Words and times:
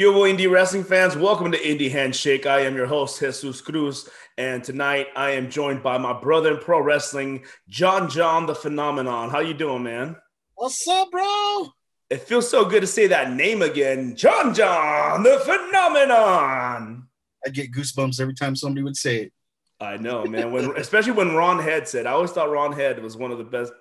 Cubo 0.00 0.26
Indie 0.26 0.50
Wrestling 0.50 0.82
fans, 0.82 1.14
welcome 1.14 1.52
to 1.52 1.58
Indie 1.58 1.90
Handshake. 1.90 2.46
I 2.46 2.60
am 2.60 2.74
your 2.74 2.86
host, 2.86 3.20
Jesus 3.20 3.60
Cruz, 3.60 4.08
and 4.38 4.64
tonight 4.64 5.08
I 5.14 5.32
am 5.32 5.50
joined 5.50 5.82
by 5.82 5.98
my 5.98 6.18
brother 6.18 6.54
in 6.54 6.56
pro 6.56 6.80
wrestling, 6.80 7.44
John 7.68 8.08
John 8.08 8.46
the 8.46 8.54
Phenomenon. 8.54 9.28
How 9.28 9.40
you 9.40 9.52
doing, 9.52 9.82
man? 9.82 10.16
What's 10.54 10.88
up, 10.88 11.10
bro? 11.10 11.66
It 12.08 12.22
feels 12.22 12.48
so 12.48 12.64
good 12.64 12.80
to 12.80 12.86
say 12.86 13.08
that 13.08 13.34
name 13.34 13.60
again, 13.60 14.16
John 14.16 14.54
John 14.54 15.22
the 15.22 15.38
Phenomenon. 15.40 17.06
I 17.44 17.50
get 17.50 17.70
goosebumps 17.70 18.22
every 18.22 18.32
time 18.32 18.56
somebody 18.56 18.82
would 18.82 18.96
say 18.96 19.24
it. 19.24 19.32
I 19.80 19.98
know, 19.98 20.24
man. 20.24 20.50
When 20.50 20.70
especially 20.78 21.12
when 21.12 21.34
Ron 21.34 21.58
Head 21.58 21.86
said, 21.86 22.06
I 22.06 22.12
always 22.12 22.30
thought 22.30 22.50
Ron 22.50 22.72
Head 22.72 23.02
was 23.02 23.18
one 23.18 23.32
of 23.32 23.36
the 23.36 23.44
best 23.44 23.74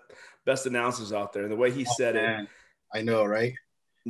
best 0.46 0.66
announcers 0.66 1.14
out 1.14 1.32
there, 1.32 1.44
and 1.44 1.52
the 1.54 1.56
way 1.56 1.72
he 1.72 1.86
oh, 1.90 1.94
said 1.96 2.16
man. 2.16 2.42
it. 2.42 2.50
I 2.94 3.04
know, 3.04 3.24
right? 3.24 3.54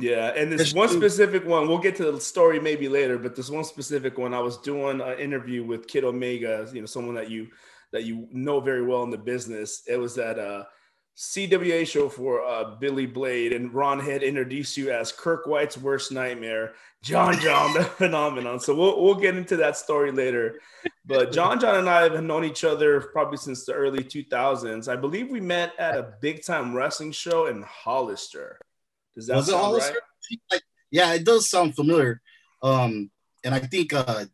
Yeah, 0.00 0.32
and 0.36 0.52
this 0.52 0.72
one 0.72 0.88
specific 0.88 1.46
one, 1.46 1.68
we'll 1.68 1.78
get 1.78 1.96
to 1.96 2.10
the 2.10 2.20
story 2.20 2.60
maybe 2.60 2.88
later, 2.88 3.18
but 3.18 3.36
this 3.36 3.50
one 3.50 3.64
specific 3.64 4.18
one, 4.18 4.34
I 4.34 4.40
was 4.40 4.58
doing 4.58 5.00
an 5.00 5.18
interview 5.18 5.64
with 5.64 5.86
Kid 5.86 6.04
Omega, 6.04 6.68
you 6.72 6.80
know, 6.80 6.86
someone 6.86 7.14
that 7.14 7.30
you 7.30 7.48
that 7.92 8.04
you 8.04 8.28
know 8.32 8.60
very 8.60 8.84
well 8.84 9.02
in 9.02 9.10
the 9.10 9.18
business. 9.18 9.82
It 9.86 9.96
was 9.96 10.18
at 10.18 10.38
a 10.38 10.66
CWA 11.16 11.86
show 11.86 12.08
for 12.08 12.42
uh, 12.42 12.76
Billy 12.76 13.06
Blade, 13.06 13.52
and 13.52 13.74
Ron 13.74 14.00
had 14.00 14.22
introduced 14.22 14.76
you 14.76 14.90
as 14.90 15.12
Kirk 15.12 15.46
White's 15.46 15.76
worst 15.76 16.12
nightmare, 16.12 16.74
John 17.02 17.38
John 17.40 17.74
the 17.74 17.84
phenomenon. 17.98 18.60
So 18.60 18.74
we'll 18.74 19.02
we'll 19.02 19.14
get 19.16 19.36
into 19.36 19.56
that 19.56 19.76
story 19.76 20.12
later. 20.12 20.60
But 21.04 21.32
John 21.32 21.60
John 21.60 21.76
and 21.76 21.90
I 21.90 22.02
have 22.02 22.22
known 22.22 22.44
each 22.44 22.64
other 22.64 23.00
probably 23.00 23.36
since 23.36 23.64
the 23.64 23.72
early 23.72 24.04
2000s. 24.04 24.88
I 24.88 24.96
believe 24.96 25.28
we 25.28 25.40
met 25.40 25.72
at 25.78 25.96
a 25.96 26.14
big 26.20 26.44
time 26.44 26.74
wrestling 26.74 27.12
show 27.12 27.46
in 27.46 27.62
Hollister. 27.62 28.58
Does 29.16 29.26
that 29.26 29.36
was 29.36 29.46
sound 29.46 29.58
it 29.58 29.62
Hollister? 29.62 30.00
Right? 30.30 30.40
Like, 30.52 30.62
yeah, 30.90 31.14
it 31.14 31.24
does 31.24 31.48
sound 31.48 31.74
familiar. 31.74 32.20
Um, 32.62 33.10
and 33.44 33.54
I 33.54 33.60
think 33.60 33.92
uh, 33.92 34.24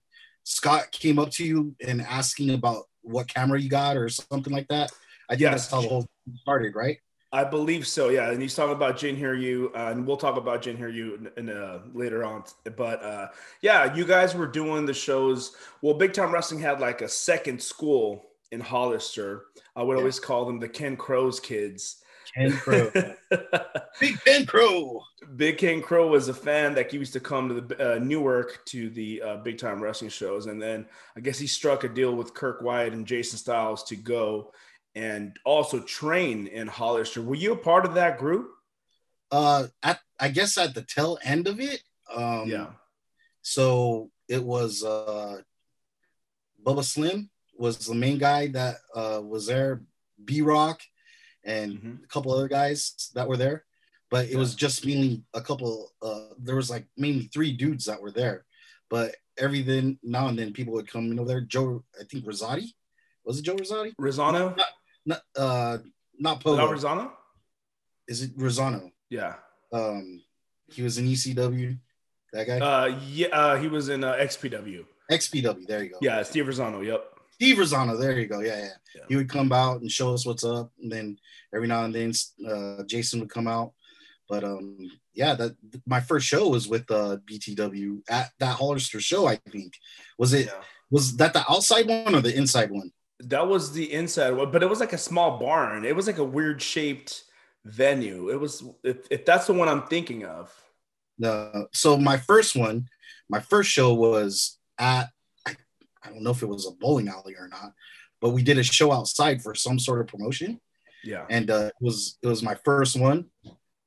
Scott 0.44 0.90
came 0.92 1.18
up 1.18 1.30
to 1.32 1.44
you 1.44 1.74
and 1.86 2.00
asking 2.02 2.50
about 2.50 2.84
what 3.02 3.28
camera 3.28 3.60
you 3.60 3.68
got 3.68 3.96
or 3.96 4.08
something 4.08 4.52
like 4.52 4.68
that. 4.68 4.90
I 5.28 5.34
think 5.34 5.42
yes. 5.42 5.52
that's 5.52 5.70
how 5.70 5.80
the 5.80 5.88
whole 5.88 6.06
started, 6.42 6.74
right? 6.74 6.98
I 7.32 7.44
believe 7.44 7.86
so, 7.86 8.08
yeah. 8.08 8.30
And 8.30 8.40
he's 8.40 8.54
talking 8.54 8.74
about 8.74 8.96
Jin 8.96 9.16
Hiryu, 9.16 9.66
uh, 9.74 9.90
and 9.90 10.06
we'll 10.06 10.16
talk 10.16 10.36
about 10.36 10.62
Jin 10.62 10.76
Hiryu 10.76 11.18
in, 11.36 11.48
in 11.48 11.56
uh, 11.56 11.80
later 11.92 12.24
on. 12.24 12.44
But 12.76 13.02
uh, 13.02 13.28
yeah, 13.60 13.94
you 13.94 14.04
guys 14.04 14.34
were 14.34 14.46
doing 14.46 14.86
the 14.86 14.94
shows. 14.94 15.56
Well, 15.82 15.94
Big 15.94 16.12
Time 16.12 16.32
Wrestling 16.32 16.60
had 16.60 16.80
like 16.80 17.02
a 17.02 17.08
second 17.08 17.60
school 17.60 18.24
in 18.52 18.60
Hollister. 18.60 19.46
I 19.74 19.82
would 19.82 19.94
yeah. 19.94 19.98
always 19.98 20.20
call 20.20 20.46
them 20.46 20.60
the 20.60 20.68
Ken 20.68 20.96
Crow's 20.96 21.40
kids. 21.40 22.02
Ken 22.34 22.52
Crow. 22.52 22.90
Big 24.00 24.20
Ken 24.24 24.46
Crow. 24.46 25.02
Big 25.36 25.58
Ken 25.58 25.82
Crow 25.82 26.08
was 26.08 26.28
a 26.28 26.34
fan 26.34 26.74
that 26.74 26.92
used 26.92 27.12
to 27.12 27.20
come 27.20 27.48
to 27.48 27.60
the 27.60 27.94
uh, 27.94 27.98
Newark 27.98 28.64
to 28.66 28.90
the 28.90 29.22
uh, 29.22 29.36
big 29.38 29.58
time 29.58 29.82
wrestling 29.82 30.10
shows. 30.10 30.46
And 30.46 30.60
then 30.60 30.86
I 31.16 31.20
guess 31.20 31.38
he 31.38 31.46
struck 31.46 31.84
a 31.84 31.88
deal 31.88 32.14
with 32.14 32.34
Kirk 32.34 32.62
Wyatt 32.62 32.92
and 32.92 33.06
Jason 33.06 33.38
Styles 33.38 33.82
to 33.84 33.96
go 33.96 34.52
and 34.94 35.36
also 35.44 35.80
train 35.80 36.46
in 36.46 36.66
Hollister. 36.66 37.22
Were 37.22 37.34
you 37.34 37.52
a 37.52 37.56
part 37.56 37.84
of 37.84 37.94
that 37.94 38.18
group? 38.18 38.50
Uh, 39.30 39.66
at, 39.82 40.00
I 40.18 40.28
guess 40.28 40.56
at 40.56 40.74
the 40.74 40.82
tail 40.82 41.18
end 41.22 41.46
of 41.46 41.60
it. 41.60 41.82
Um, 42.14 42.48
yeah. 42.48 42.68
So 43.42 44.10
it 44.28 44.42
was 44.42 44.84
uh, 44.84 45.40
Bubba 46.64 46.84
Slim 46.84 47.30
was 47.58 47.78
the 47.78 47.94
main 47.94 48.18
guy 48.18 48.48
that 48.48 48.76
uh, 48.94 49.20
was 49.22 49.46
there. 49.46 49.82
B 50.24 50.40
Rock 50.42 50.80
and 51.46 51.72
mm-hmm. 51.74 52.04
a 52.04 52.06
couple 52.08 52.32
other 52.32 52.48
guys 52.48 53.10
that 53.14 53.28
were 53.28 53.36
there, 53.36 53.64
but 54.10 54.26
it 54.26 54.32
yeah. 54.32 54.38
was 54.38 54.54
just 54.54 54.84
mainly 54.84 55.22
a 55.32 55.40
couple. 55.40 55.92
Uh, 56.02 56.34
there 56.38 56.56
was 56.56 56.68
like 56.68 56.86
mainly 56.96 57.30
three 57.32 57.52
dudes 57.52 57.86
that 57.86 58.02
were 58.02 58.10
there, 58.10 58.44
but 58.90 59.14
every 59.38 59.62
then 59.62 59.98
now 60.02 60.28
and 60.28 60.38
then 60.38 60.52
people 60.52 60.74
would 60.74 60.90
come 60.90 61.06
you 61.06 61.14
know 61.14 61.24
there. 61.24 61.40
Joe, 61.40 61.84
I 61.98 62.04
think 62.04 62.24
Rosati, 62.24 62.68
was 63.24 63.38
it 63.38 63.44
Joe 63.44 63.56
Rosati? 63.56 63.94
Rosano, 64.00 64.56
not 64.56 64.66
not, 65.06 65.20
uh, 65.36 65.78
not 66.18 66.42
Pogo. 66.42 66.58
Not 66.58 66.70
Rosano. 66.70 67.10
Is 68.08 68.22
it 68.22 68.36
Rosano? 68.36 68.90
Yeah. 69.08 69.34
Um, 69.72 70.22
he 70.68 70.82
was 70.82 70.98
in 70.98 71.06
ECW. 71.06 71.78
That 72.32 72.46
guy. 72.46 72.58
Uh, 72.58 72.98
yeah, 73.08 73.28
uh, 73.28 73.56
he 73.56 73.68
was 73.68 73.88
in 73.88 74.04
uh, 74.04 74.14
XPW. 74.14 74.84
XPW. 75.10 75.66
There 75.66 75.84
you 75.84 75.90
go. 75.90 75.98
Yeah, 76.00 76.22
Steve 76.22 76.46
Rizzono. 76.46 76.84
Yep. 76.84 77.15
Steve 77.36 77.58
Rizzono. 77.58 78.00
There 78.00 78.18
you 78.18 78.26
go. 78.26 78.40
Yeah, 78.40 78.58
yeah, 78.58 78.68
yeah. 78.94 79.02
He 79.08 79.16
would 79.16 79.28
come 79.28 79.52
out 79.52 79.82
and 79.82 79.90
show 79.90 80.14
us 80.14 80.24
what's 80.24 80.42
up, 80.42 80.72
and 80.82 80.90
then 80.90 81.18
every 81.54 81.68
now 81.68 81.84
and 81.84 81.94
then 81.94 82.12
uh, 82.48 82.82
Jason 82.84 83.20
would 83.20 83.28
come 83.28 83.46
out. 83.46 83.72
But 84.26 84.42
um, 84.42 84.90
yeah, 85.12 85.34
that 85.34 85.54
my 85.86 86.00
first 86.00 86.26
show 86.26 86.48
was 86.48 86.66
with 86.66 86.90
uh, 86.90 87.18
BTW 87.30 88.00
at 88.08 88.30
that 88.38 88.56
Hollister 88.56 89.00
show. 89.00 89.26
I 89.26 89.36
think 89.50 89.74
was 90.16 90.32
it 90.32 90.46
yeah. 90.46 90.62
was 90.90 91.14
that 91.18 91.34
the 91.34 91.44
outside 91.50 91.86
one 91.86 92.14
or 92.14 92.22
the 92.22 92.34
inside 92.34 92.70
one? 92.70 92.90
That 93.20 93.46
was 93.46 93.72
the 93.72 93.92
inside 93.92 94.30
one, 94.30 94.50
but 94.50 94.62
it 94.62 94.70
was 94.70 94.80
like 94.80 94.94
a 94.94 94.98
small 94.98 95.38
barn. 95.38 95.84
It 95.84 95.94
was 95.94 96.06
like 96.06 96.18
a 96.18 96.24
weird 96.24 96.62
shaped 96.62 97.24
venue. 97.66 98.30
It 98.30 98.40
was 98.40 98.64
if, 98.82 99.06
if 99.10 99.26
that's 99.26 99.46
the 99.46 99.52
one 99.52 99.68
I'm 99.68 99.86
thinking 99.86 100.24
of. 100.24 100.50
No, 101.18 101.66
so 101.72 101.98
my 101.98 102.16
first 102.16 102.56
one, 102.56 102.88
my 103.28 103.40
first 103.40 103.70
show 103.70 103.92
was 103.92 104.58
at 104.78 105.10
I, 106.06 106.10
don't 106.10 106.22
know 106.22 106.30
if 106.30 106.42
it 106.42 106.46
was 106.46 106.66
a 106.66 106.72
bowling 106.72 107.08
alley 107.08 107.34
or 107.38 107.48
not, 107.48 107.72
but 108.20 108.30
we 108.30 108.42
did 108.42 108.58
a 108.58 108.62
show 108.62 108.92
outside 108.92 109.42
for 109.42 109.54
some 109.54 109.78
sort 109.78 110.00
of 110.00 110.06
promotion. 110.06 110.60
Yeah. 111.04 111.26
And 111.30 111.50
uh, 111.50 111.66
it 111.66 111.74
was 111.80 112.18
it 112.22 112.26
was 112.26 112.42
my 112.42 112.56
first 112.64 112.98
one, 112.98 113.26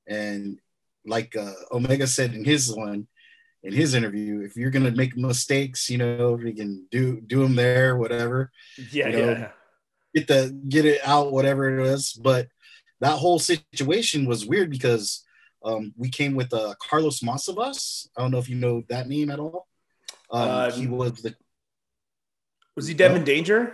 and 0.07 0.59
like 1.05 1.35
uh, 1.35 1.53
Omega 1.71 2.07
said 2.07 2.33
in 2.33 2.45
his 2.45 2.73
one, 2.73 3.07
in 3.63 3.73
his 3.73 3.93
interview, 3.93 4.41
if 4.41 4.55
you're 4.55 4.71
gonna 4.71 4.91
make 4.91 5.17
mistakes, 5.17 5.89
you 5.89 5.97
know, 5.97 6.39
you 6.39 6.53
can 6.53 6.87
do 6.91 7.19
do 7.19 7.41
them 7.41 7.55
there, 7.55 7.97
whatever. 7.97 8.51
Yeah, 8.91 9.09
you 9.09 9.17
know, 9.17 9.31
yeah. 9.31 9.51
Get 10.15 10.27
the 10.27 10.59
get 10.69 10.85
it 10.85 11.01
out, 11.03 11.31
whatever 11.31 11.79
it 11.79 11.85
is. 11.85 12.13
But 12.13 12.47
that 13.01 13.17
whole 13.17 13.39
situation 13.39 14.25
was 14.25 14.45
weird 14.45 14.69
because 14.69 15.25
um, 15.63 15.93
we 15.97 16.09
came 16.09 16.35
with 16.35 16.53
uh, 16.53 16.73
Carlos 16.79 17.19
Masavas. 17.19 18.07
I 18.17 18.21
don't 18.21 18.31
know 18.31 18.37
if 18.37 18.49
you 18.49 18.55
know 18.55 18.83
that 18.89 19.07
name 19.07 19.29
at 19.29 19.39
all. 19.39 19.67
Um, 20.31 20.49
uh, 20.49 20.71
he 20.71 20.87
was 20.87 21.13
the. 21.21 21.35
Was 22.79 22.87
he 22.87 22.93
Devin 22.93 23.25
Danger? 23.25 23.73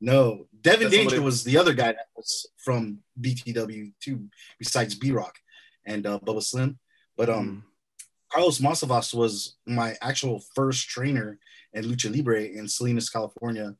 No, 0.00 0.46
Devin 0.58 0.84
That's 0.84 0.96
Danger 0.96 1.10
somebody... 1.10 1.24
was 1.26 1.44
the 1.44 1.58
other 1.58 1.74
guy 1.74 1.88
that 1.92 2.06
was 2.16 2.46
from 2.56 3.00
BTW 3.20 3.92
too, 4.00 4.30
besides 4.58 4.94
B 4.94 5.12
Rock 5.12 5.36
and 5.84 6.06
uh, 6.06 6.18
Bubba 6.20 6.42
Slim. 6.42 6.78
But 7.18 7.28
um, 7.28 7.46
mm. 7.46 8.08
Carlos 8.32 8.60
Masavas 8.60 9.12
was 9.12 9.56
my 9.66 9.94
actual 10.00 10.42
first 10.54 10.88
trainer 10.88 11.38
in 11.74 11.84
Lucha 11.84 12.10
Libre 12.10 12.44
in 12.44 12.66
Salinas, 12.66 13.10
California, 13.10 13.76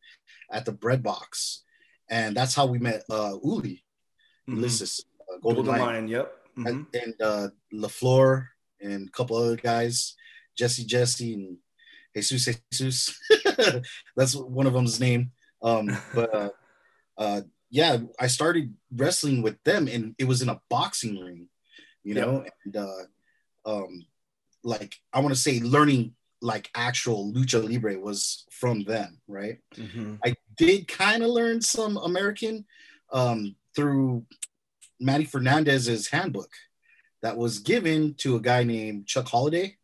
at 0.51 0.67
the 0.67 0.73
Bread 0.73 1.03
Box, 1.03 1.63
and 2.11 2.37
that's 2.37 2.55
how 2.55 2.67
we 2.67 2.79
met 2.79 3.05
uh, 3.09 3.39
Uli, 3.43 3.83
mm-hmm. 4.47 4.57
Ulysses, 4.57 5.07
uh, 5.23 5.39
Golden, 5.39 5.65
Golden 5.65 5.81
Lion. 5.81 5.95
Lion. 5.95 6.09
Yep. 6.09 6.33
Mm-hmm. 6.59 6.67
And, 6.67 6.87
and 6.93 7.15
uh, 7.23 7.49
LaFleur 7.73 8.49
and 8.79 9.09
a 9.09 9.11
couple 9.13 9.39
other 9.39 9.57
guys, 9.57 10.17
Jesse 10.55 10.85
Jesse 10.85 11.33
and 11.33 11.57
Jesus 12.15 12.49
Jesus. 12.71 13.19
that's 14.17 14.35
one 14.35 14.67
of 14.67 14.73
them's 14.73 15.01
name. 15.01 15.33
Um, 15.63 15.97
but 16.15 16.35
uh, 16.35 16.51
uh, 17.19 17.41
yeah, 17.71 17.99
I 18.21 18.27
started 18.27 18.75
wrestling 18.95 19.43
with 19.43 19.63
them, 19.65 19.89
and 19.89 20.15
it 20.19 20.25
was 20.25 20.43
in 20.43 20.49
a 20.49 20.61
boxing 20.69 21.19
ring, 21.19 21.49
you 22.05 22.15
know, 22.15 22.45
and 22.65 22.77
uh, 22.77 23.05
um, 23.65 24.05
like 24.63 24.97
I 25.13 25.21
want 25.21 25.35
to 25.35 25.41
say 25.41 25.61
learning 25.61 26.15
like 26.43 26.71
actual 26.75 27.33
lucha 27.33 27.63
libre 27.63 27.99
was 27.99 28.45
from 28.51 28.85
them, 28.85 29.21
right? 29.29 29.59
Mm-hmm. 29.77 30.17
I 30.25 30.35
did 30.57 30.89
kind 30.89 31.23
of 31.23 31.31
learn 31.31 31.61
some 31.61 31.97
American 31.97 32.67
um, 33.13 33.55
through 33.75 34.27
Manny 35.01 35.25
Fernandez's 35.25 36.09
handbook 36.09 36.51
that 37.23 37.37
was 37.37 37.61
given 37.61 38.15
to 38.15 38.37
a 38.37 38.41
guy 38.41 38.65
named 38.65 39.07
Chuck 39.07 39.29
Holiday, 39.29 39.77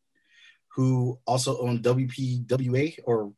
who 0.74 1.18
also 1.26 1.58
owned 1.60 1.82
WPWA 1.82 2.98
or 3.04 3.32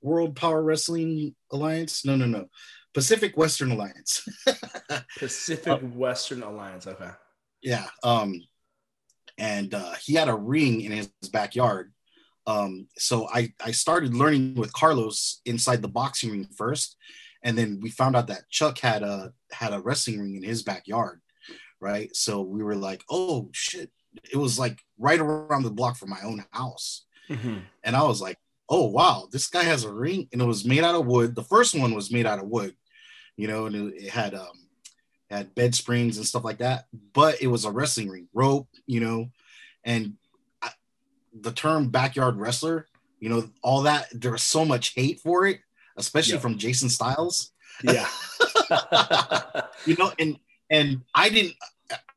World 0.00 0.36
Power 0.36 0.62
Wrestling 0.62 1.34
Alliance. 1.50 2.04
No, 2.04 2.16
no, 2.16 2.26
no. 2.26 2.46
Pacific 2.92 3.36
Western 3.36 3.72
Alliance. 3.72 4.24
Pacific 5.18 5.72
uh, 5.72 5.78
Western 5.78 6.42
Alliance. 6.42 6.86
Okay. 6.86 7.10
Yeah. 7.62 7.86
Um, 8.02 8.40
and 9.38 9.74
uh, 9.74 9.94
he 10.04 10.14
had 10.14 10.28
a 10.28 10.34
ring 10.34 10.82
in 10.82 10.92
his 10.92 11.08
backyard. 11.32 11.92
Um, 12.46 12.88
so 12.98 13.28
I 13.32 13.52
I 13.64 13.72
started 13.72 14.14
learning 14.14 14.54
with 14.54 14.72
Carlos 14.72 15.40
inside 15.46 15.82
the 15.82 15.88
boxing 15.88 16.30
ring 16.30 16.48
first, 16.56 16.96
and 17.42 17.56
then 17.56 17.80
we 17.82 17.90
found 17.90 18.16
out 18.16 18.26
that 18.28 18.50
Chuck 18.50 18.78
had 18.78 19.02
a 19.02 19.32
had 19.50 19.72
a 19.72 19.80
wrestling 19.80 20.20
ring 20.20 20.36
in 20.36 20.42
his 20.42 20.62
backyard, 20.62 21.20
right? 21.80 22.14
So 22.14 22.42
we 22.42 22.62
were 22.62 22.76
like, 22.76 23.02
oh 23.10 23.48
shit! 23.52 23.90
It 24.30 24.36
was 24.36 24.58
like 24.58 24.80
right 24.98 25.20
around 25.20 25.62
the 25.62 25.70
block 25.70 25.96
from 25.96 26.10
my 26.10 26.20
own 26.24 26.44
house, 26.50 27.04
mm-hmm. 27.28 27.58
and 27.82 27.96
I 27.96 28.02
was 28.04 28.20
like, 28.20 28.38
oh 28.68 28.86
wow, 28.86 29.28
this 29.30 29.48
guy 29.48 29.62
has 29.64 29.84
a 29.84 29.92
ring, 29.92 30.28
and 30.32 30.40
it 30.40 30.46
was 30.46 30.64
made 30.64 30.84
out 30.84 30.94
of 30.94 31.06
wood. 31.06 31.34
The 31.34 31.42
first 31.42 31.78
one 31.78 31.94
was 31.94 32.12
made 32.12 32.26
out 32.26 32.38
of 32.38 32.48
wood, 32.48 32.74
you 33.36 33.48
know, 33.48 33.66
and 33.66 33.74
it, 33.76 34.04
it 34.04 34.10
had 34.10 34.34
um 34.34 34.68
had 35.30 35.54
bed 35.54 35.74
springs 35.74 36.16
and 36.16 36.26
stuff 36.26 36.44
like 36.44 36.58
that. 36.58 36.86
But 37.12 37.42
it 37.42 37.48
was 37.48 37.64
a 37.64 37.70
wrestling 37.70 38.08
ring, 38.08 38.28
rope, 38.32 38.68
you 38.86 39.00
know, 39.00 39.30
and 39.84 40.14
I, 40.62 40.70
the 41.32 41.52
term 41.52 41.90
backyard 41.90 42.36
wrestler, 42.36 42.86
you 43.20 43.28
know, 43.28 43.48
all 43.62 43.82
that 43.82 44.08
there 44.12 44.32
was 44.32 44.42
so 44.42 44.64
much 44.64 44.94
hate 44.94 45.20
for 45.20 45.46
it, 45.46 45.60
especially 45.96 46.34
yeah. 46.34 46.40
from 46.40 46.58
Jason 46.58 46.88
Styles. 46.88 47.52
Yeah. 47.82 48.08
you 49.86 49.96
know, 49.96 50.12
and 50.18 50.38
and 50.70 51.02
I 51.14 51.28
didn't 51.28 51.54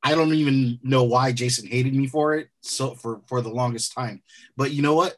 I 0.04 0.16
don't 0.16 0.34
even 0.34 0.80
know 0.84 1.04
why 1.04 1.32
Jason 1.32 1.68
hated 1.68 1.94
me 1.94 2.08
for 2.08 2.36
it 2.36 2.50
so 2.62 2.96
for 2.96 3.22
for 3.28 3.42
the 3.42 3.50
longest 3.50 3.94
time. 3.94 4.22
But 4.56 4.72
you 4.72 4.82
know 4.82 4.96
what? 4.96 5.18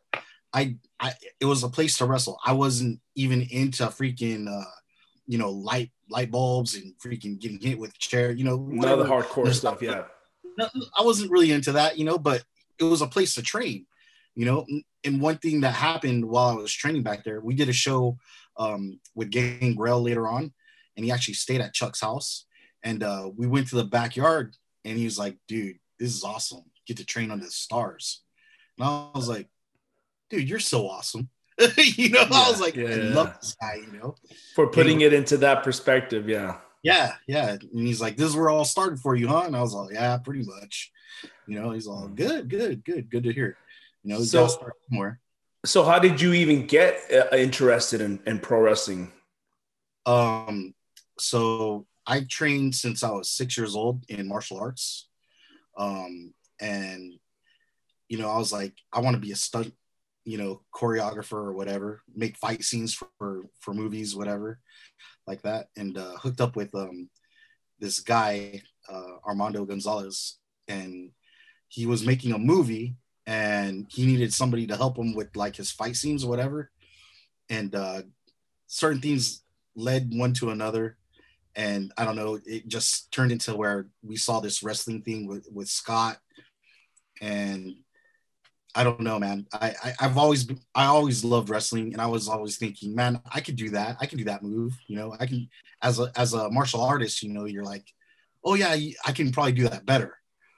I 0.53 0.77
I 0.99 1.13
it 1.39 1.45
was 1.45 1.63
a 1.63 1.69
place 1.69 1.97
to 1.97 2.05
wrestle. 2.05 2.39
I 2.45 2.53
wasn't 2.53 2.99
even 3.15 3.41
into 3.41 3.83
freaking 3.85 4.47
uh 4.47 4.69
you 5.27 5.37
know 5.37 5.51
light 5.51 5.91
light 6.09 6.31
bulbs 6.31 6.75
and 6.75 6.93
freaking 6.97 7.39
getting 7.39 7.59
hit 7.59 7.77
with 7.77 7.97
chair, 7.97 8.31
you 8.31 8.43
know, 8.43 8.57
none 8.57 8.91
of 8.91 8.99
the 8.99 9.05
hardcore 9.05 9.53
stuff, 9.53 9.81
yeah. 9.81 10.03
I 10.59 11.03
wasn't 11.03 11.31
really 11.31 11.51
into 11.51 11.73
that, 11.73 11.97
you 11.97 12.05
know, 12.05 12.17
but 12.17 12.43
it 12.79 12.83
was 12.83 13.01
a 13.01 13.07
place 13.07 13.35
to 13.35 13.41
train, 13.41 13.85
you 14.35 14.45
know. 14.45 14.65
And 15.03 15.21
one 15.21 15.37
thing 15.37 15.61
that 15.61 15.73
happened 15.73 16.25
while 16.25 16.49
I 16.49 16.53
was 16.53 16.73
training 16.73 17.03
back 17.03 17.23
there, 17.23 17.39
we 17.39 17.53
did 17.55 17.69
a 17.69 17.73
show 17.73 18.17
um, 18.57 18.99
with 19.15 19.29
Gangrel 19.29 20.01
later 20.01 20.27
on, 20.27 20.51
and 20.97 21.05
he 21.05 21.11
actually 21.11 21.35
stayed 21.35 21.61
at 21.61 21.73
Chuck's 21.73 22.01
house. 22.01 22.45
And 22.83 23.03
uh, 23.03 23.29
we 23.35 23.47
went 23.47 23.67
to 23.69 23.75
the 23.75 23.83
backyard, 23.83 24.55
and 24.89 24.97
he 24.97 25.05
was 25.05 25.19
like, 25.19 25.37
"Dude, 25.47 25.77
this 25.97 26.13
is 26.15 26.23
awesome. 26.23 26.63
Get 26.85 26.97
to 26.97 27.05
train 27.05 27.31
under 27.31 27.45
the 27.45 27.51
stars." 27.51 28.21
And 28.77 28.87
I 28.87 29.09
was 29.15 29.29
like, 29.29 29.47
"Dude, 30.29 30.49
you're 30.49 30.59
so 30.59 30.89
awesome." 30.89 31.29
you 31.77 32.09
know, 32.09 32.21
yeah, 32.21 32.27
I 32.31 32.49
was 32.49 32.61
like, 32.61 32.75
yeah, 32.75 32.87
I 32.87 32.95
love 32.95 33.35
this 33.41 33.55
guy. 33.59 33.75
You 33.75 33.99
know, 33.99 34.15
for 34.55 34.67
putting 34.67 35.01
it 35.01 35.13
into 35.13 35.37
that 35.37 35.63
perspective. 35.63 36.29
Yeah. 36.29 36.57
Yeah, 36.81 37.15
yeah. 37.27 37.49
And 37.49 37.87
he's 37.87 37.99
like, 37.99 38.15
"This 38.15 38.29
is 38.29 38.35
where 38.35 38.49
all 38.49 38.63
started 38.63 38.99
for 38.99 39.13
you, 39.15 39.27
huh?" 39.27 39.43
And 39.45 39.55
I 39.55 39.61
was 39.61 39.73
like, 39.73 39.93
"Yeah, 39.93 40.17
pretty 40.17 40.43
much." 40.45 40.91
You 41.47 41.59
know, 41.59 41.71
he's 41.71 41.87
all 41.87 42.07
good, 42.07 42.49
good, 42.49 42.85
good, 42.85 43.09
good 43.09 43.23
to 43.23 43.33
hear. 43.33 43.57
You 44.03 44.13
know, 44.13 44.21
so 44.21 44.47
start 44.47 44.73
more. 44.89 45.19
So, 45.65 45.83
how 45.83 45.99
did 45.99 46.21
you 46.21 46.33
even 46.33 46.67
get 46.67 47.01
uh, 47.11 47.35
interested 47.35 47.99
in, 47.99 48.21
in 48.25 48.39
pro 48.39 48.61
wrestling? 48.61 49.11
Um, 50.05 50.73
so 51.19 51.85
I 52.09 52.25
trained 52.27 52.73
since 52.73 53.03
I 53.03 53.11
was 53.11 53.29
six 53.29 53.55
years 53.55 53.75
old 53.75 54.03
in 54.09 54.27
martial 54.27 54.59
arts. 54.59 55.07
Um, 55.77 56.33
and 56.59 57.13
you 58.09 58.17
know, 58.17 58.29
I 58.29 58.37
was 58.37 58.51
like, 58.51 58.73
I 58.91 59.01
want 59.01 59.15
to 59.15 59.21
be 59.21 59.31
a 59.31 59.35
stunt, 59.35 59.71
you 60.25 60.39
know, 60.39 60.63
choreographer 60.75 61.33
or 61.33 61.53
whatever, 61.53 62.01
make 62.15 62.35
fight 62.35 62.63
scenes 62.63 62.95
for 62.95 63.43
for 63.59 63.73
movies, 63.73 64.15
whatever, 64.15 64.59
like 65.27 65.43
that. 65.43 65.67
And 65.77 65.97
uh, 65.97 66.17
hooked 66.17 66.41
up 66.41 66.55
with 66.55 66.73
um, 66.73 67.09
this 67.79 67.99
guy, 67.99 68.63
uh, 68.91 69.17
Armando 69.27 69.63
Gonzalez, 69.63 70.39
and 70.67 71.11
he 71.67 71.85
was 71.85 72.03
making 72.03 72.33
a 72.33 72.39
movie 72.39 72.95
and 73.27 73.85
he 73.91 74.07
needed 74.07 74.33
somebody 74.33 74.65
to 74.65 74.75
help 74.75 74.97
him 74.97 75.13
with 75.13 75.35
like 75.35 75.55
his 75.55 75.69
fight 75.69 75.95
scenes 75.95 76.23
or 76.23 76.29
whatever. 76.29 76.71
And 77.47 77.75
uh, 77.75 78.01
certain 78.65 79.01
things 79.01 79.43
led 79.75 80.09
one 80.11 80.33
to 80.33 80.49
another. 80.49 80.97
And 81.59 81.91
I 81.97 82.05
don't 82.05 82.15
know, 82.15 82.39
it 82.45 82.69
just 82.69 83.11
turned 83.11 83.33
into 83.33 83.53
where 83.53 83.87
we 84.01 84.15
saw 84.15 84.39
this 84.39 84.63
wrestling 84.63 85.01
thing 85.01 85.27
with, 85.27 85.45
with 85.51 85.67
Scott. 85.67 86.17
And 87.19 87.75
I 88.73 88.85
don't 88.85 89.01
know, 89.01 89.19
man. 89.19 89.45
I, 89.51 89.73
I 89.99 90.03
have 90.03 90.17
always 90.17 90.45
been, 90.45 90.61
I 90.73 90.85
always 90.85 91.25
loved 91.25 91.49
wrestling, 91.49 91.91
and 91.91 92.01
I 92.01 92.05
was 92.05 92.29
always 92.29 92.55
thinking, 92.55 92.95
man, 92.95 93.19
I 93.29 93.41
could 93.41 93.57
do 93.57 93.71
that. 93.71 93.97
I 93.99 94.05
can 94.05 94.17
do 94.19 94.23
that 94.25 94.41
move. 94.41 94.73
You 94.87 94.95
know, 94.95 95.15
I 95.19 95.25
can 95.25 95.49
as 95.81 95.99
a 95.99 96.11
as 96.15 96.33
a 96.33 96.49
martial 96.49 96.81
artist. 96.81 97.21
You 97.23 97.33
know, 97.33 97.43
you're 97.43 97.65
like, 97.65 97.85
oh 98.45 98.53
yeah, 98.53 98.77
I 99.05 99.11
can 99.11 99.31
probably 99.33 99.51
do 99.51 99.67
that 99.67 99.85
better 99.85 100.15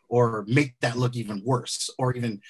or 0.07 0.45
make 0.48 0.77
that 0.81 0.98
look 0.98 1.15
even 1.15 1.42
worse 1.44 1.89
or 1.98 2.13
even 2.13 2.42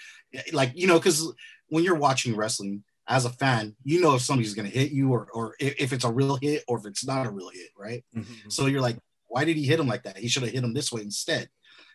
like 0.52 0.72
you 0.76 0.88
know 0.88 0.98
because 0.98 1.32
when 1.70 1.86
you're 1.86 1.96
watching 1.96 2.36
wrestling 2.36 2.84
as 3.12 3.26
a 3.26 3.30
fan 3.30 3.76
you 3.84 4.02
know 4.02 4.16
if 4.16 4.22
somebody's 4.22 4.54
going 4.54 4.70
to 4.70 4.78
hit 4.78 4.92
you 4.92 5.12
or 5.12 5.28
or 5.34 5.56
if 5.60 5.94
it's 5.94 6.06
a 6.06 6.12
real 6.12 6.38
hit 6.38 6.64
or 6.68 6.80
if 6.80 6.86
it's 6.86 7.06
not 7.06 7.28
a 7.28 7.30
real 7.30 7.50
hit 7.50 7.70
right 7.78 8.04
mm-hmm. 8.16 8.50
so 8.50 8.66
you're 8.66 8.82
like 8.82 8.98
why 9.28 9.44
did 9.44 9.58
he 9.58 9.66
hit 9.66 9.80
him 9.80 9.88
like 9.88 10.04
that 10.04 10.18
he 10.18 10.28
should 10.28 10.44
have 10.44 10.52
hit 10.52 10.64
him 10.64 10.74
this 10.74 10.92
way 10.92 11.02
instead 11.02 11.50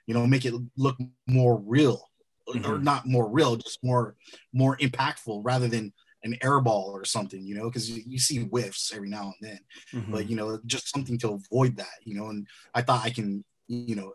you 0.07 0.15
know 0.15 0.27
make 0.27 0.45
it 0.45 0.55
look 0.77 0.97
more 1.27 1.59
real 1.59 2.03
mm-hmm. 2.49 2.71
or 2.71 2.79
not 2.79 3.07
more 3.07 3.29
real 3.29 3.57
just 3.57 3.83
more 3.83 4.15
more 4.53 4.77
impactful 4.77 5.41
rather 5.43 5.69
than 5.69 5.93
an 6.23 6.37
air 6.43 6.61
ball 6.61 6.91
or 6.93 7.05
something 7.05 7.43
you 7.43 7.55
know 7.55 7.65
because 7.65 7.91
you, 7.91 8.03
you, 8.07 8.19
see 8.19 8.39
whiffs 8.39 8.93
every 8.95 9.09
now 9.09 9.33
and 9.41 9.51
then 9.51 9.61
mm-hmm. 9.95 10.13
but 10.13 10.29
you 10.29 10.37
know 10.37 10.59
just 10.67 10.89
something 10.89 11.19
to 11.19 11.33
avoid 11.33 11.77
that 11.77 11.99
you 12.05 12.15
know 12.15 12.29
and 12.29 12.47
i 12.75 12.83
thought 12.83 13.05
i 13.05 13.11
can 13.11 13.45
you 13.69 13.95
know 13.95 14.13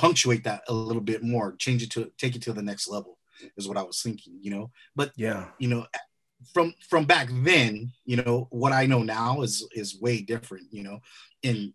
punctuate 0.00 0.44
that 0.44 0.62
a 0.68 0.72
little 0.72 1.02
bit 1.02 1.22
more, 1.22 1.54
change 1.56 1.82
it 1.82 1.90
to 1.90 2.10
take 2.16 2.34
it 2.34 2.42
to 2.42 2.54
the 2.54 2.62
next 2.62 2.88
level 2.88 3.18
is 3.58 3.68
what 3.68 3.76
I 3.76 3.82
was 3.82 4.00
thinking, 4.00 4.38
you 4.40 4.50
know. 4.50 4.70
But 4.96 5.12
yeah, 5.14 5.48
you 5.58 5.68
know, 5.68 5.86
from 6.52 6.74
from 6.88 7.04
back 7.04 7.28
then, 7.30 7.92
you 8.04 8.16
know, 8.16 8.48
what 8.50 8.72
I 8.72 8.86
know 8.86 9.02
now 9.02 9.42
is 9.42 9.66
is 9.72 10.00
way 10.00 10.20
different, 10.22 10.66
you 10.70 10.82
know, 10.82 11.00
and 11.44 11.72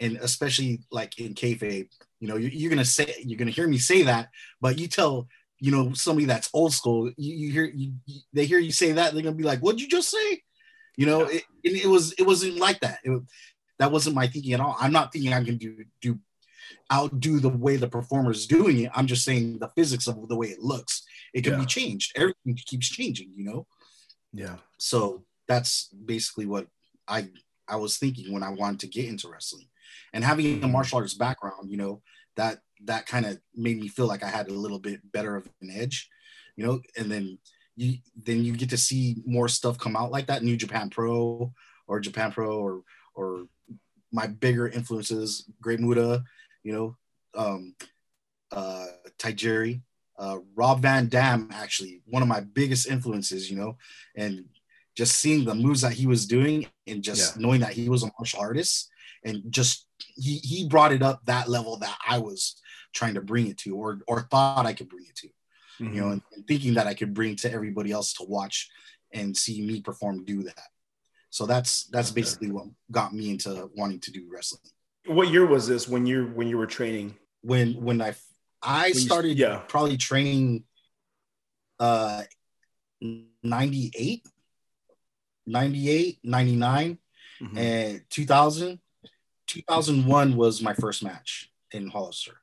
and 0.00 0.16
especially 0.18 0.80
like 0.90 1.18
in 1.18 1.34
kayfabe, 1.34 1.88
you 2.20 2.28
know, 2.28 2.36
you're, 2.36 2.50
you're 2.50 2.70
gonna 2.70 2.84
say 2.84 3.14
you're 3.24 3.38
gonna 3.38 3.50
hear 3.50 3.68
me 3.68 3.78
say 3.78 4.02
that, 4.02 4.30
but 4.60 4.78
you 4.78 4.88
tell 4.88 5.28
you 5.58 5.70
know 5.70 5.92
somebody 5.94 6.26
that's 6.26 6.50
old 6.52 6.72
school, 6.72 7.10
you, 7.16 7.34
you 7.34 7.52
hear 7.52 7.64
you, 7.64 7.92
they 8.32 8.46
hear 8.46 8.58
you 8.58 8.72
say 8.72 8.92
that, 8.92 9.12
they're 9.12 9.22
gonna 9.22 9.34
be 9.34 9.44
like, 9.44 9.60
"What'd 9.60 9.80
you 9.80 9.88
just 9.88 10.10
say?" 10.10 10.42
You 10.96 11.06
know, 11.06 11.22
it, 11.22 11.44
it 11.62 11.88
was 11.88 12.12
it 12.12 12.26
wasn't 12.26 12.56
like 12.56 12.80
that. 12.80 12.98
It, 13.04 13.22
that 13.78 13.92
wasn't 13.92 14.16
my 14.16 14.26
thinking 14.26 14.54
at 14.54 14.60
all. 14.60 14.76
I'm 14.80 14.92
not 14.92 15.12
thinking 15.12 15.32
I'm 15.32 15.44
gonna 15.44 15.58
do 15.58 15.84
do 16.00 16.18
outdo 16.92 17.40
the 17.40 17.48
way 17.48 17.76
the 17.76 17.88
performer 17.88 18.30
is 18.30 18.46
doing 18.46 18.80
it. 18.80 18.90
I'm 18.94 19.06
just 19.06 19.24
saying 19.24 19.58
the 19.58 19.70
physics 19.76 20.06
of 20.06 20.28
the 20.28 20.36
way 20.36 20.48
it 20.48 20.60
looks. 20.60 21.04
It 21.34 21.42
can 21.42 21.54
yeah. 21.54 21.60
be 21.60 21.66
changed. 21.66 22.12
Everything 22.16 22.58
keeps 22.64 22.88
changing, 22.88 23.32
you 23.36 23.44
know? 23.44 23.66
Yeah. 24.36 24.56
So 24.78 25.24
that's 25.48 25.88
basically 25.88 26.46
what 26.46 26.66
I 27.08 27.28
I 27.68 27.76
was 27.76 27.96
thinking 27.96 28.32
when 28.32 28.42
I 28.42 28.50
wanted 28.50 28.80
to 28.80 28.86
get 28.86 29.08
into 29.08 29.28
wrestling. 29.28 29.66
And 30.12 30.22
having 30.22 30.46
a 30.46 30.48
mm-hmm. 30.58 30.72
martial 30.72 30.98
arts 30.98 31.14
background, 31.14 31.70
you 31.70 31.76
know, 31.76 32.02
that 32.36 32.60
that 32.84 33.06
kind 33.06 33.26
of 33.26 33.40
made 33.54 33.80
me 33.80 33.88
feel 33.88 34.06
like 34.06 34.22
I 34.22 34.28
had 34.28 34.48
a 34.48 34.54
little 34.54 34.78
bit 34.78 35.00
better 35.10 35.36
of 35.36 35.48
an 35.62 35.70
edge, 35.70 36.08
you 36.56 36.66
know, 36.66 36.80
and 36.98 37.10
then 37.10 37.38
you 37.76 37.98
then 38.22 38.44
you 38.44 38.52
get 38.52 38.70
to 38.70 38.76
see 38.76 39.16
more 39.24 39.48
stuff 39.48 39.78
come 39.78 39.96
out 39.96 40.10
like 40.10 40.26
that, 40.26 40.42
New 40.42 40.56
Japan 40.56 40.90
Pro 40.90 41.52
or 41.86 42.00
Japan 42.00 42.30
Pro 42.30 42.58
or 42.58 42.82
or 43.14 43.46
my 44.12 44.26
bigger 44.26 44.68
influences, 44.68 45.48
Great 45.60 45.80
Muta, 45.80 46.22
you 46.62 46.72
know, 46.72 46.96
um, 47.34 47.74
uh, 48.52 48.86
Tajiri, 49.18 49.80
uh, 50.18 50.38
Rob 50.54 50.80
Van 50.80 51.08
Dam, 51.08 51.48
actually, 51.52 52.02
one 52.06 52.22
of 52.22 52.28
my 52.28 52.40
biggest 52.40 52.88
influences, 52.88 53.50
you 53.50 53.56
know, 53.56 53.76
and 54.16 54.44
just 54.96 55.16
seeing 55.16 55.44
the 55.44 55.54
moves 55.54 55.82
that 55.82 55.92
he 55.92 56.06
was 56.06 56.26
doing 56.26 56.66
and 56.86 57.02
just 57.02 57.36
yeah. 57.36 57.42
knowing 57.42 57.60
that 57.60 57.72
he 57.72 57.88
was 57.88 58.02
a 58.02 58.10
martial 58.18 58.40
artist 58.40 58.88
and 59.24 59.42
just 59.50 59.86
he, 60.14 60.38
he 60.38 60.68
brought 60.68 60.92
it 60.92 61.02
up 61.02 61.20
that 61.26 61.48
level 61.48 61.76
that 61.78 61.96
I 62.06 62.18
was 62.18 62.60
trying 62.94 63.14
to 63.14 63.20
bring 63.20 63.48
it 63.48 63.58
to 63.58 63.76
or, 63.76 64.00
or 64.08 64.22
thought 64.30 64.64
I 64.64 64.72
could 64.72 64.88
bring 64.88 65.04
it 65.04 65.16
to, 65.16 65.26
mm-hmm. 65.26 65.94
you 65.94 66.00
know, 66.00 66.08
and, 66.10 66.22
and 66.34 66.46
thinking 66.46 66.74
that 66.74 66.86
I 66.86 66.94
could 66.94 67.12
bring 67.12 67.36
to 67.36 67.52
everybody 67.52 67.92
else 67.92 68.14
to 68.14 68.24
watch 68.24 68.70
and 69.12 69.36
see 69.36 69.60
me 69.60 69.82
perform 69.82 70.24
do 70.24 70.42
that. 70.44 70.68
So 71.30 71.44
that's 71.44 71.84
that's 71.88 72.12
okay. 72.12 72.22
basically 72.22 72.50
what 72.50 72.66
got 72.90 73.12
me 73.12 73.30
into 73.30 73.70
wanting 73.76 74.00
to 74.00 74.10
do 74.10 74.26
wrestling. 74.32 74.62
What 75.06 75.28
year 75.28 75.44
was 75.44 75.68
this 75.68 75.86
when 75.86 76.06
you 76.06 76.32
when 76.34 76.48
you 76.48 76.56
were 76.56 76.66
training? 76.66 77.14
When 77.42 77.74
when 77.74 78.00
I 78.00 78.14
I 78.66 78.88
when 78.88 78.94
started 78.94 79.38
yeah. 79.38 79.62
probably 79.68 79.96
training 79.96 80.64
uh 81.78 82.22
98 83.00 84.26
98 85.46 86.18
99 86.24 86.98
mm-hmm. 87.42 87.58
and 87.58 88.02
2000 88.10 88.80
2001 89.46 90.36
was 90.36 90.60
my 90.62 90.74
first 90.74 91.04
match 91.04 91.50
in 91.72 91.88
Hollister 91.88 92.38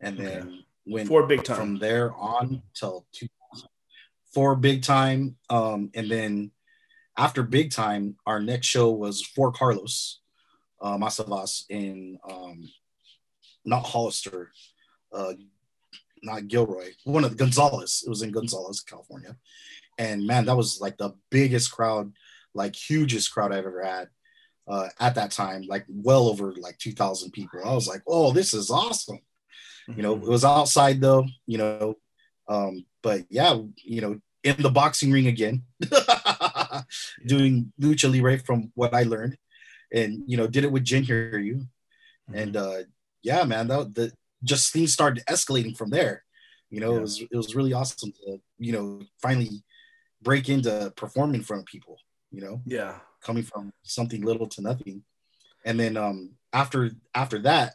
and 0.00 0.18
then 0.18 0.42
okay. 0.42 0.64
went 0.86 1.08
for 1.08 1.26
big 1.26 1.44
time 1.44 1.56
from 1.56 1.78
there 1.78 2.14
on 2.14 2.62
till 2.74 3.06
2000 3.12 3.68
for 4.34 4.56
big 4.56 4.82
time 4.82 5.36
um 5.50 5.90
and 5.94 6.10
then 6.10 6.50
after 7.16 7.42
big 7.42 7.70
time 7.70 8.16
our 8.26 8.40
next 8.40 8.66
show 8.66 8.90
was 8.90 9.22
for 9.22 9.52
Carlos 9.52 10.20
uh, 10.80 10.96
Masavas 10.96 11.64
in 11.68 12.18
um, 12.28 12.68
not 13.64 13.84
Hollister, 13.84 14.52
uh, 15.16 15.32
not 16.22 16.48
Gilroy, 16.48 16.90
one 17.04 17.24
of 17.24 17.30
the 17.30 17.36
Gonzales. 17.36 18.02
It 18.06 18.08
was 18.08 18.22
in 18.22 18.32
Gonzales, 18.32 18.80
California, 18.80 19.36
and 19.98 20.26
man, 20.26 20.46
that 20.46 20.56
was 20.56 20.80
like 20.80 20.96
the 20.98 21.14
biggest 21.30 21.72
crowd, 21.72 22.12
like 22.54 22.74
hugest 22.74 23.32
crowd 23.32 23.52
I've 23.52 23.66
ever 23.66 23.82
had 23.82 24.08
uh, 24.68 24.88
at 25.00 25.14
that 25.14 25.30
time, 25.30 25.62
like 25.68 25.84
well 25.88 26.28
over 26.28 26.54
like 26.58 26.78
two 26.78 26.92
thousand 26.92 27.32
people. 27.32 27.60
I 27.64 27.74
was 27.74 27.88
like, 27.88 28.02
oh, 28.06 28.32
this 28.32 28.54
is 28.54 28.70
awesome. 28.70 29.20
Mm-hmm. 29.88 29.98
You 29.98 30.02
know, 30.02 30.16
mm-hmm. 30.16 30.26
it 30.26 30.30
was 30.30 30.44
outside 30.44 31.00
though, 31.00 31.24
you 31.46 31.58
know, 31.58 31.94
um, 32.48 32.84
but 33.02 33.24
yeah, 33.30 33.58
you 33.84 34.00
know, 34.00 34.20
in 34.44 34.56
the 34.60 34.70
boxing 34.70 35.12
ring 35.12 35.26
again, 35.28 35.62
doing 37.26 37.72
lucha 37.80 38.12
libre 38.12 38.38
from 38.38 38.70
what 38.74 38.94
I 38.94 39.04
learned 39.04 39.36
and 39.92 40.22
you 40.26 40.36
know 40.36 40.46
did 40.46 40.64
it 40.64 40.72
with 40.72 40.84
Jin 40.84 41.04
Hiryu, 41.04 41.54
mm-hmm. 41.54 42.34
and 42.34 42.56
uh, 42.56 42.78
yeah, 43.22 43.44
man, 43.44 43.68
that 43.68 43.94
the 43.94 44.12
just 44.42 44.72
things 44.72 44.92
started 44.92 45.24
escalating 45.28 45.76
from 45.76 45.90
there. 45.90 46.24
You 46.70 46.80
know, 46.80 46.92
yeah. 46.92 46.98
it 46.98 47.00
was 47.02 47.20
it 47.20 47.36
was 47.36 47.54
really 47.54 47.72
awesome 47.72 48.12
to 48.12 48.40
you 48.58 48.72
know, 48.72 49.00
finally 49.20 49.62
break 50.22 50.48
into 50.48 50.92
performing 50.96 51.36
in 51.36 51.42
front 51.42 51.60
of 51.60 51.66
people, 51.66 51.98
you 52.30 52.40
know? 52.40 52.60
Yeah. 52.64 52.98
Coming 53.22 53.44
from 53.44 53.72
something 53.82 54.22
little 54.22 54.46
to 54.48 54.62
nothing. 54.62 55.02
And 55.64 55.78
then 55.78 55.96
um 55.96 56.32
after 56.52 56.90
after 57.14 57.38
that, 57.40 57.74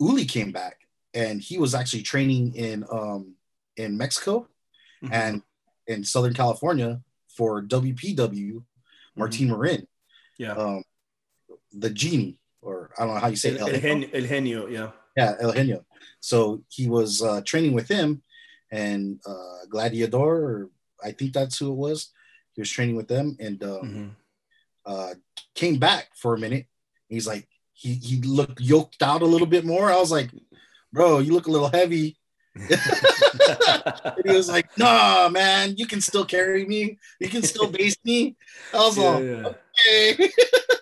Uli 0.00 0.24
came 0.24 0.52
back 0.52 0.80
and 1.14 1.40
he 1.40 1.58
was 1.58 1.74
actually 1.74 2.02
training 2.02 2.54
in 2.54 2.84
um 2.90 3.34
in 3.76 3.96
Mexico 3.96 4.48
mm-hmm. 5.02 5.12
and 5.12 5.42
in 5.86 6.04
Southern 6.04 6.34
California 6.34 7.00
for 7.28 7.62
WPW 7.62 8.62
Martin 9.16 9.46
mm-hmm. 9.46 9.50
Marin. 9.50 9.86
Yeah. 10.38 10.52
Um 10.52 10.82
the 11.72 11.90
genie, 11.90 12.38
or 12.60 12.90
I 12.98 13.04
don't 13.04 13.14
know 13.14 13.20
how 13.20 13.28
you 13.28 13.36
say 13.36 13.50
it. 13.50 13.60
El, 13.60 13.68
El, 13.68 14.04
El 14.12 14.26
Genio, 14.26 14.66
yeah. 14.66 14.90
Yeah, 15.16 15.34
El 15.40 15.52
Genio. 15.52 15.84
So 16.20 16.62
he 16.68 16.88
was 16.88 17.22
uh, 17.22 17.42
training 17.44 17.72
with 17.72 17.88
him 17.88 18.22
and 18.70 19.20
uh, 19.26 19.66
Gladiador, 19.70 20.14
or 20.14 20.70
I 21.02 21.12
think 21.12 21.32
that's 21.32 21.58
who 21.58 21.72
it 21.72 21.76
was. 21.76 22.10
He 22.54 22.60
was 22.60 22.70
training 22.70 22.96
with 22.96 23.08
them 23.08 23.36
and 23.40 23.62
um, 23.62 23.70
mm-hmm. 23.70 24.08
uh, 24.86 25.14
came 25.54 25.78
back 25.78 26.10
for 26.14 26.34
a 26.34 26.38
minute. 26.38 26.66
He's 27.08 27.26
like, 27.26 27.48
he, 27.72 27.94
he 27.94 28.20
looked 28.22 28.60
yoked 28.60 29.02
out 29.02 29.22
a 29.22 29.26
little 29.26 29.46
bit 29.46 29.64
more. 29.64 29.90
I 29.90 29.96
was 29.96 30.12
like, 30.12 30.30
bro, 30.92 31.18
you 31.18 31.32
look 31.32 31.46
a 31.46 31.50
little 31.50 31.68
heavy. 31.68 32.16
he 32.68 34.30
was 34.30 34.50
like, 34.50 34.66
"Nah, 34.76 35.30
man, 35.30 35.74
you 35.78 35.86
can 35.86 36.02
still 36.02 36.26
carry 36.26 36.66
me. 36.66 36.98
You 37.18 37.30
can 37.30 37.42
still 37.42 37.66
base 37.66 37.96
me." 38.04 38.36
I 38.74 38.76
was 38.76 38.98
yeah, 38.98 39.08
like, 39.08 39.24
yeah 39.24 39.52
okay. 39.88 40.30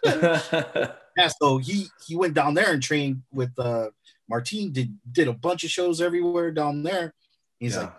yeah, 1.16 1.28
so 1.40 1.58
he 1.58 1.87
he 2.06 2.16
went 2.16 2.34
down 2.34 2.54
there 2.54 2.72
and 2.72 2.82
trained 2.82 3.22
with 3.32 3.52
uh 3.58 3.88
Martin 4.30 4.72
did 4.72 4.96
did 5.10 5.28
a 5.28 5.32
bunch 5.32 5.64
of 5.64 5.70
shows 5.70 6.00
everywhere 6.00 6.52
down 6.52 6.84
there. 6.84 7.12
He's 7.58 7.75
yeah. 7.75 7.80
like, 7.80 7.92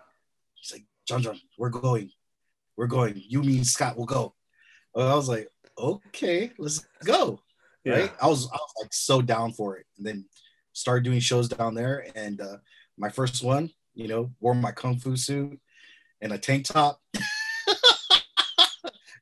he's 0.55 0.71
like, 0.71 0.85
John 1.05 1.21
John, 1.21 1.39
we're 1.57 1.69
going. 1.69 2.09
We're 2.77 2.88
going. 2.88 3.21
You 3.27 3.43
mean 3.43 3.65
Scott 3.65 3.97
will 3.97 4.05
go. 4.05 4.33
I 4.95 5.13
was 5.13 5.29
like, 5.29 5.50
okay, 5.77 6.51
let's 6.57 6.85
go. 7.03 7.41
Yeah. 7.83 7.93
Right. 7.93 8.13
I 8.21 8.27
was 8.27 8.47
I 8.47 8.55
was 8.55 8.73
like 8.81 8.93
so 8.93 9.21
down 9.21 9.51
for 9.51 9.77
it. 9.77 9.85
And 9.97 10.05
then 10.07 10.25
started 10.73 11.03
doing 11.03 11.19
shows 11.19 11.50
down 11.50 11.75
there. 11.75 12.07
And 12.15 12.39
uh 12.39 12.57
my 12.97 13.09
first 13.09 13.43
one, 13.43 13.71
you 13.93 14.07
know, 14.07 14.31
wore 14.39 14.55
my 14.55 14.71
kung 14.71 14.97
fu 14.97 15.15
suit 15.17 15.59
and 16.21 16.31
a 16.31 16.38
tank 16.38 16.65
top. 16.65 17.01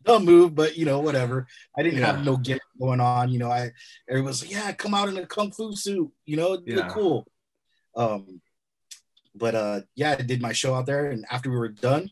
dumb 0.14 0.26
move, 0.26 0.56
but 0.56 0.78
you 0.78 0.86
know, 0.86 1.00
whatever. 1.00 1.48
I 1.78 1.84
didn't 1.84 2.00
yeah. 2.00 2.08
have 2.08 2.26
no 2.26 2.38
get 2.38 2.62
going 2.80 3.00
on. 3.00 3.30
You 3.30 3.40
know, 3.40 3.52
I 3.52 3.72
everybody 4.10 4.28
was 4.28 4.44
like, 4.44 4.52
yeah, 4.52 4.72
come 4.72 4.94
out 4.94 5.10
in 5.10 5.18
a 5.18 5.26
kung 5.26 5.52
fu 5.52 5.76
suit. 5.76 6.10
You 6.26 6.38
know, 6.38 6.60
yeah. 6.66 6.76
look 6.78 6.90
cool. 6.90 7.28
Um, 7.96 8.42
but 9.36 9.56
uh, 9.56 9.82
yeah, 9.96 10.16
I 10.18 10.22
did 10.22 10.42
my 10.42 10.54
show 10.54 10.74
out 10.74 10.86
there, 10.86 11.12
and 11.12 11.26
after 11.30 11.50
we 11.50 11.58
were 11.58 11.70
done, 11.70 12.10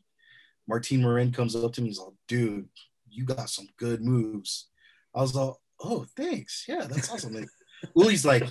Martin 0.68 1.02
Marin 1.02 1.32
comes 1.32 1.56
up 1.56 1.74
to 1.74 1.82
me. 1.82 1.88
He's 1.88 2.00
like, 2.00 2.14
dude, 2.28 2.70
you 3.10 3.26
got 3.26 3.50
some 3.50 3.68
good 3.78 4.02
moves. 4.02 4.70
I 5.16 5.22
was 5.22 5.34
like, 5.34 5.54
oh, 5.80 6.06
thanks. 6.16 6.66
Yeah, 6.68 6.86
that's 6.88 7.12
awesome. 7.12 7.34
like, 7.34 7.50
Uli's 7.96 8.26
like, 8.26 8.44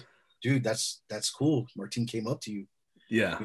dude, 0.42 0.64
that's 0.64 1.02
that's 1.08 1.30
cool. 1.30 1.66
Martin 1.76 2.06
came 2.06 2.26
up 2.26 2.40
to 2.42 2.52
you. 2.52 2.66
Yeah. 3.08 3.38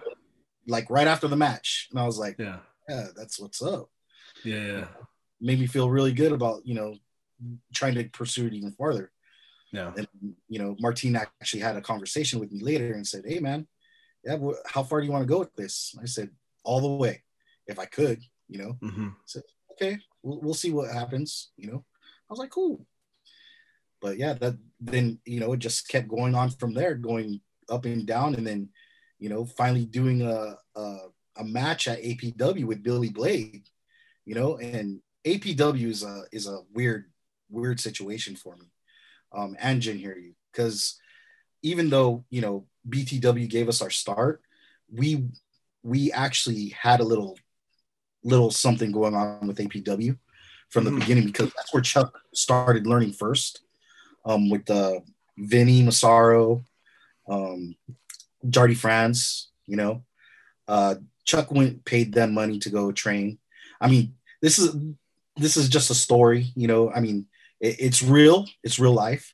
like 0.68 0.90
right 0.90 1.08
after 1.08 1.28
the 1.28 1.36
match, 1.36 1.88
and 1.92 2.00
I 2.00 2.06
was 2.06 2.18
like, 2.18 2.38
yeah, 2.40 2.58
yeah, 2.90 3.08
that's 3.16 3.40
what's 3.40 3.62
up. 3.62 3.90
Yeah, 4.44 4.66
yeah 4.66 4.88
made 5.42 5.60
me 5.60 5.68
feel 5.68 5.90
really 5.90 6.14
good 6.14 6.32
about 6.32 6.66
you 6.66 6.76
know 6.76 6.96
trying 7.74 7.96
to 7.96 8.04
pursue 8.10 8.48
it 8.48 8.54
even 8.54 8.72
farther. 8.72 9.12
Yeah. 9.72 9.94
And 9.96 10.08
you 10.48 10.60
know, 10.60 10.76
Martin 10.80 11.16
actually 11.16 11.62
had 11.62 11.78
a 11.78 11.82
conversation 11.82 12.40
with 12.40 12.52
me 12.52 12.62
later 12.62 12.94
and 12.94 13.08
said, 13.08 13.24
"Hey, 13.26 13.40
man, 13.40 13.68
yeah, 14.24 14.38
how 14.66 14.84
far 14.84 15.00
do 15.00 15.06
you 15.06 15.12
want 15.12 15.24
to 15.24 15.34
go 15.34 15.40
with 15.40 15.56
this?" 15.56 15.96
I 16.02 16.06
said, 16.06 16.30
"All 16.64 16.82
the 16.82 16.88
way, 16.88 17.24
if 17.68 17.80
I 17.80 17.86
could." 17.86 18.22
You 18.50 18.60
know. 18.60 18.78
Mm-hmm. 18.84 19.08
I 19.08 19.26
said, 19.26 19.44
"Okay, 19.72 19.98
we'll, 20.24 20.40
we'll 20.42 20.54
see 20.54 20.72
what 20.72 20.92
happens." 20.92 21.52
You 21.58 21.72
know, 21.72 21.86
I 22.30 22.34
was 22.34 22.40
like, 22.40 22.52
"Cool." 22.52 22.86
But 24.02 24.18
yeah, 24.18 24.34
that 24.34 24.56
then 24.80 25.20
you 25.26 25.40
know 25.40 25.54
it 25.54 25.60
just 25.60 25.88
kept 25.88 26.10
going 26.10 26.36
on 26.36 26.50
from 26.50 26.74
there, 26.74 26.96
going 26.96 27.40
up 27.70 27.86
and 27.86 28.06
down, 28.06 28.36
and 28.36 28.46
then 28.46 28.70
you 29.20 29.30
know 29.30 29.46
finally 29.46 29.86
doing 29.86 30.22
a 30.22 30.58
a, 30.76 30.98
a 31.38 31.44
match 31.46 31.88
at 31.88 32.02
APW 32.02 32.66
with 32.66 32.84
Billy 32.84 33.10
Blade. 33.10 33.64
You 34.26 34.36
know, 34.36 34.58
and 34.58 35.02
APW 35.26 35.88
is 35.88 36.04
a 36.04 36.24
is 36.32 36.48
a 36.48 36.62
weird 36.74 37.06
weird 37.50 37.80
situation 37.80 38.36
for 38.36 38.56
me, 38.56 38.66
um, 39.32 39.56
and 39.60 39.82
Jin 39.82 40.00
Hiryu 40.00 40.34
because 40.52 41.00
even 41.62 41.90
though 41.90 42.26
you 42.30 42.42
know 42.42 42.66
BTW 42.90 43.50
gave 43.50 43.70
us 43.70 43.82
our 43.82 43.90
start, 43.90 44.42
we 44.92 45.28
we 45.84 46.12
actually 46.12 46.70
had 46.70 47.00
a 47.00 47.06
little 47.06 47.38
little 48.24 48.52
something 48.52 48.92
going 48.92 49.16
on 49.16 49.48
with 49.48 49.58
APW 49.58 50.18
from 50.70 50.86
the 50.86 50.92
mm. 50.92 51.00
beginning 51.00 51.26
because 51.26 51.52
that's 51.56 51.74
where 51.74 51.82
Chuck 51.82 52.20
started 52.34 52.88
learning 52.88 53.14
first, 53.14 53.62
um, 54.26 54.50
with 54.50 54.66
the 54.66 54.74
uh, 54.74 55.00
Vinny 55.38 55.84
Massaro, 55.84 56.64
um, 57.28 57.76
Jardi 58.46 58.78
Frantz, 58.78 59.50
you 59.66 59.76
know, 59.76 60.04
uh, 60.68 60.96
Chuck 61.26 61.52
went 61.52 61.84
paid 61.86 62.14
them 62.14 62.34
money 62.34 62.60
to 62.60 62.70
go 62.70 62.92
train. 62.92 63.38
I 63.80 63.88
mean, 63.90 64.16
this 64.42 64.60
is 64.60 64.76
this 65.42 65.58
is 65.58 65.70
just 65.70 65.90
a 65.90 65.96
story, 65.96 66.52
you 66.56 66.68
know. 66.68 66.92
I 66.92 67.00
mean, 67.00 67.26
it, 67.60 67.78
it's 67.80 68.02
real, 68.02 68.48
it's 68.64 68.80
real 68.80 68.94
life. 68.94 69.34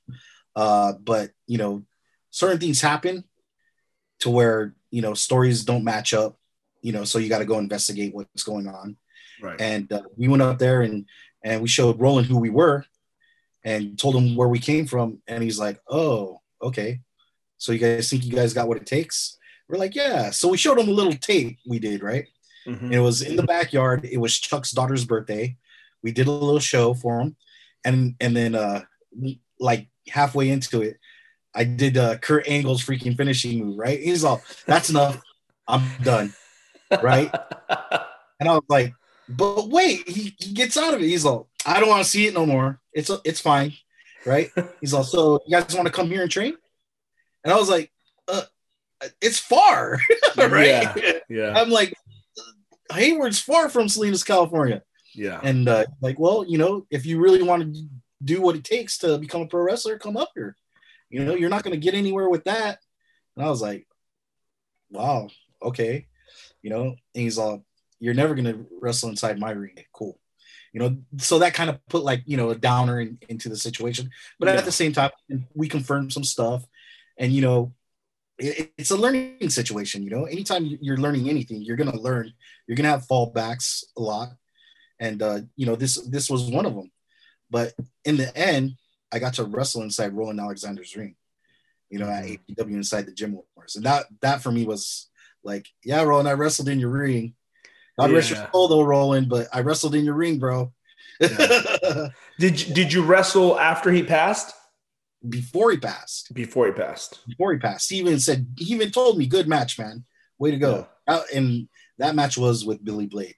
Uh, 0.55 0.93
but 0.93 1.31
you 1.45 1.57
know, 1.57 1.83
certain 2.31 2.59
things 2.59 2.81
happen 2.81 3.23
to 4.19 4.29
where 4.29 4.75
you 4.89 5.01
know 5.01 5.13
stories 5.13 5.63
don't 5.65 5.83
match 5.83 6.13
up. 6.13 6.37
You 6.81 6.93
know, 6.93 7.03
so 7.03 7.19
you 7.19 7.29
got 7.29 7.39
to 7.39 7.45
go 7.45 7.59
investigate 7.59 8.13
what's 8.13 8.43
going 8.43 8.67
on. 8.67 8.97
Right. 9.41 9.59
And 9.59 9.91
uh, 9.91 10.03
we 10.15 10.27
went 10.27 10.41
up 10.41 10.57
there 10.57 10.81
and 10.81 11.05
and 11.43 11.61
we 11.61 11.67
showed 11.67 11.99
Roland 11.99 12.27
who 12.27 12.37
we 12.37 12.49
were, 12.49 12.85
and 13.63 13.97
told 13.97 14.15
him 14.15 14.35
where 14.35 14.47
we 14.47 14.59
came 14.59 14.85
from, 14.85 15.21
and 15.27 15.43
he's 15.43 15.59
like, 15.59 15.79
"Oh, 15.87 16.39
okay. 16.61 17.01
So 17.57 17.71
you 17.71 17.79
guys 17.79 18.09
think 18.09 18.25
you 18.25 18.33
guys 18.33 18.53
got 18.53 18.67
what 18.67 18.77
it 18.77 18.85
takes?" 18.85 19.37
We're 19.67 19.77
like, 19.77 19.95
"Yeah." 19.95 20.31
So 20.31 20.47
we 20.47 20.57
showed 20.57 20.79
him 20.79 20.89
a 20.89 20.91
little 20.91 21.13
tape 21.13 21.57
we 21.67 21.79
did, 21.79 22.01
right? 22.01 22.27
Mm-hmm. 22.67 22.91
it 22.91 22.99
was 22.99 23.21
in 23.21 23.37
the 23.37 23.43
backyard. 23.43 24.03
It 24.03 24.17
was 24.17 24.37
Chuck's 24.37 24.71
daughter's 24.71 25.05
birthday, 25.05 25.55
we 26.03 26.11
did 26.11 26.27
a 26.27 26.31
little 26.31 26.59
show 26.59 26.93
for 26.93 27.19
him, 27.19 27.35
and 27.83 28.15
and 28.19 28.35
then 28.35 28.55
uh, 28.55 28.83
like 29.59 29.87
halfway 30.07 30.49
into 30.49 30.81
it, 30.81 30.97
I 31.53 31.63
did 31.63 31.97
uh, 31.97 32.17
Kurt 32.17 32.47
Angle's 32.47 32.83
freaking 32.83 33.17
finishing 33.17 33.63
move. 33.63 33.77
Right? 33.77 33.99
He's 33.99 34.23
all, 34.23 34.41
"That's 34.65 34.89
enough. 34.89 35.21
I'm 35.67 35.83
done." 36.03 36.33
Right? 37.01 37.33
and 38.39 38.49
I 38.49 38.53
was 38.53 38.63
like, 38.69 38.93
"But 39.27 39.69
wait!" 39.69 40.07
He, 40.07 40.35
he 40.39 40.53
gets 40.53 40.77
out 40.77 40.93
of 40.93 41.01
it. 41.01 41.07
He's 41.07 41.25
all, 41.25 41.49
"I 41.65 41.79
don't 41.79 41.89
want 41.89 42.03
to 42.03 42.09
see 42.09 42.27
it 42.27 42.33
no 42.33 42.45
more. 42.45 42.79
It's 42.93 43.11
it's 43.25 43.41
fine." 43.41 43.73
Right? 44.25 44.51
He's 44.81 44.93
all, 44.93 45.03
"So 45.03 45.39
you 45.45 45.57
guys 45.57 45.75
want 45.75 45.87
to 45.87 45.93
come 45.93 46.09
here 46.09 46.21
and 46.21 46.31
train?" 46.31 46.55
And 47.43 47.53
I 47.53 47.57
was 47.57 47.69
like, 47.69 47.91
uh, 48.27 48.43
"It's 49.21 49.39
far." 49.39 49.99
right? 50.37 50.67
Yeah. 50.67 51.13
yeah. 51.29 51.53
I'm 51.55 51.69
like, 51.69 51.93
Hayward's 52.91 53.39
far 53.39 53.69
from 53.69 53.89
Salinas, 53.89 54.23
California. 54.23 54.83
Yeah. 55.17 55.39
And 55.41 55.67
uh, 55.67 55.85
like, 55.99 56.19
well, 56.19 56.45
you 56.47 56.59
know, 56.59 56.85
if 56.91 57.05
you 57.05 57.19
really 57.19 57.41
want 57.41 57.73
to 57.73 57.83
do 58.23 58.39
what 58.41 58.55
it 58.55 58.63
takes 58.63 58.99
to 58.99 59.17
become 59.17 59.41
a 59.41 59.47
pro 59.47 59.63
wrestler, 59.63 59.97
come 59.97 60.15
up 60.15 60.29
here. 60.35 60.55
You 61.09 61.25
know, 61.25 61.33
you're 61.33 61.49
not 61.49 61.63
going 61.63 61.73
to 61.73 61.83
get 61.83 61.95
anywhere 61.95 62.29
with 62.29 62.43
that. 62.43 62.79
And 63.35 63.43
I 63.43 63.49
was 63.49 63.61
like, 63.61 63.87
wow, 64.91 65.29
okay. 65.61 66.07
You 66.61 66.69
know, 66.69 66.83
and 66.83 66.97
he's 67.13 67.39
all, 67.39 67.65
you're 67.99 68.13
never 68.13 68.35
going 68.35 68.45
to 68.45 68.67
wrestle 68.79 69.09
inside 69.09 69.39
my 69.39 69.51
ring. 69.51 69.77
Cool. 69.91 70.19
You 70.71 70.81
know, 70.81 70.97
so 71.17 71.39
that 71.39 71.55
kind 71.55 71.71
of 71.71 71.83
put 71.87 72.03
like, 72.03 72.21
you 72.25 72.37
know, 72.37 72.51
a 72.51 72.55
downer 72.55 73.01
in, 73.01 73.17
into 73.27 73.49
the 73.49 73.57
situation. 73.57 74.11
But 74.39 74.49
yeah. 74.49 74.55
at 74.55 74.65
the 74.65 74.71
same 74.71 74.93
time, 74.93 75.09
we 75.55 75.67
confirmed 75.67 76.13
some 76.13 76.23
stuff. 76.23 76.63
And, 77.17 77.31
you 77.31 77.41
know, 77.41 77.73
it, 78.37 78.71
it's 78.77 78.91
a 78.91 78.97
learning 78.97 79.49
situation. 79.49 80.03
You 80.03 80.11
know, 80.11 80.25
anytime 80.25 80.65
you're 80.65 80.97
learning 80.97 81.27
anything, 81.27 81.63
you're 81.63 81.77
going 81.77 81.91
to 81.91 81.99
learn, 81.99 82.33
you're 82.67 82.75
going 82.75 82.83
to 82.83 82.91
have 82.91 83.07
fallbacks 83.07 83.83
a 83.97 84.01
lot 84.01 84.29
and 84.99 85.21
uh, 85.21 85.39
you 85.55 85.65
know 85.65 85.75
this 85.75 85.95
this 85.95 86.29
was 86.29 86.49
one 86.49 86.65
of 86.65 86.75
them. 86.75 86.91
But 87.49 87.73
in 88.03 88.17
the 88.17 88.35
end, 88.37 88.75
I 89.11 89.19
got 89.19 89.35
to 89.35 89.45
wrestle 89.45 89.83
inside 89.83 90.13
Roland 90.13 90.39
Alexander's 90.39 90.95
ring, 90.95 91.15
you 91.89 91.99
know, 91.99 92.09
at 92.09 92.25
mm-hmm. 92.25 92.53
APW 92.53 92.75
inside 92.75 93.05
the 93.05 93.13
gym 93.13 93.39
wars, 93.55 93.75
and 93.75 93.85
that 93.85 94.05
that 94.21 94.41
for 94.41 94.51
me 94.51 94.65
was 94.65 95.09
like, 95.43 95.67
yeah, 95.83 96.01
Roland, 96.03 96.27
I 96.27 96.33
wrestled 96.33 96.69
in 96.69 96.79
your 96.79 96.89
ring. 96.89 97.33
Not 97.97 98.09
yeah. 98.09 98.15
your 98.15 98.49
soul 98.51 98.67
though, 98.67 98.83
Roland, 98.83 99.29
but 99.29 99.47
I 99.51 99.61
wrestled 99.61 99.95
in 99.95 100.05
your 100.05 100.13
ring, 100.13 100.37
bro. 100.37 100.71
Yeah. 101.19 102.09
did 102.39 102.55
did 102.73 102.93
you 102.93 103.03
wrestle 103.03 103.59
after 103.59 103.91
he 103.91 104.03
passed? 104.03 104.53
Before 105.27 105.71
he 105.71 105.77
passed. 105.77 106.33
Before 106.33 106.67
he 106.67 106.73
passed. 106.73 107.25
Before 107.27 107.51
he 107.51 107.59
passed. 107.59 107.89
He 107.89 107.97
even 107.97 108.19
said 108.19 108.47
he 108.57 108.73
even 108.73 108.91
told 108.91 109.17
me, 109.17 109.25
"Good 109.25 109.47
match, 109.47 109.79
man. 109.79 110.05
Way 110.37 110.51
to 110.51 110.57
go." 110.57 110.87
Yeah. 111.07 111.21
And 111.33 111.69
that 111.97 112.15
match 112.15 112.37
was 112.37 112.65
with 112.65 112.83
Billy 112.83 113.07
Blade. 113.07 113.35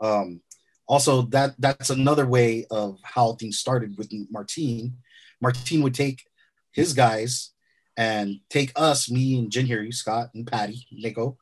Um, 0.00 0.42
also 0.88 1.22
that 1.22 1.54
that's 1.58 1.90
another 1.90 2.26
way 2.26 2.64
of 2.70 2.98
how 3.02 3.34
things 3.34 3.58
started 3.58 3.96
with 3.98 4.10
Martine. 4.30 4.96
Martine 5.40 5.82
would 5.82 5.94
take 5.94 6.24
his 6.72 6.94
guys 6.94 7.50
and 7.96 8.40
take 8.48 8.72
us, 8.74 9.10
me 9.10 9.38
and 9.38 9.50
Jin 9.50 9.66
Hiryu, 9.66 9.92
Scott 9.92 10.30
and 10.34 10.46
Patty, 10.46 10.86
Nico, 10.90 11.36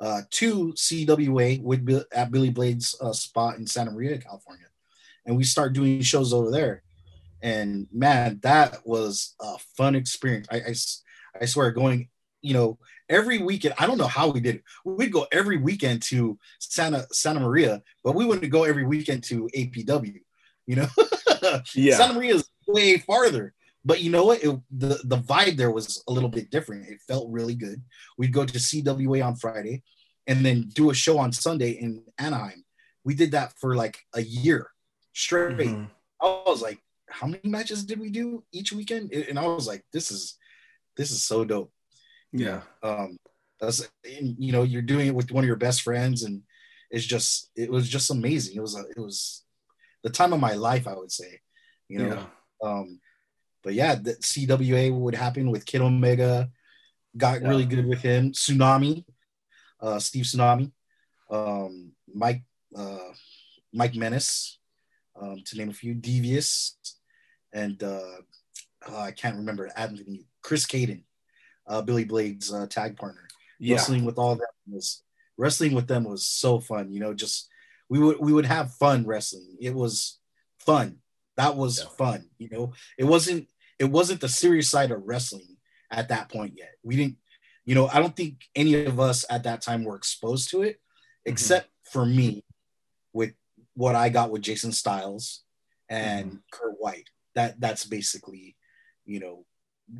uh, 0.00 0.22
to 0.30 0.72
CWA 0.72 1.62
with 1.62 2.04
at 2.12 2.30
Billy 2.30 2.50
Blade's 2.50 2.96
uh, 3.00 3.12
spot 3.12 3.58
in 3.58 3.66
Santa 3.66 3.90
Maria, 3.90 4.18
California, 4.18 4.66
and 5.26 5.36
we 5.36 5.44
start 5.44 5.72
doing 5.72 6.00
shows 6.02 6.32
over 6.32 6.50
there. 6.50 6.82
And 7.40 7.86
man, 7.92 8.40
that 8.42 8.84
was 8.84 9.34
a 9.40 9.58
fun 9.76 9.94
experience. 9.94 10.48
I, 10.50 10.56
I, 10.56 10.74
I 11.42 11.44
swear, 11.44 11.70
going, 11.70 12.08
you 12.42 12.54
know, 12.54 12.78
every 13.08 13.38
weekend. 13.38 13.74
I 13.78 13.86
don't 13.86 13.98
know 13.98 14.06
how 14.06 14.28
we 14.28 14.40
did 14.40 14.56
it. 14.56 14.62
We'd 14.84 15.12
go 15.12 15.26
every 15.32 15.56
weekend 15.56 16.02
to 16.04 16.38
Santa 16.58 17.06
Santa 17.12 17.40
Maria, 17.40 17.82
but 18.04 18.14
we 18.14 18.24
wouldn't 18.24 18.50
go 18.52 18.64
every 18.64 18.84
weekend 18.84 19.24
to 19.24 19.48
APW. 19.54 20.20
You 20.66 20.76
know, 20.76 20.88
yeah. 21.74 21.96
Santa 21.96 22.14
Maria 22.14 22.34
is 22.34 22.48
way 22.66 22.98
farther. 22.98 23.54
But 23.84 24.02
you 24.02 24.10
know 24.10 24.24
what? 24.24 24.42
It, 24.42 24.60
the 24.70 25.00
the 25.04 25.18
vibe 25.18 25.56
there 25.56 25.70
was 25.70 26.02
a 26.08 26.12
little 26.12 26.28
bit 26.28 26.50
different. 26.50 26.88
It 26.88 27.00
felt 27.06 27.30
really 27.30 27.54
good. 27.54 27.82
We'd 28.18 28.32
go 28.32 28.44
to 28.44 28.58
CWA 28.58 29.24
on 29.24 29.36
Friday, 29.36 29.82
and 30.26 30.44
then 30.44 30.68
do 30.74 30.90
a 30.90 30.94
show 30.94 31.18
on 31.18 31.32
Sunday 31.32 31.70
in 31.70 32.02
Anaheim. 32.18 32.64
We 33.04 33.14
did 33.14 33.32
that 33.32 33.54
for 33.58 33.74
like 33.74 33.98
a 34.14 34.20
year 34.20 34.70
straight. 35.14 35.56
Mm-hmm. 35.56 35.84
I 36.20 36.42
was 36.46 36.60
like, 36.60 36.80
how 37.08 37.26
many 37.26 37.48
matches 37.48 37.84
did 37.84 37.98
we 37.98 38.10
do 38.10 38.44
each 38.52 38.72
weekend? 38.72 39.12
And 39.12 39.38
I 39.38 39.46
was 39.46 39.66
like, 39.66 39.84
this 39.92 40.10
is 40.10 40.36
this 40.96 41.10
is 41.10 41.24
so 41.24 41.44
dope. 41.44 41.72
Yeah. 42.32 42.62
Um, 42.82 43.18
that's 43.60 43.88
you 44.04 44.52
know 44.52 44.62
you're 44.62 44.82
doing 44.82 45.08
it 45.08 45.14
with 45.14 45.32
one 45.32 45.44
of 45.44 45.48
your 45.48 45.56
best 45.56 45.82
friends, 45.82 46.22
and 46.22 46.42
it's 46.90 47.04
just 47.04 47.50
it 47.56 47.70
was 47.70 47.88
just 47.88 48.10
amazing. 48.10 48.56
It 48.56 48.60
was 48.60 48.76
a, 48.76 48.84
it 48.96 48.98
was 48.98 49.44
the 50.02 50.10
time 50.10 50.32
of 50.32 50.40
my 50.40 50.54
life, 50.54 50.86
I 50.86 50.94
would 50.94 51.12
say. 51.12 51.40
You 51.88 51.98
know. 51.98 52.06
Yeah. 52.62 52.70
Um, 52.70 53.00
but 53.62 53.74
yeah, 53.74 53.96
the 53.96 54.14
CWA 54.14 54.96
would 54.96 55.14
happen 55.14 55.50
with 55.50 55.66
Kid 55.66 55.80
Omega. 55.80 56.48
Got 57.16 57.42
yeah. 57.42 57.48
really 57.48 57.64
good 57.64 57.84
with 57.86 58.00
him. 58.00 58.32
Tsunami, 58.32 59.04
uh, 59.80 59.98
Steve 59.98 60.24
Tsunami, 60.24 60.70
um, 61.30 61.92
Mike, 62.14 62.44
uh, 62.76 63.10
Mike 63.72 63.94
Menace, 63.94 64.58
um, 65.20 65.42
to 65.44 65.56
name 65.56 65.70
a 65.70 65.74
few. 65.74 65.94
Devious, 65.94 66.76
and 67.52 67.82
uh, 67.82 68.20
uh, 68.88 68.98
I 68.98 69.10
can't 69.10 69.36
remember 69.36 69.70
Anthony 69.76 70.26
Chris 70.42 70.64
Caden, 70.66 71.02
uh, 71.68 71.82
Billy 71.82 72.04
Blade's 72.04 72.52
uh, 72.52 72.66
tag 72.66 72.96
partner. 72.96 73.28
Yeah. 73.58 73.76
Wrestling 73.76 74.04
with 74.04 74.18
all 74.18 74.36
them 74.36 74.46
was 74.68 75.02
wrestling 75.36 75.74
with 75.74 75.86
them 75.86 76.04
was 76.04 76.26
so 76.26 76.60
fun. 76.60 76.92
You 76.92 77.00
know, 77.00 77.14
just 77.14 77.48
we 77.88 77.98
would 77.98 78.18
we 78.20 78.32
would 78.32 78.46
have 78.46 78.74
fun 78.74 79.06
wrestling. 79.06 79.56
It 79.60 79.74
was 79.74 80.18
fun. 80.58 80.98
That 81.36 81.56
was 81.56 81.80
yeah. 81.80 81.88
fun. 81.96 82.28
You 82.38 82.48
know, 82.50 82.72
it 82.98 83.04
wasn't 83.04 83.48
it 83.78 83.86
wasn't 83.86 84.20
the 84.20 84.28
serious 84.28 84.68
side 84.68 84.90
of 84.90 85.02
wrestling 85.04 85.56
at 85.90 86.08
that 86.08 86.30
point 86.30 86.54
yet. 86.56 86.74
We 86.82 86.96
didn't, 86.96 87.16
you 87.64 87.74
know, 87.74 87.88
I 87.88 88.00
don't 88.00 88.16
think 88.16 88.44
any 88.54 88.84
of 88.84 89.00
us 89.00 89.24
at 89.30 89.44
that 89.44 89.62
time 89.62 89.84
were 89.84 89.96
exposed 89.96 90.50
to 90.50 90.62
it, 90.62 90.74
mm-hmm. 90.74 91.32
except 91.32 91.68
for 91.84 92.04
me 92.04 92.44
with 93.12 93.32
what 93.74 93.94
I 93.94 94.08
got 94.08 94.30
with 94.30 94.42
Jason 94.42 94.72
Styles 94.72 95.42
and 95.88 96.26
mm-hmm. 96.26 96.36
Kurt 96.52 96.74
White. 96.78 97.08
That 97.34 97.60
that's 97.60 97.84
basically, 97.84 98.56
you 99.04 99.20
know, 99.20 99.44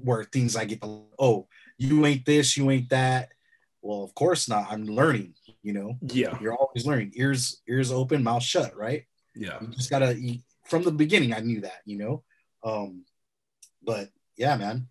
where 0.03 0.25
things 0.25 0.57
I 0.57 0.65
get 0.65 0.83
oh, 0.83 1.49
you 1.79 2.07
ain't 2.07 2.25
this, 2.25 2.57
you 2.57 2.71
ain't 2.71 2.91
that. 2.91 3.31
Well, 3.83 4.03
of 4.03 4.15
course 4.15 4.49
not. 4.49 4.71
I'm 4.71 4.85
learning, 4.87 5.35
you 5.63 5.73
know. 5.73 5.97
Yeah. 6.03 6.39
You're 6.41 6.57
always 6.57 6.87
learning. 6.87 7.13
Ears 7.15 7.63
ears 7.69 7.93
open, 7.93 8.23
mouth 8.23 8.43
shut, 8.43 8.77
right? 8.77 9.05
Yeah. 9.35 9.59
You 9.61 9.69
just 9.69 9.91
gotta 9.91 10.19
you, 10.19 10.41
from 10.67 10.83
the 10.83 10.93
beginning 10.93 11.33
I 11.33 11.41
knew 11.41 11.61
that, 11.63 11.81
you 11.85 11.99
know. 11.99 12.23
Um 12.65 13.05
but 13.83 14.09
yeah, 14.37 14.57
man, 14.57 14.89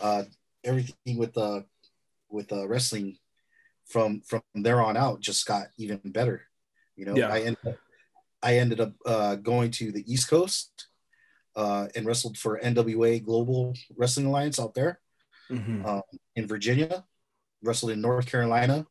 uh, 0.00 0.24
everything 0.64 1.16
with 1.18 1.36
uh, 1.38 1.60
with 2.28 2.52
uh, 2.52 2.66
wrestling 2.68 3.16
from 3.86 4.20
from 4.22 4.42
there 4.54 4.82
on 4.82 4.96
out 4.96 5.20
just 5.20 5.46
got 5.46 5.68
even 5.78 6.00
better. 6.04 6.42
You 6.96 7.06
know, 7.06 7.16
yeah. 7.16 7.28
I 7.28 7.40
ended 7.40 7.66
up, 7.66 7.76
I 8.42 8.58
ended 8.58 8.80
up 8.80 8.92
uh, 9.06 9.34
going 9.36 9.70
to 9.72 9.92
the 9.92 10.04
East 10.12 10.28
Coast 10.28 10.87
uh, 11.58 11.88
and 11.96 12.06
wrestled 12.06 12.38
for 12.38 12.60
NWA 12.60 13.22
Global 13.22 13.74
Wrestling 13.96 14.26
Alliance 14.26 14.60
out 14.60 14.74
there 14.74 15.00
mm-hmm. 15.50 15.84
um, 15.84 16.02
in 16.36 16.46
Virginia. 16.46 17.04
Wrestled 17.64 17.90
in 17.90 18.00
North 18.00 18.30
Carolina. 18.30 18.86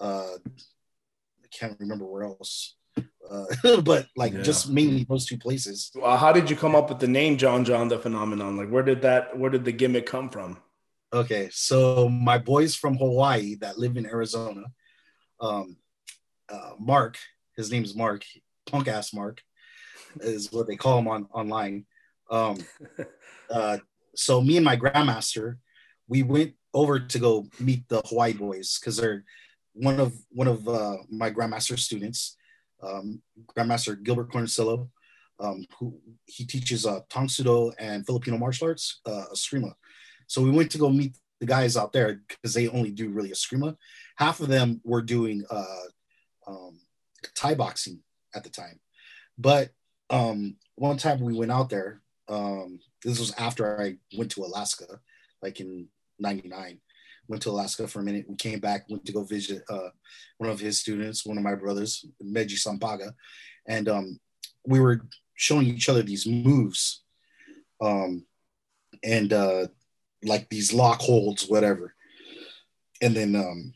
Uh, 0.00 0.36
I 0.46 1.48
can't 1.50 1.76
remember 1.80 2.06
where 2.06 2.22
else. 2.22 2.76
Uh, 3.28 3.46
but 3.84 4.06
like 4.14 4.32
yeah. 4.32 4.42
just 4.42 4.70
mainly 4.70 5.04
those 5.08 5.26
two 5.26 5.36
places. 5.36 5.90
Well, 5.96 6.16
how 6.16 6.32
did 6.32 6.48
you 6.48 6.54
come 6.54 6.76
up 6.76 6.88
with 6.88 7.00
the 7.00 7.08
name 7.08 7.38
John 7.38 7.64
John 7.64 7.88
the 7.88 7.98
Phenomenon? 7.98 8.56
Like, 8.56 8.70
where 8.70 8.84
did 8.84 9.02
that? 9.02 9.36
Where 9.36 9.50
did 9.50 9.64
the 9.64 9.72
gimmick 9.72 10.06
come 10.06 10.30
from? 10.30 10.58
Okay, 11.12 11.48
so 11.50 12.08
my 12.08 12.38
boys 12.38 12.76
from 12.76 12.96
Hawaii 12.98 13.56
that 13.56 13.78
live 13.78 13.96
in 13.96 14.06
Arizona, 14.06 14.64
um, 15.40 15.76
uh, 16.48 16.72
Mark, 16.78 17.18
his 17.56 17.72
name 17.72 17.82
is 17.82 17.96
Mark, 17.96 18.24
punk 18.66 18.86
ass 18.86 19.12
Mark, 19.12 19.42
is 20.20 20.52
what 20.52 20.68
they 20.68 20.76
call 20.76 21.00
him 21.00 21.08
on 21.08 21.26
online. 21.32 21.84
Um, 22.30 22.58
uh, 23.50 23.78
so 24.14 24.40
me 24.40 24.56
and 24.56 24.64
my 24.64 24.76
grandmaster, 24.76 25.56
we 26.08 26.22
went 26.22 26.54
over 26.72 27.00
to 27.00 27.18
go 27.18 27.46
meet 27.60 27.88
the 27.88 28.00
Hawaii 28.06 28.32
boys 28.32 28.78
because 28.78 28.96
they're 28.96 29.24
one 29.74 30.00
of 30.00 30.14
one 30.30 30.48
of 30.48 30.66
uh, 30.68 30.96
my 31.10 31.30
grandmaster's 31.30 31.84
students 31.84 32.36
um, 32.82 33.22
Grandmaster 33.56 34.02
Gilbert 34.02 34.30
Corncello, 34.30 34.88
um, 35.40 35.66
who 35.78 35.98
he 36.26 36.44
teaches 36.44 36.86
uh, 36.86 37.00
Tang 37.08 37.28
Soo 37.28 37.44
Do 37.44 37.72
and 37.78 38.06
Filipino 38.06 38.38
martial 38.38 38.68
arts, 38.68 39.00
uh, 39.06 39.24
Eskrima. 39.32 39.72
So 40.26 40.42
we 40.42 40.50
went 40.50 40.70
to 40.72 40.78
go 40.78 40.90
meet 40.90 41.16
the 41.40 41.46
guys 41.46 41.76
out 41.76 41.92
there 41.92 42.20
because 42.28 42.54
they 42.54 42.68
only 42.68 42.90
do 42.90 43.10
really 43.10 43.30
Eskrima. 43.30 43.76
Half 44.16 44.40
of 44.40 44.48
them 44.48 44.80
were 44.84 45.02
doing 45.02 45.44
uh, 45.50 45.86
um, 46.46 46.80
Thai 47.34 47.54
boxing 47.54 48.00
at 48.34 48.44
the 48.44 48.50
time. 48.50 48.80
But 49.38 49.70
um, 50.08 50.56
one 50.76 50.96
time 50.96 51.20
we 51.20 51.34
went 51.34 51.52
out 51.52 51.68
there, 51.68 52.00
um, 52.28 52.80
this 53.04 53.18
was 53.18 53.34
after 53.38 53.80
I 53.80 53.96
went 54.16 54.30
to 54.32 54.44
Alaska, 54.44 55.00
like 55.42 55.60
in 55.60 55.88
99 56.18 56.80
went 57.28 57.42
to 57.42 57.50
Alaska 57.50 57.88
for 57.88 58.00
a 58.00 58.02
minute. 58.02 58.26
We 58.28 58.36
came 58.36 58.60
back, 58.60 58.86
went 58.88 59.04
to 59.06 59.12
go 59.12 59.22
visit 59.24 59.62
uh, 59.68 59.90
one 60.38 60.50
of 60.50 60.60
his 60.60 60.80
students, 60.80 61.26
one 61.26 61.36
of 61.36 61.44
my 61.44 61.54
brothers, 61.54 62.04
Meji 62.20 62.56
Sampaga, 62.56 63.12
and 63.66 63.88
um, 63.88 64.20
we 64.66 64.80
were 64.80 65.02
showing 65.34 65.66
each 65.66 65.88
other 65.88 66.02
these 66.02 66.26
moves, 66.26 67.02
um, 67.80 68.24
and 69.02 69.32
uh, 69.32 69.66
like 70.24 70.48
these 70.48 70.72
lock 70.72 71.00
holds, 71.00 71.48
whatever. 71.48 71.94
And 73.02 73.14
then 73.14 73.36
um, 73.36 73.74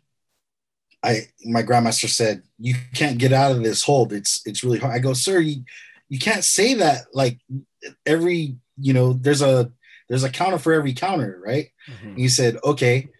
I, 1.02 1.22
my 1.44 1.62
grandmaster 1.62 2.08
said, 2.08 2.42
"You 2.58 2.74
can't 2.94 3.18
get 3.18 3.32
out 3.32 3.52
of 3.52 3.62
this 3.62 3.82
hold. 3.82 4.12
It's 4.12 4.42
it's 4.46 4.64
really 4.64 4.78
hard." 4.78 4.94
I 4.94 4.98
go, 4.98 5.12
"Sir, 5.12 5.40
you 5.40 5.64
you 6.08 6.18
can't 6.18 6.44
say 6.44 6.74
that. 6.74 7.06
Like 7.12 7.38
every 8.06 8.56
you 8.78 8.92
know, 8.92 9.12
there's 9.12 9.42
a 9.42 9.70
there's 10.08 10.24
a 10.24 10.30
counter 10.30 10.58
for 10.58 10.72
every 10.72 10.92
counter, 10.92 11.40
right?" 11.44 11.68
Mm-hmm. 11.88 12.16
he 12.16 12.28
said, 12.28 12.58
"Okay." 12.64 13.10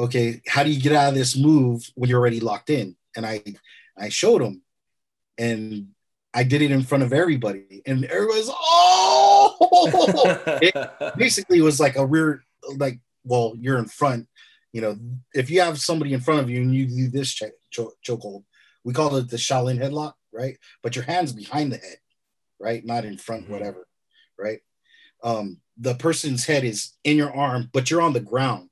okay, 0.00 0.40
how 0.48 0.62
do 0.64 0.70
you 0.70 0.80
get 0.80 0.92
out 0.92 1.10
of 1.10 1.14
this 1.14 1.36
move 1.36 1.88
when 1.94 2.08
you're 2.08 2.18
already 2.18 2.40
locked 2.40 2.70
in? 2.70 2.96
And 3.14 3.26
I, 3.26 3.42
I 3.96 4.08
showed 4.08 4.40
him, 4.40 4.62
and 5.36 5.88
I 6.32 6.42
did 6.42 6.62
it 6.62 6.70
in 6.70 6.82
front 6.82 7.04
of 7.04 7.12
everybody, 7.12 7.82
and 7.86 8.04
everybody's 8.04 8.48
oh, 8.50 9.56
it 10.62 11.16
basically 11.16 11.60
was 11.60 11.78
like 11.78 11.96
a 11.96 12.06
rear, 12.06 12.44
like, 12.76 12.98
well, 13.24 13.54
you're 13.58 13.78
in 13.78 13.86
front. 13.86 14.26
You 14.72 14.80
know, 14.80 14.98
if 15.34 15.50
you 15.50 15.60
have 15.60 15.80
somebody 15.80 16.14
in 16.14 16.20
front 16.20 16.40
of 16.40 16.48
you 16.48 16.62
and 16.62 16.74
you 16.74 16.86
do 16.86 17.08
this 17.08 17.32
choke 17.32 17.94
chokehold, 18.06 18.44
we 18.84 18.94
call 18.94 19.16
it 19.16 19.28
the 19.28 19.36
Shaolin 19.36 19.78
headlock, 19.78 20.14
right? 20.32 20.56
But 20.82 20.96
your 20.96 21.04
hands 21.04 21.32
behind 21.32 21.72
the 21.72 21.78
head, 21.78 21.98
right? 22.58 22.84
Not 22.84 23.04
in 23.04 23.18
front, 23.18 23.44
mm-hmm. 23.44 23.52
whatever, 23.52 23.86
right? 24.40 24.60
Um, 25.22 25.58
the 25.76 25.94
person's 25.94 26.46
head 26.46 26.64
is 26.64 26.92
in 27.04 27.16
your 27.16 27.34
arm, 27.34 27.68
but 27.72 27.90
you're 27.90 28.02
on 28.02 28.12
the 28.12 28.20
ground 28.20 28.70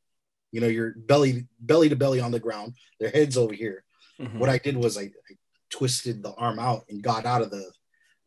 you 0.51 0.61
know, 0.61 0.67
your 0.67 0.95
belly 0.97 1.47
belly 1.61 1.89
to 1.89 1.97
belly 1.97 2.21
on 2.21 2.31
the 2.31 2.41
ground, 2.41 2.75
their 3.01 3.11
heads 3.11 3.37
over 3.37 3.55
here. 3.55 3.85
Mm-hmm. 4.21 4.39
What 4.39 4.49
I 4.49 4.59
did 4.59 4.77
was 4.77 4.97
I, 4.97 5.03
I, 5.03 5.35
twisted 5.71 6.23
the 6.23 6.33
arm 6.33 6.59
out 6.59 6.87
and 6.89 7.03
got 7.03 7.27
out 7.27 7.43
of 7.43 7.51
the 7.51 7.71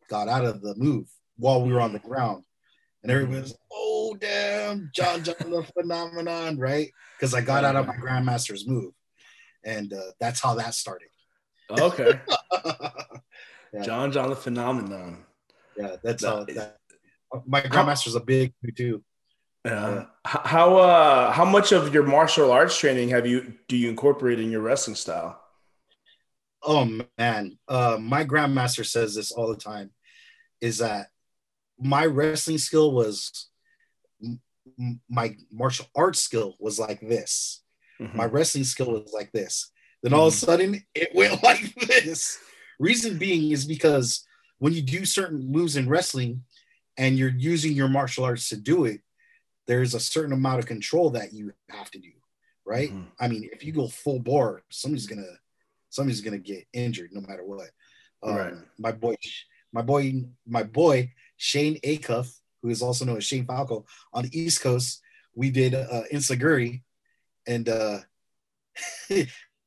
got 0.08 0.28
out 0.28 0.44
of 0.44 0.62
the 0.62 0.76
move 0.76 1.08
while 1.36 1.60
we 1.62 1.72
were 1.72 1.80
on 1.80 1.92
the 1.92 1.98
ground. 1.98 2.44
And 3.02 3.10
everybody 3.10 3.40
was, 3.40 3.58
oh 3.72 4.16
damn, 4.20 4.90
John 4.94 5.24
John 5.24 5.34
the 5.50 5.66
phenomenon, 5.74 6.56
right? 6.56 6.90
Because 7.18 7.34
I 7.34 7.40
got 7.40 7.64
out 7.64 7.74
of 7.74 7.88
my 7.88 7.96
grandmaster's 7.96 8.68
move. 8.68 8.92
And 9.64 9.92
uh, 9.92 10.12
that's 10.20 10.40
how 10.40 10.54
that 10.54 10.74
started. 10.74 11.08
Okay. 11.70 12.12
yeah. 13.72 13.82
John 13.82 14.12
John 14.12 14.30
the 14.30 14.36
phenomenon. 14.36 15.24
Yeah, 15.76 15.96
that's 16.02 16.22
that, 16.22 16.28
how 16.28 16.44
that 16.44 16.78
my 17.46 17.60
grandmaster's 17.62 18.14
a 18.14 18.20
big 18.20 18.52
too. 18.76 19.02
Yeah. 19.64 20.06
How 20.24 20.76
uh 20.76 21.32
how 21.32 21.44
much 21.44 21.72
of 21.72 21.94
your 21.94 22.02
martial 22.02 22.50
arts 22.50 22.76
training 22.76 23.10
have 23.10 23.26
you 23.26 23.54
do 23.68 23.76
you 23.76 23.88
incorporate 23.88 24.40
in 24.40 24.50
your 24.50 24.60
wrestling 24.60 24.96
style? 24.96 25.40
Oh 26.64 26.88
man, 27.18 27.58
uh, 27.68 27.98
my 28.00 28.24
grandmaster 28.24 28.86
says 28.86 29.14
this 29.14 29.32
all 29.32 29.48
the 29.48 29.56
time, 29.56 29.90
is 30.60 30.78
that 30.78 31.08
my 31.78 32.06
wrestling 32.06 32.58
skill 32.58 32.92
was 32.92 33.48
my 35.08 35.36
martial 35.50 35.86
arts 35.94 36.20
skill 36.20 36.54
was 36.60 36.78
like 36.78 37.00
this. 37.00 37.62
Mm-hmm. 38.00 38.16
My 38.16 38.26
wrestling 38.26 38.64
skill 38.64 38.92
was 38.92 39.12
like 39.12 39.32
this. 39.32 39.70
Then 40.02 40.12
all 40.12 40.28
of 40.28 40.34
a 40.34 40.36
mm-hmm. 40.36 40.46
sudden 40.46 40.82
it 40.94 41.10
went 41.14 41.42
like 41.42 41.74
this. 41.74 42.38
Reason 42.78 43.18
being 43.18 43.50
is 43.50 43.64
because 43.64 44.24
when 44.58 44.72
you 44.72 44.82
do 44.82 45.04
certain 45.04 45.50
moves 45.50 45.76
in 45.76 45.88
wrestling 45.88 46.42
and 47.02 47.18
you're 47.18 47.30
using 47.30 47.72
your 47.72 47.88
martial 47.88 48.24
arts 48.24 48.48
to 48.50 48.56
do 48.56 48.84
it, 48.84 49.00
there's 49.66 49.92
a 49.94 50.00
certain 50.00 50.32
amount 50.32 50.60
of 50.60 50.66
control 50.66 51.10
that 51.10 51.32
you 51.32 51.52
have 51.68 51.90
to 51.90 51.98
do, 51.98 52.12
right? 52.64 52.90
Mm-hmm. 52.90 53.02
I 53.18 53.26
mean, 53.26 53.50
if 53.52 53.64
you 53.64 53.72
go 53.72 53.88
full 53.88 54.20
bore, 54.20 54.62
somebody's 54.70 55.08
gonna 55.08 55.26
somebody's 55.90 56.20
gonna 56.20 56.38
get 56.38 56.64
injured 56.72 57.10
no 57.12 57.20
matter 57.20 57.44
what. 57.44 57.70
Um, 58.22 58.36
right. 58.36 58.54
My 58.78 58.92
boy, 58.92 59.16
my 59.72 59.82
boy, 59.82 60.26
my 60.46 60.62
boy 60.62 61.12
Shane 61.36 61.80
Acuff, 61.80 62.32
who 62.62 62.68
is 62.68 62.82
also 62.82 63.04
known 63.04 63.16
as 63.16 63.24
Shane 63.24 63.46
Falco 63.46 63.84
on 64.12 64.22
the 64.22 64.40
East 64.40 64.60
Coast, 64.60 65.02
we 65.34 65.50
did 65.50 65.74
uh, 65.74 66.02
Enzuigiri, 66.12 66.82
and 67.48 67.68
uh, 67.68 67.98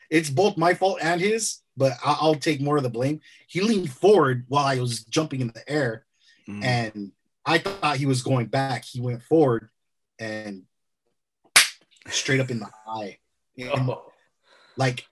it's 0.10 0.30
both 0.30 0.56
my 0.56 0.74
fault 0.74 1.00
and 1.02 1.20
his, 1.20 1.60
but 1.76 1.98
I'll, 2.02 2.18
I'll, 2.22 2.36
take 2.36 2.62
more 2.62 2.78
of 2.78 2.84
the 2.84 2.90
blame. 2.90 3.20
He 3.48 3.60
leaned 3.60 3.92
forward 3.92 4.46
while 4.48 4.66
I 4.66 4.80
was 4.80 5.04
jumping 5.04 5.42
in 5.42 5.48
the 5.48 5.70
air, 5.70 6.06
mm. 6.48 6.64
and 6.64 7.12
I 7.46 7.60
thought 7.60 7.98
he 7.98 8.06
was 8.06 8.24
going 8.24 8.48
back. 8.48 8.86
He 8.86 9.00
went 9.00 9.22
forward 9.24 9.70
and 10.20 10.64
straight 12.08 12.40
up 12.40 12.52
in 12.52 12.60
the 12.60 12.70
eye. 12.88 13.18
And, 13.58 13.90
oh. 13.90 14.12
Like, 14.76 15.06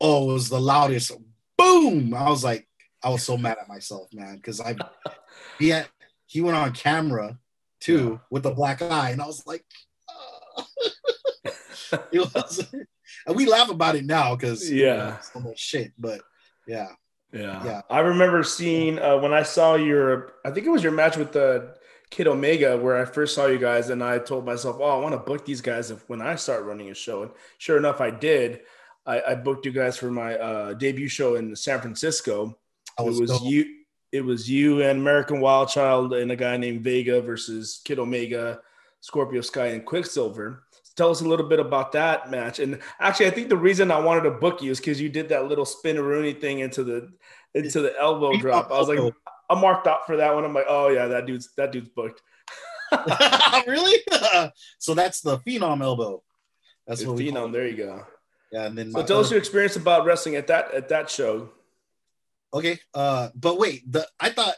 oh, 0.00 0.30
it 0.30 0.32
was 0.32 0.48
the 0.48 0.58
loudest 0.58 1.12
boom. 1.58 2.14
I 2.14 2.30
was 2.30 2.42
like, 2.42 2.66
I 3.04 3.10
was 3.10 3.22
so 3.22 3.36
mad 3.36 3.58
at 3.60 3.68
myself, 3.68 4.08
man, 4.14 4.36
because 4.36 4.58
I 4.58 4.74
he 5.58 5.68
had 5.68 5.86
he 6.24 6.40
went 6.40 6.56
on 6.56 6.72
camera 6.72 7.38
too 7.78 8.12
yeah. 8.12 8.18
with 8.30 8.44
the 8.44 8.52
black 8.52 8.80
eye, 8.80 9.10
and 9.10 9.20
I 9.20 9.26
was 9.26 9.46
like, 9.46 9.66
oh. 10.08 10.64
it 12.10 12.34
was, 12.34 12.72
and 13.26 13.36
we 13.36 13.44
laugh 13.44 13.68
about 13.68 13.96
it 13.96 14.06
now 14.06 14.34
because 14.34 14.70
yeah, 14.70 15.20
so 15.20 15.40
much 15.40 15.58
shit, 15.58 15.92
but 15.98 16.22
yeah. 16.66 16.88
Yeah. 17.32 17.64
yeah. 17.64 17.82
I 17.90 18.00
remember 18.00 18.42
seeing 18.42 18.98
uh, 18.98 19.18
when 19.18 19.32
I 19.32 19.42
saw 19.42 19.76
your, 19.76 20.32
I 20.44 20.50
think 20.50 20.66
it 20.66 20.70
was 20.70 20.82
your 20.82 20.92
match 20.92 21.16
with 21.16 21.32
the 21.32 21.74
Kid 22.10 22.26
Omega 22.26 22.76
where 22.76 23.00
I 23.00 23.04
first 23.04 23.34
saw 23.34 23.46
you 23.46 23.58
guys, 23.58 23.90
and 23.90 24.02
I 24.02 24.18
told 24.18 24.44
myself, 24.44 24.76
"Oh, 24.80 24.98
I 24.98 25.00
want 25.00 25.14
to 25.14 25.18
book 25.18 25.44
these 25.44 25.60
guys 25.60 25.90
if, 25.90 26.08
when 26.08 26.20
I 26.20 26.34
start 26.34 26.64
running 26.64 26.90
a 26.90 26.94
show." 26.94 27.22
And 27.22 27.30
sure 27.58 27.76
enough, 27.76 28.00
I 28.00 28.10
did. 28.10 28.60
I, 29.06 29.22
I 29.28 29.34
booked 29.34 29.64
you 29.64 29.72
guys 29.72 29.96
for 29.96 30.10
my 30.10 30.36
uh, 30.36 30.74
debut 30.74 31.08
show 31.08 31.36
in 31.36 31.54
San 31.56 31.80
Francisco. 31.80 32.58
it 32.98 33.04
was 33.04 33.42
you. 33.42 33.76
It 34.12 34.24
was 34.24 34.50
you 34.50 34.82
and 34.82 35.00
American 35.00 35.40
Wild 35.40 35.68
Child 35.68 36.14
and 36.14 36.32
a 36.32 36.36
guy 36.36 36.56
named 36.56 36.82
Vega 36.82 37.20
versus 37.20 37.80
Kid 37.84 38.00
Omega, 38.00 38.60
Scorpio 39.00 39.40
Sky, 39.40 39.66
and 39.68 39.86
Quicksilver. 39.86 40.64
Tell 40.96 41.10
us 41.10 41.20
a 41.20 41.28
little 41.28 41.48
bit 41.48 41.60
about 41.60 41.92
that 41.92 42.28
match. 42.28 42.58
And 42.58 42.80
actually, 42.98 43.26
I 43.26 43.30
think 43.30 43.48
the 43.48 43.56
reason 43.56 43.92
I 43.92 44.00
wanted 44.00 44.22
to 44.22 44.32
book 44.32 44.62
you 44.62 44.72
is 44.72 44.80
because 44.80 45.00
you 45.00 45.08
did 45.08 45.28
that 45.28 45.46
little 45.46 45.64
spin 45.64 45.96
spinneroonie 45.96 46.40
thing 46.40 46.58
into 46.58 46.82
the 46.82 47.08
into 47.54 47.80
the 47.80 47.94
elbow 48.00 48.36
drop. 48.36 48.70
I 48.72 48.78
was 48.78 48.88
like, 48.88 49.14
I'm 49.50 49.60
marked 49.60 49.86
out 49.86 50.06
for 50.06 50.16
that 50.16 50.34
one. 50.34 50.44
I'm 50.44 50.54
like, 50.54 50.66
oh 50.68 50.88
yeah, 50.88 51.08
that 51.08 51.26
dude's 51.26 51.50
that 51.56 51.72
dude's 51.72 51.88
booked. 51.88 52.22
really? 53.66 54.00
so 54.78 54.94
that's 54.94 55.20
the 55.20 55.38
phenom 55.38 55.82
elbow. 55.82 56.22
That's 56.86 57.02
the 57.02 57.12
what 57.12 57.20
phenom. 57.20 57.52
There 57.52 57.66
you 57.66 57.76
go. 57.76 58.06
Yeah, 58.52 58.66
and 58.66 58.78
then 58.78 58.92
so 58.92 59.02
tell 59.02 59.18
other... 59.18 59.26
us 59.26 59.30
your 59.30 59.38
experience 59.38 59.76
about 59.76 60.04
wrestling 60.04 60.36
at 60.36 60.46
that 60.46 60.72
at 60.72 60.88
that 60.88 61.10
show. 61.10 61.50
Okay, 62.54 62.78
uh, 62.94 63.30
but 63.34 63.58
wait, 63.58 63.90
the 63.90 64.06
I 64.18 64.30
thought 64.30 64.54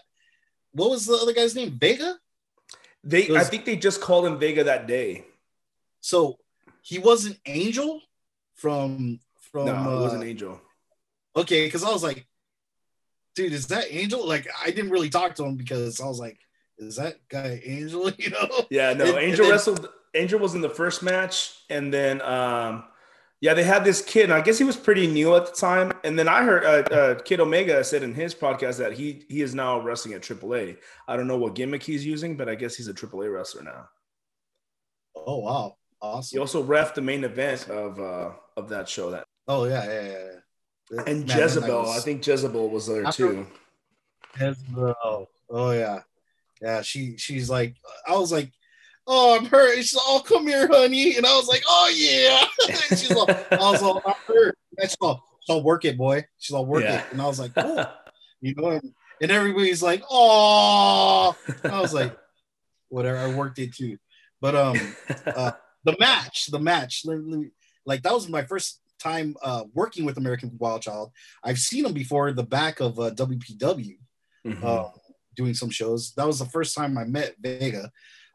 what 0.72 0.90
was 0.90 1.06
the 1.06 1.14
other 1.14 1.32
guy's 1.32 1.54
name? 1.54 1.78
Vega. 1.78 2.18
They, 3.04 3.26
was... 3.28 3.38
I 3.38 3.44
think 3.44 3.64
they 3.64 3.76
just 3.76 4.00
called 4.00 4.26
him 4.26 4.38
Vega 4.38 4.64
that 4.64 4.86
day. 4.86 5.24
So 6.00 6.38
he 6.82 6.98
was 6.98 7.26
an 7.26 7.36
Angel 7.46 8.00
from 8.54 9.20
from. 9.52 9.66
No, 9.66 9.74
uh, 9.74 9.98
it 9.98 10.02
was 10.02 10.14
an 10.14 10.22
Angel. 10.22 10.60
Okay, 11.34 11.66
because 11.66 11.84
I 11.84 11.90
was 11.90 12.02
like, 12.02 12.26
dude, 13.34 13.52
is 13.52 13.68
that 13.68 13.86
Angel? 13.90 14.26
Like, 14.26 14.48
I 14.60 14.70
didn't 14.70 14.90
really 14.90 15.10
talk 15.10 15.34
to 15.36 15.44
him 15.44 15.56
because 15.56 16.00
I 16.00 16.06
was 16.06 16.18
like, 16.18 16.38
is 16.78 16.96
that 16.96 17.16
guy 17.28 17.60
Angel? 17.64 18.10
You 18.18 18.30
know? 18.30 18.66
Yeah, 18.70 18.92
no, 18.92 19.06
and, 19.06 19.18
Angel 19.18 19.44
and 19.44 19.52
wrestled. 19.52 19.88
Angel 20.14 20.38
was 20.38 20.54
in 20.54 20.60
the 20.60 20.70
first 20.70 21.02
match, 21.02 21.54
and 21.70 21.92
then 21.92 22.20
um, 22.22 22.84
yeah, 23.40 23.54
they 23.54 23.64
had 23.64 23.84
this 23.84 24.02
kid. 24.02 24.24
And 24.24 24.32
I 24.32 24.40
guess 24.40 24.58
he 24.58 24.64
was 24.64 24.76
pretty 24.76 25.06
new 25.06 25.34
at 25.34 25.46
the 25.46 25.52
time. 25.52 25.92
And 26.04 26.18
then 26.18 26.28
I 26.28 26.44
heard 26.44 26.64
uh, 26.64 26.94
uh, 26.94 27.14
Kid 27.22 27.40
Omega 27.40 27.82
said 27.82 28.02
in 28.02 28.14
his 28.14 28.34
podcast 28.34 28.78
that 28.78 28.92
he 28.92 29.24
he 29.28 29.42
is 29.42 29.54
now 29.54 29.80
wrestling 29.80 30.14
at 30.14 30.22
AAA. 30.22 30.76
I 31.08 31.16
don't 31.16 31.26
know 31.26 31.38
what 31.38 31.54
gimmick 31.54 31.82
he's 31.82 32.06
using, 32.06 32.36
but 32.36 32.48
I 32.48 32.54
guess 32.54 32.76
he's 32.76 32.88
a 32.88 32.94
AAA 32.94 33.34
wrestler 33.34 33.64
now. 33.64 33.88
Oh 35.14 35.38
wow, 35.38 35.76
awesome! 36.00 36.36
He 36.36 36.40
also 36.40 36.62
ref 36.62 36.94
the 36.94 37.00
main 37.00 37.24
event 37.24 37.68
of 37.68 37.98
uh, 37.98 38.30
of 38.56 38.68
that 38.68 38.88
show. 38.88 39.10
That 39.10 39.24
oh 39.48 39.64
yeah, 39.64 39.84
yeah, 39.84 40.08
yeah. 40.08 40.26
And 41.06 41.26
Man, 41.26 41.38
Jezebel, 41.38 41.82
was... 41.82 41.98
I 41.98 42.00
think 42.00 42.26
Jezebel 42.26 42.68
was 42.68 42.86
there 42.86 43.04
too. 43.10 43.46
Jezebel, 44.38 45.28
oh 45.50 45.70
yeah, 45.70 46.00
yeah. 46.60 46.82
She 46.82 47.16
she's 47.16 47.48
like, 47.48 47.76
I 48.06 48.16
was 48.16 48.30
like, 48.30 48.52
oh, 49.06 49.38
I'm 49.38 49.46
hurt. 49.46 49.76
She's 49.76 49.94
like, 49.94 50.04
oh, 50.06 50.22
come 50.26 50.46
here, 50.46 50.68
honey. 50.68 51.16
And 51.16 51.26
I 51.26 51.34
was 51.34 51.48
like, 51.48 51.62
oh 51.66 51.92
yeah. 51.94 52.74
she's 52.88 53.10
like, 53.10 53.52
I 53.52 53.70
was 53.70 53.82
like, 53.82 54.02
I'm 54.06 54.14
hurt. 54.26 54.58
And 54.78 54.90
she's 54.90 54.96
like, 55.00 55.16
I'll 55.48 55.62
work 55.62 55.84
it, 55.84 55.96
boy. 55.96 56.24
She's 56.38 56.52
like, 56.52 56.66
work 56.66 56.84
yeah. 56.84 57.00
it. 57.00 57.12
And 57.12 57.20
I 57.20 57.26
was 57.26 57.40
like, 57.40 57.52
oh, 57.56 57.92
you 58.40 58.54
know, 58.54 58.70
and, 58.70 58.94
and 59.20 59.30
everybody's 59.30 59.82
like, 59.82 60.02
oh. 60.10 61.36
I 61.64 61.80
was 61.80 61.94
like, 61.94 62.16
whatever. 62.88 63.18
I 63.18 63.34
worked 63.34 63.58
it 63.58 63.74
too. 63.74 63.96
But 64.40 64.56
um, 64.56 64.76
uh, 65.26 65.52
the 65.84 65.96
match, 65.98 66.46
the 66.46 66.58
match, 66.58 67.04
like 67.86 68.02
that 68.02 68.12
was 68.12 68.28
my 68.28 68.42
first 68.42 68.80
time 69.02 69.36
uh, 69.42 69.64
working 69.74 70.04
with 70.04 70.16
American 70.16 70.52
Wild 70.58 70.82
Child. 70.82 71.10
I've 71.42 71.58
seen 71.58 71.84
him 71.84 71.92
before 71.92 72.32
the 72.32 72.42
back 72.42 72.80
of 72.80 72.98
uh, 72.98 73.10
WPW, 73.10 73.98
mm-hmm. 74.46 74.64
uh, 74.64 74.88
doing 75.36 75.54
some 75.54 75.70
shows. 75.70 76.12
That 76.16 76.26
was 76.26 76.38
the 76.38 76.46
first 76.46 76.76
time 76.76 76.96
I 76.96 77.04
met 77.04 77.34
Vega. 77.40 77.90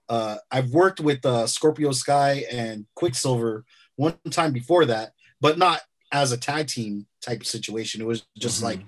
Uh, 0.10 0.38
I've 0.52 0.72
worked 0.72 1.00
with 1.00 1.26
uh, 1.26 1.48
Scorpio 1.48 1.92
Sky 1.92 2.46
and 2.52 2.86
Quicksilver 2.96 3.66
one 3.96 4.18
time 4.32 4.54
before 4.54 4.86
that, 4.86 5.12
but 5.42 5.58
not 5.58 5.82
as 6.12 6.32
a 6.32 6.38
tag 6.38 6.68
team 6.68 7.08
type 7.22 7.42
of 7.42 7.48
situation. 7.48 8.02
It 8.02 8.08
was 8.08 8.26
just 8.38 8.58
mm-hmm. 8.58 8.66
like 8.66 8.80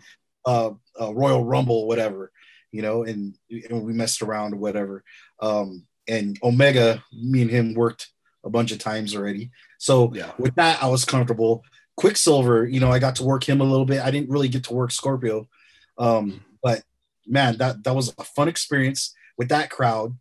uh, 0.46 0.72
a 1.00 1.14
Royal 1.14 1.44
Rumble, 1.44 1.88
whatever, 1.88 2.32
you 2.72 2.82
know, 2.82 3.04
and, 3.04 3.36
and 3.50 3.84
we 3.84 3.94
messed 3.94 4.22
around 4.22 4.54
or 4.54 4.58
whatever. 4.58 5.04
Um, 5.42 5.86
and 6.08 6.38
Omega, 6.42 7.04
me 7.14 7.42
and 7.42 7.52
him 7.52 7.74
worked 7.74 8.10
a 8.44 8.50
bunch 8.50 8.72
of 8.72 8.80
times 8.80 9.16
already. 9.16 9.52
So 9.78 10.14
yeah. 10.14 10.32
with 10.38 10.56
that, 10.56 10.82
I 10.82 10.88
was 10.88 11.06
comfortable. 11.06 11.64
Quicksilver, 11.98 12.66
you 12.66 12.80
know, 12.80 12.92
I 12.92 13.00
got 13.00 13.16
to 13.18 13.24
work 13.24 13.48
him 13.48 13.60
a 13.62 13.66
little 13.66 13.86
bit. 13.86 14.02
I 14.02 14.12
didn't 14.12 14.30
really 14.30 14.48
get 14.48 14.64
to 14.66 14.74
work 14.74 14.92
Scorpio, 14.92 15.50
um, 15.98 16.44
but 16.64 16.82
man, 17.28 17.58
that 17.58 17.84
that 17.84 17.96
was 17.96 18.14
a 18.18 18.24
fun 18.24 18.48
experience 18.48 19.14
with 19.38 19.50
that 19.50 19.70
crowd. 19.70 20.18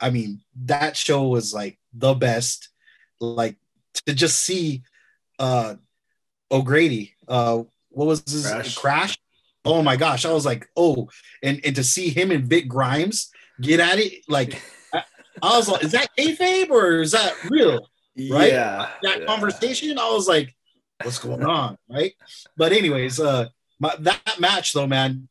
I 0.00 0.10
mean, 0.10 0.40
that 0.64 0.96
show 0.96 1.28
was 1.28 1.52
like 1.52 1.78
the 1.92 2.14
best. 2.14 2.70
Like 3.20 3.56
to 4.06 4.14
just 4.14 4.40
see 4.40 4.82
uh 5.38 5.74
O'Grady, 6.50 7.14
uh, 7.26 7.62
what 7.90 8.06
was 8.06 8.22
his 8.30 8.50
crash. 8.50 8.76
crash? 8.76 9.18
Oh 9.64 9.82
my 9.82 9.96
gosh, 9.96 10.24
I 10.24 10.32
was 10.32 10.46
like, 10.46 10.68
oh, 10.76 11.08
and 11.42 11.60
and 11.64 11.76
to 11.76 11.84
see 11.84 12.08
him 12.08 12.30
and 12.30 12.46
Vic 12.46 12.68
Grimes 12.68 13.30
get 13.60 13.80
at 13.80 13.98
it, 13.98 14.24
like 14.28 14.62
I, 15.42 15.56
was 15.56 15.68
like, 15.68 15.84
is 15.84 15.92
that 15.92 16.08
kayfabe 16.18 16.70
or 16.70 17.00
is 17.00 17.12
that 17.12 17.34
real? 17.50 17.88
right? 18.30 18.52
Yeah. 18.52 18.88
That 19.02 19.20
yeah. 19.20 19.26
conversation, 19.26 19.98
I 19.98 20.10
was 20.10 20.28
like, 20.28 20.54
what's 21.02 21.18
going 21.18 21.44
on? 21.44 21.78
Right. 21.88 22.14
But 22.56 22.72
anyways, 22.72 23.20
uh 23.20 23.46
my, 23.80 23.94
that 24.00 24.40
match 24.40 24.72
though, 24.72 24.86
man, 24.86 25.28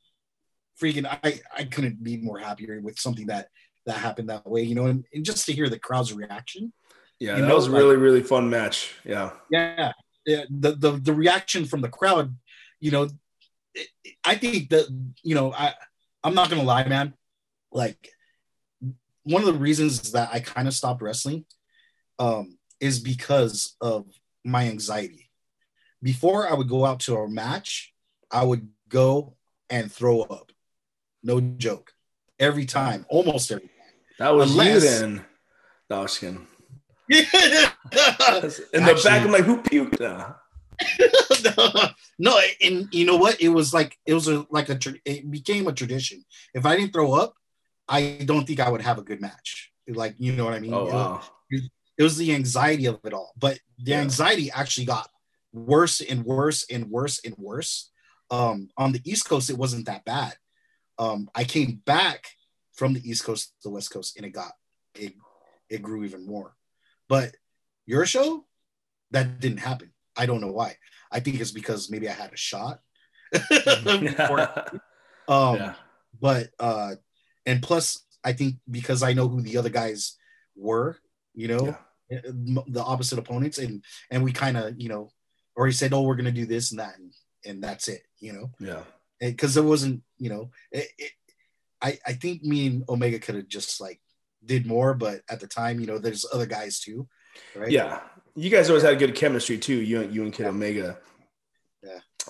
freaking 0.82 1.06
I, 1.06 1.42
I 1.56 1.64
couldn't 1.66 2.04
be 2.04 2.18
more 2.18 2.40
happier 2.40 2.80
with 2.82 3.00
something 3.00 3.28
that 3.28 3.50
that 3.86 3.98
happened 3.98 4.30
that 4.30 4.48
way, 4.48 4.64
you 4.64 4.76
know, 4.76 4.86
and, 4.86 5.06
and 5.14 5.26
just 5.26 5.46
to 5.46 5.54
hear 5.54 5.70
the 5.70 5.80
crowd's 5.80 6.14
reaction. 6.14 6.74
Yeah, 7.20 7.36
that 7.36 7.48
know, 7.48 7.56
was 7.56 7.68
a 7.68 7.72
really, 7.72 7.96
like, 7.96 8.04
really 8.04 8.24
fun 8.24 8.50
match. 8.50 8.94
Yeah. 9.04 9.32
Yeah. 9.50 9.92
Yeah. 10.26 10.44
The, 10.50 10.74
the 10.74 10.92
the 10.92 11.14
reaction 11.14 11.66
from 11.66 11.82
the 11.82 11.90
crowd, 11.90 12.36
you 12.80 12.92
know, 12.92 13.10
it, 13.74 13.88
I 14.24 14.36
think 14.36 14.70
that, 14.70 14.88
you 15.24 15.36
know, 15.36 15.52
I 15.52 15.74
I'm 16.24 16.36
not 16.36 16.50
gonna 16.50 16.64
lie, 16.64 16.88
man. 16.88 17.14
Like 17.72 18.12
one 19.28 19.42
of 19.42 19.54
the 19.54 19.60
reasons 19.60 20.14
that 20.14 20.30
I 20.32 20.40
kind 20.40 20.68
of 20.68 20.74
stopped 20.74 21.02
wrestling 21.02 21.46
um, 22.18 22.58
is 22.80 23.00
because 23.00 23.76
of 23.82 24.06
my 24.46 24.68
anxiety. 24.68 25.30
Before 26.02 26.50
I 26.50 26.54
would 26.54 26.70
go 26.70 26.86
out 26.86 27.02
to 27.02 27.18
a 27.18 27.30
match, 27.30 27.94
I 28.32 28.44
would 28.44 28.68
go 28.88 29.36
and 29.70 29.92
throw 29.92 30.22
up. 30.22 30.52
No 31.24 31.42
joke. 31.42 31.92
Every 32.40 32.66
time, 32.66 33.06
almost 33.10 33.52
every 33.52 33.68
time. 33.68 33.72
That 34.20 34.36
was 34.36 34.52
Unless, 34.52 34.84
you 34.84 34.90
then. 34.90 35.26
No, 35.90 36.04
I 36.04 36.08
In 37.10 37.24
the 38.84 38.92
Actually, 38.92 39.04
back, 39.04 39.22
I'm 39.24 39.32
like, 39.32 39.44
who 39.44 39.58
puked? 39.62 40.02
Uh? 40.02 40.34
no, 42.20 42.40
and 42.62 42.88
you 42.92 43.06
know 43.06 43.16
what? 43.16 43.42
It 43.42 43.50
was 43.50 43.74
like 43.74 43.98
it 44.06 44.14
was 44.14 44.28
a, 44.28 44.46
like 44.50 44.70
a 44.70 44.78
it 45.06 45.30
became 45.32 45.68
a 45.68 45.74
tradition. 45.74 46.24
If 46.54 46.66
I 46.66 46.76
didn't 46.76 46.94
throw 46.94 47.14
up, 47.14 47.36
I 47.88 48.20
don't 48.26 48.46
think 48.46 48.60
I 48.60 48.70
would 48.70 48.82
have 48.82 48.98
a 48.98 49.04
good 49.04 49.22
match. 49.22 49.72
Like 49.88 50.16
you 50.18 50.34
know 50.34 50.46
what 50.46 50.54
I 50.54 50.60
mean? 50.60 50.74
Oh, 50.74 50.86
wow. 50.86 51.22
it, 51.50 51.64
it 51.98 52.04
was 52.04 52.18
the 52.18 52.34
anxiety 52.34 52.86
of 52.86 53.00
it 53.04 53.14
all. 53.14 53.34
But 53.38 53.60
the 53.78 53.92
yeah. 53.92 54.02
anxiety 54.02 54.52
actually 54.52 54.86
got 54.86 55.10
worse 55.54 56.02
and 56.02 56.26
worse 56.26 56.66
and 56.70 56.90
worse 56.90 57.20
and 57.24 57.36
worse. 57.38 57.92
Um, 58.30 58.70
on 58.78 58.92
the 58.92 59.02
East 59.06 59.28
Coast, 59.28 59.50
it 59.50 59.58
wasn't 59.58 59.86
that 59.86 60.04
bad. 60.04 60.36
Um, 61.00 61.30
I 61.34 61.44
came 61.44 61.82
back 61.86 62.28
from 62.74 62.94
the 62.94 63.10
East 63.10 63.24
Coast 63.24 63.54
to 63.62 63.70
the 63.70 63.74
West 63.74 63.92
Coast, 63.92 64.18
and 64.18 64.26
it 64.26 64.32
got 64.32 64.52
it 64.96 65.14
it 65.70 65.82
grew 65.82 66.04
even 66.04 66.26
more. 66.26 66.56
But 67.08 67.36
your 67.86 68.06
show, 68.06 68.46
that 69.12 69.40
didn't 69.40 69.60
happen. 69.60 69.92
I 70.16 70.26
don't 70.26 70.42
know 70.42 70.52
why. 70.52 70.76
I 71.12 71.20
think 71.20 71.40
it's 71.40 71.52
because 71.52 71.90
maybe 71.90 72.10
I 72.10 72.14
had 72.14 72.34
a 72.34 72.38
shot. 72.38 72.80
um, 75.28 75.56
yeah. 75.56 75.74
But 76.20 76.50
uh, 76.60 76.96
and 77.48 77.64
plus, 77.64 78.06
I 78.24 78.34
think 78.34 78.56
because 78.70 79.02
I 79.02 79.14
know 79.14 79.28
who 79.28 79.42
the 79.42 79.58
other 79.58 79.70
guys 79.70 80.18
were, 80.56 80.98
you 81.34 81.48
know, 81.48 81.66
yeah. 81.66 81.78
Eh, 82.10 82.22
the 82.68 82.84
opposite 82.84 83.20
opponents, 83.20 83.58
and 83.58 83.84
and 84.12 84.24
we 84.24 84.32
kind 84.32 84.58
of, 84.58 84.80
you 84.80 84.90
know, 84.90 85.10
or 85.56 85.66
he 85.66 85.74
said, 85.74 85.94
"Oh, 85.94 86.04
we're 86.04 86.16
gonna 86.16 86.32
do 86.32 86.46
this 86.46 86.72
and 86.72 86.80
that," 86.80 86.98
and, 86.98 87.14
and 87.46 87.64
that's 87.64 87.88
it, 87.88 88.04
you 88.20 88.34
know. 88.34 88.52
Yeah. 88.60 88.84
Because 89.20 89.56
there 89.56 89.64
wasn't, 89.64 90.04
you 90.18 90.30
know, 90.30 90.52
it, 90.72 90.88
it, 90.98 91.12
I 91.82 91.98
I 92.06 92.14
think 92.14 92.44
me 92.44 92.68
and 92.68 92.84
Omega 92.88 93.20
could 93.20 93.36
have 93.36 93.48
just 93.48 93.82
like 93.82 94.00
did 94.46 94.66
more, 94.66 94.94
but 94.94 95.22
at 95.30 95.40
the 95.40 95.48
time, 95.48 95.80
you 95.80 95.88
know, 95.88 95.98
there's 95.98 96.26
other 96.32 96.46
guys 96.46 96.80
too, 96.80 97.08
right? 97.56 97.72
Yeah, 97.72 98.02
you 98.36 98.50
guys 98.50 98.70
always 98.70 98.84
had 98.84 99.00
good 99.00 99.16
chemistry 99.16 99.58
too. 99.58 99.82
You 99.82 100.02
and 100.02 100.14
you 100.14 100.24
and 100.24 100.34
Kid 100.34 100.44
yeah. 100.44 100.50
Omega. 100.50 100.98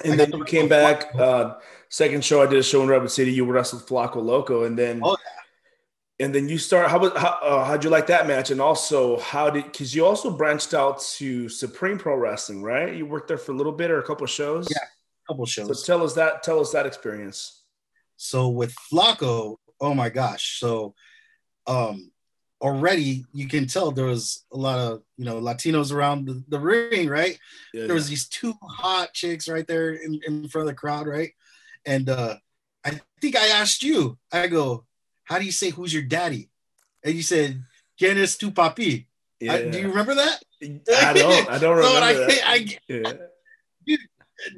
And 0.03 0.19
then 0.19 0.31
you 0.31 0.43
came 0.45 0.67
back. 0.67 1.13
Uh, 1.15 1.55
second 1.89 2.23
show, 2.23 2.41
I 2.41 2.45
did 2.45 2.59
a 2.59 2.63
show 2.63 2.81
in 2.83 2.89
Rapid 2.89 3.09
City. 3.09 3.31
You 3.31 3.45
wrestled 3.45 3.83
Flaco 3.83 4.23
Loco, 4.23 4.63
and 4.63 4.77
then 4.77 5.01
oh 5.03 5.17
yeah. 5.23 6.25
And 6.25 6.33
then 6.33 6.49
you 6.49 6.57
start. 6.57 6.89
How 6.89 6.99
how 7.15 7.39
uh, 7.41 7.65
how'd 7.65 7.83
you 7.83 7.89
like 7.89 8.07
that 8.07 8.27
match? 8.27 8.49
And 8.49 8.59
also, 8.59 9.19
how 9.19 9.49
did 9.49 9.65
because 9.65 9.93
you 9.93 10.05
also 10.05 10.31
branched 10.31 10.73
out 10.73 10.99
to 11.17 11.47
Supreme 11.47 11.97
Pro 11.97 12.15
Wrestling, 12.15 12.63
right? 12.63 12.95
You 12.95 13.05
worked 13.05 13.27
there 13.27 13.37
for 13.37 13.51
a 13.51 13.55
little 13.55 13.71
bit 13.71 13.91
or 13.91 13.99
a 13.99 14.03
couple 14.03 14.25
shows. 14.27 14.67
Yeah, 14.69 14.77
a 14.77 15.31
couple 15.31 15.45
shows. 15.45 15.85
So 15.85 15.85
tell 15.85 16.03
us 16.03 16.13
that. 16.13 16.43
Tell 16.43 16.59
us 16.59 16.71
that 16.71 16.85
experience. 16.85 17.63
So 18.15 18.49
with 18.49 18.73
Flaco, 18.91 19.57
oh 19.79 19.93
my 19.93 20.09
gosh. 20.09 20.59
So 20.59 20.95
um 21.67 22.11
already 22.59 23.25
you 23.33 23.47
can 23.47 23.67
tell 23.67 23.91
there 23.91 24.05
was 24.05 24.45
a 24.51 24.57
lot 24.57 24.79
of 24.79 25.03
you 25.17 25.25
know 25.25 25.39
Latinos 25.39 25.91
around 25.93 26.27
the, 26.27 26.43
the 26.47 26.59
ring, 26.59 27.07
right? 27.07 27.37
Yeah, 27.73 27.85
there 27.85 27.95
was 27.95 28.09
these 28.09 28.27
two 28.27 28.53
hot 28.61 29.13
chicks 29.13 29.47
right 29.47 29.67
there 29.67 29.93
in, 29.93 30.19
in 30.25 30.47
front 30.47 30.67
of 30.67 30.73
the 30.73 30.79
crowd, 30.79 31.07
right? 31.07 31.31
And 31.85 32.09
uh 32.09 32.35
I 32.85 33.01
think 33.21 33.35
I 33.35 33.47
asked 33.47 33.83
you, 33.83 34.17
I 34.31 34.47
go, 34.47 34.85
how 35.25 35.39
do 35.39 35.45
you 35.45 35.51
say 35.51 35.71
who's 35.71 35.93
your 35.93 36.03
daddy? 36.03 36.49
And 37.03 37.13
you 37.13 37.21
said, 37.21 37.63
¿Quién 37.99 38.17
es 38.17 38.37
tu 38.37 38.51
papi? 38.51 39.05
Yeah. 39.39 39.53
I, 39.53 39.69
do 39.69 39.79
you 39.79 39.89
remember 39.89 40.15
that? 40.15 40.43
I 40.61 41.13
don't. 41.13 41.49
I 41.49 41.57
don't 41.57 41.77
remember. 41.77 41.99
so 41.99 42.03
I, 42.03 42.13
that. 42.13 42.29
I, 42.29 42.53
I, 42.53 42.77
yeah. 42.87 43.13
dude, 43.85 43.99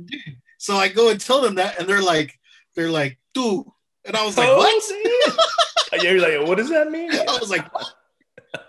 dude. 0.05 0.37
So 0.57 0.75
I 0.75 0.89
go 0.89 1.09
and 1.09 1.19
tell 1.19 1.41
them 1.41 1.55
that, 1.55 1.79
and 1.79 1.87
they're 1.87 2.01
like, 2.01 2.37
they're 2.75 2.89
like, 2.89 3.17
"Tu," 3.33 3.65
and 4.05 4.15
I 4.15 4.25
was 4.25 4.37
like, 4.37 4.49
oh, 4.49 4.57
"What?" 4.57 4.83
you're 6.01 6.19
like, 6.19 6.47
what 6.47 6.57
does 6.57 6.69
that 6.69 6.91
mean? 6.91 7.11
I 7.11 7.37
was 7.39 7.49
like, 7.49 7.65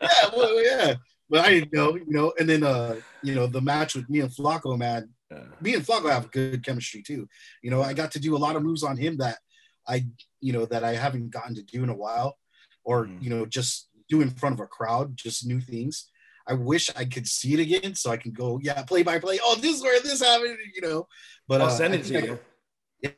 yeah, 0.02 0.30
well, 0.36 0.64
yeah. 0.64 0.94
But 1.28 1.46
I 1.46 1.50
didn't 1.50 1.72
know, 1.72 1.94
you 1.96 2.06
know. 2.08 2.32
And 2.38 2.48
then, 2.48 2.62
uh, 2.62 2.96
you 3.22 3.34
know, 3.34 3.46
the 3.46 3.60
match 3.60 3.94
with 3.94 4.08
me 4.10 4.20
and 4.20 4.30
Flaco, 4.30 4.76
man, 4.76 5.10
yeah. 5.30 5.44
me 5.60 5.74
and 5.74 5.84
Flaco 5.84 6.10
have 6.10 6.30
good 6.32 6.64
chemistry 6.64 7.02
too. 7.02 7.28
You 7.62 7.70
know, 7.70 7.82
I 7.82 7.92
got 7.92 8.10
to 8.12 8.20
do 8.20 8.36
a 8.36 8.38
lot 8.38 8.56
of 8.56 8.62
moves 8.62 8.82
on 8.82 8.96
him 8.96 9.16
that 9.18 9.38
I, 9.86 10.06
you 10.40 10.52
know, 10.52 10.66
that 10.66 10.84
I 10.84 10.94
haven't 10.94 11.30
gotten 11.30 11.54
to 11.54 11.62
do 11.62 11.82
in 11.82 11.88
a 11.88 11.94
while, 11.94 12.36
or 12.84 13.06
mm. 13.06 13.22
you 13.22 13.30
know, 13.30 13.46
just 13.46 13.88
do 14.08 14.20
in 14.22 14.30
front 14.30 14.54
of 14.54 14.60
a 14.60 14.66
crowd, 14.66 15.16
just 15.16 15.46
new 15.46 15.60
things. 15.60 16.10
I 16.46 16.54
wish 16.54 16.90
I 16.96 17.04
could 17.04 17.28
see 17.28 17.54
it 17.54 17.60
again 17.60 17.94
so 17.94 18.10
I 18.10 18.16
can 18.16 18.32
go, 18.32 18.58
yeah, 18.60 18.82
play 18.82 19.04
by 19.04 19.20
play. 19.20 19.38
Oh, 19.42 19.56
this 19.56 19.76
is 19.76 19.82
where 19.82 20.00
this 20.00 20.20
happened, 20.20 20.58
you 20.74 20.82
know. 20.82 21.06
But 21.46 21.60
I'll 21.60 21.68
uh, 21.68 21.70
send 21.70 21.94
it 21.94 22.04
to 22.06 22.20
you. 22.20 22.38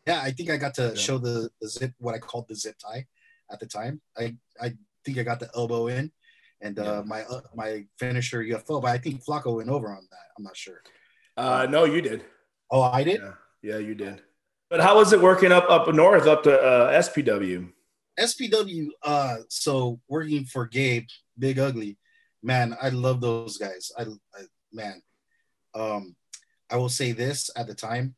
yeah, 0.06 0.20
I 0.22 0.32
think 0.32 0.50
I 0.50 0.58
got 0.58 0.74
to 0.74 0.88
yeah. 0.88 0.94
show 0.94 1.16
the, 1.16 1.48
the 1.60 1.68
zip, 1.68 1.92
what 1.98 2.14
I 2.14 2.18
called 2.18 2.46
the 2.48 2.54
zip 2.54 2.76
tie 2.78 3.06
at 3.52 3.60
the 3.60 3.66
time. 3.66 4.00
I 4.16 4.36
I 4.60 4.72
think 5.04 5.18
I 5.18 5.22
got 5.22 5.40
the 5.40 5.50
elbow 5.54 5.88
in, 5.88 6.10
and 6.60 6.78
uh, 6.78 6.82
yeah. 6.82 7.02
my 7.04 7.22
uh, 7.22 7.40
my 7.54 7.84
finisher 7.98 8.42
UFO, 8.42 8.80
but 8.80 8.90
I 8.90 8.98
think 8.98 9.24
Flaco 9.24 9.56
went 9.56 9.68
over 9.68 9.88
on 9.88 10.06
that. 10.10 10.26
I'm 10.36 10.44
not 10.44 10.56
sure. 10.56 10.82
Uh, 11.36 11.66
no, 11.68 11.84
you 11.84 12.00
did. 12.00 12.24
Oh, 12.70 12.82
I 12.82 13.04
did. 13.04 13.20
Yeah, 13.20 13.34
yeah 13.62 13.78
you 13.78 13.94
did. 13.94 14.22
But 14.70 14.80
how 14.80 14.96
was 14.96 15.12
it 15.12 15.20
working 15.20 15.52
up 15.52 15.68
up 15.68 15.92
north 15.94 16.26
up 16.26 16.42
to 16.44 16.58
uh, 16.58 16.92
SPW? 17.02 17.70
SPW. 18.18 18.88
Uh, 19.02 19.36
so 19.48 20.00
working 20.08 20.44
for 20.44 20.66
Gabe, 20.66 21.06
Big 21.38 21.58
Ugly, 21.58 21.98
man, 22.42 22.76
I 22.80 22.88
love 22.90 23.20
those 23.20 23.56
guys. 23.56 23.90
I, 23.98 24.02
I 24.02 24.42
man, 24.72 25.02
um, 25.74 26.16
I 26.70 26.76
will 26.76 26.88
say 26.88 27.12
this 27.12 27.50
at 27.56 27.66
the 27.66 27.74
time, 27.74 28.14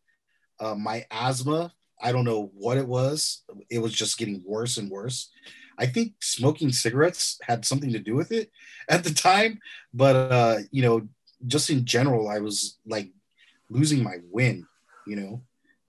uh, 0.61 0.75
my 0.75 1.05
asthma 1.11 1.73
I 2.03 2.13
don't 2.13 2.25
know 2.25 2.51
what 2.55 2.77
it 2.77 2.87
was. 2.87 3.43
It 3.71 3.79
was 3.79 3.93
just 3.93 4.19
getting 4.19 4.43
worse 4.47 4.77
and 4.77 4.91
worse. 4.91 5.31
I 5.79 5.87
think 5.87 6.15
smoking 6.21 6.71
cigarettes 6.73 7.39
had 7.43 7.65
something 7.65 7.93
to 7.93 7.99
do 7.99 8.15
with 8.15 8.33
it 8.33 8.51
at 8.89 9.05
the 9.05 9.13
time, 9.13 9.59
but 9.93 10.17
uh, 10.17 10.59
you 10.71 10.83
know, 10.83 11.09
just 11.47 11.71
in 11.71 11.85
general, 11.85 12.29
I 12.29 12.39
was 12.39 12.79
like 12.87 13.11
losing 13.69 14.03
my 14.03 14.17
wind, 14.31 14.65
you 15.07 15.17
know. 15.17 15.43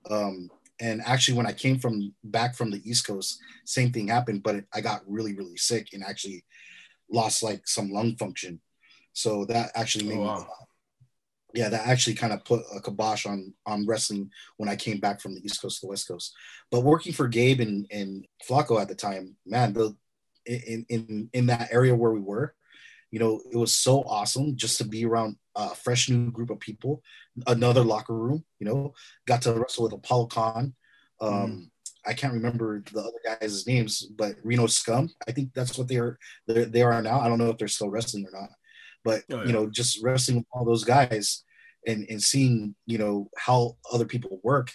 Um, 0.10 0.50
and 0.80 1.02
actually, 1.06 1.38
when 1.38 1.48
I 1.48 1.54
came 1.54 1.80
from 1.80 2.13
back 2.24 2.56
from 2.56 2.72
the 2.72 2.82
East 2.89 3.08
Coast, 3.08 3.39
same 3.65 3.91
thing 3.91 4.08
happened, 4.08 4.44
but 4.44 4.56
it, 4.56 4.65
I 4.74 4.82
got 4.82 5.02
really, 5.08 5.34
really 5.34 5.58
sick 5.58 5.89
and 5.94 6.04
actually 6.04 6.44
lost 7.10 7.44
like 7.44 7.68
some 7.68 7.91
lung 7.91 8.15
function. 8.18 8.60
So 9.13 9.46
that 9.46 9.72
actually 9.76 10.08
made 10.08 10.18
oh, 10.18 10.24
wow. 10.24 10.39
me 10.39 10.46
yeah, 11.56 11.70
that 11.70 11.88
actually 11.88 12.15
kind 12.15 12.34
of 12.34 12.44
put 12.44 12.62
a 12.74 12.82
kibosh 12.82 13.26
on 13.26 13.54
on 13.65 13.86
wrestling 13.86 14.30
when 14.58 14.70
I 14.70 14.76
came 14.76 15.00
back 15.00 15.22
from 15.22 15.34
the 15.34 15.41
East 15.44 15.62
Coast 15.62 15.80
to 15.80 15.86
the 15.86 15.89
West 15.89 16.08
Coast. 16.08 16.34
But 16.70 16.82
working 16.82 17.13
for 17.13 17.28
Gabe 17.28 17.62
and 17.62 17.88
and 17.91 18.26
Flaco 18.48 18.82
at 18.82 18.88
the 18.88 18.96
time, 18.96 19.36
man, 19.46 19.74
the 19.74 19.96
in 20.46 20.86
in 20.89 21.30
in 21.34 21.46
that 21.48 21.70
area 21.72 21.96
where 21.96 22.12
we 22.12 22.20
were, 22.20 22.54
you 23.12 23.20
know, 23.20 23.41
it 23.52 23.58
was 23.58 23.74
so 23.74 24.04
awesome 24.04 24.56
just 24.58 24.78
to 24.80 24.86
be 24.86 25.06
around 25.06 25.38
a 25.56 25.74
fresh 25.74 26.10
new 26.10 26.32
group 26.32 26.50
of 26.50 26.60
people, 26.60 27.02
another 27.48 27.84
locker 27.84 28.13
room. 28.13 28.44
You 28.60 28.68
know, 28.68 28.94
got 29.26 29.41
to 29.44 29.54
wrestle 29.54 29.86
with 29.86 29.94
Apollo 29.94 30.28
Khan. 30.28 30.76
Um, 31.22 31.32
mm. 31.32 31.70
I 32.08 32.13
can't 32.13 32.34
remember 32.34 32.84
the 32.94 33.00
other 33.00 33.38
guys' 33.39 33.65
names, 33.65 34.06
but 34.06 34.36
Reno 34.44 34.68
Scum. 34.68 35.10
I 35.28 35.32
think 35.32 35.54
that's 35.54 35.78
what 35.78 35.88
they 35.88 35.98
are. 35.98 36.20
They 36.48 36.82
are 36.82 37.02
now. 37.02 37.20
I 37.20 37.28
don't 37.28 37.39
know 37.39 37.50
if 37.50 37.58
they're 37.58 37.68
still 37.68 37.89
wrestling 37.89 38.26
or 38.26 38.39
not. 38.39 38.50
But 39.06 39.24
oh, 39.32 39.38
yeah. 39.38 39.46
you 39.46 39.54
know, 39.54 39.68
just 39.68 40.04
wrestling 40.04 40.39
with 40.39 40.48
all 40.52 40.65
those 40.65 40.84
guys 40.84 41.44
and 41.88 42.06
and 42.10 42.22
seeing 42.22 42.76
you 42.86 42.98
know 42.98 43.30
how 43.38 43.78
other 43.94 44.06
people 44.06 44.39
work. 44.44 44.72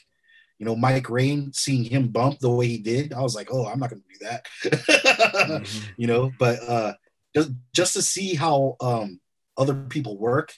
You 0.59 0.67
know, 0.67 0.77
Mike 0.77 1.09
Rain, 1.09 1.53
seeing 1.55 1.85
him 1.85 2.09
bump 2.09 2.39
the 2.39 2.51
way 2.51 2.67
he 2.67 2.79
did, 2.79 3.15
I 3.15 3.23
was 3.23 3.35
like, 3.35 3.49
oh, 3.51 3.67
I'm 3.67 3.79
not 3.79 3.89
going 3.89 4.03
to 4.03 4.19
do 4.19 4.27
that. 4.27 4.47
mm-hmm. 4.65 5.93
You 5.97 6.07
know, 6.07 6.31
but 6.39 6.63
uh, 6.67 6.93
just 7.35 7.51
just 7.75 7.95
to 7.95 8.03
see 8.03 8.35
how 8.35 8.77
um, 8.81 9.21
other 9.57 9.75
people 9.75 10.19
work, 10.19 10.53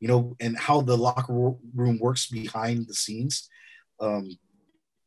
you 0.00 0.08
know, 0.08 0.36
and 0.40 0.58
how 0.58 0.80
the 0.80 0.96
locker 0.96 1.54
room 1.74 1.98
works 1.98 2.28
behind 2.28 2.86
the 2.88 2.94
scenes 2.94 3.48
um, 4.00 4.28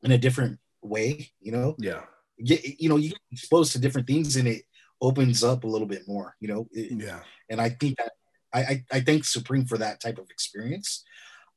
in 0.04 0.12
a 0.12 0.18
different 0.18 0.60
way, 0.82 1.32
you 1.42 1.52
know. 1.52 1.76
Yeah. 1.78 2.02
You, 2.38 2.58
you 2.80 2.90
know, 2.90 2.98
you 2.98 3.10
get 3.10 3.20
exposed 3.32 3.72
to 3.74 3.80
different 3.80 4.08
things 4.08 4.36
and 4.36 4.48
it 4.48 4.64
opens 5.02 5.44
up 5.44 5.64
a 5.64 5.68
little 5.68 5.88
bit 5.88 6.08
more, 6.08 6.36
you 6.40 6.48
know. 6.48 6.68
It, 6.72 6.92
yeah. 7.00 7.20
And 7.50 7.60
I 7.62 7.70
think 7.70 7.98
that 7.98 8.12
I, 8.54 8.60
I, 8.60 8.84
I 8.92 9.00
thank 9.02 9.26
Supreme 9.26 9.66
for 9.66 9.78
that 9.78 10.00
type 10.00 10.18
of 10.18 10.30
experience. 10.30 11.04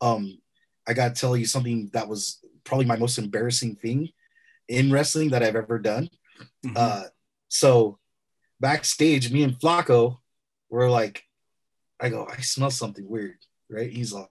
Um, 0.01 0.39
I 0.87 0.95
got 0.95 1.15
to 1.15 1.21
tell 1.21 1.37
you 1.37 1.45
something 1.47 1.91
that 1.93 2.09
was 2.09 2.41
probably 2.65 2.87
my 2.87 2.97
most 2.97 3.19
embarrassing 3.19 3.77
thing 3.77 4.11
in 4.69 4.93
wrestling 4.93 5.31
that 5.31 5.43
I've 5.43 5.57
ever 5.57 5.79
done. 5.79 6.11
Mm-hmm. 6.65 6.77
Uh, 6.77 7.05
so 7.49 7.99
backstage, 8.61 9.33
me 9.33 9.43
and 9.43 9.59
Flaco 9.59 10.19
were 10.71 10.91
like, 10.91 11.25
I 12.01 12.09
go, 12.11 12.27
I 12.31 12.41
smell 12.41 12.71
something 12.71 13.09
weird, 13.09 13.39
right? 13.69 13.91
He's 13.91 14.13
like, 14.13 14.29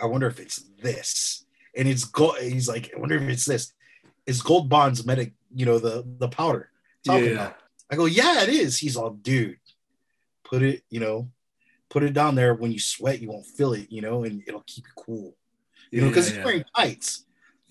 I 0.00 0.06
wonder 0.06 0.28
if 0.28 0.38
it's 0.38 0.62
this. 0.80 1.44
And 1.76 1.88
it's 1.88 2.04
gold. 2.04 2.36
He's 2.38 2.68
like, 2.68 2.92
I 2.94 3.00
wonder 3.00 3.16
if 3.16 3.22
it's 3.22 3.44
this. 3.44 3.72
It's 4.26 4.42
Gold 4.42 4.68
Bond's 4.68 5.06
medic, 5.06 5.32
you 5.54 5.64
know, 5.66 5.78
the 5.78 6.04
the 6.18 6.28
powder. 6.28 6.70
Yeah. 7.04 7.14
About. 7.14 7.56
I 7.90 7.96
go, 7.96 8.04
yeah, 8.04 8.42
it 8.42 8.48
is. 8.48 8.78
He's 8.78 8.96
all, 8.96 9.10
dude, 9.10 9.58
put 10.44 10.62
it, 10.62 10.82
you 10.90 11.00
know, 11.00 11.30
put 11.88 12.02
it 12.02 12.12
down 12.12 12.34
there. 12.34 12.54
When 12.54 12.72
you 12.72 12.78
sweat, 12.78 13.20
you 13.20 13.28
won't 13.28 13.46
feel 13.46 13.72
it, 13.72 13.90
you 13.90 14.02
know, 14.02 14.24
and 14.24 14.42
it'll 14.46 14.64
keep 14.66 14.84
you 14.86 15.02
cool. 15.04 15.36
You 15.90 15.98
yeah, 15.98 16.00
know, 16.02 16.08
because 16.08 16.26
yeah, 16.26 16.30
he's 16.30 16.38
yeah. 16.38 16.44
wearing 16.44 16.64
tights. 16.76 17.24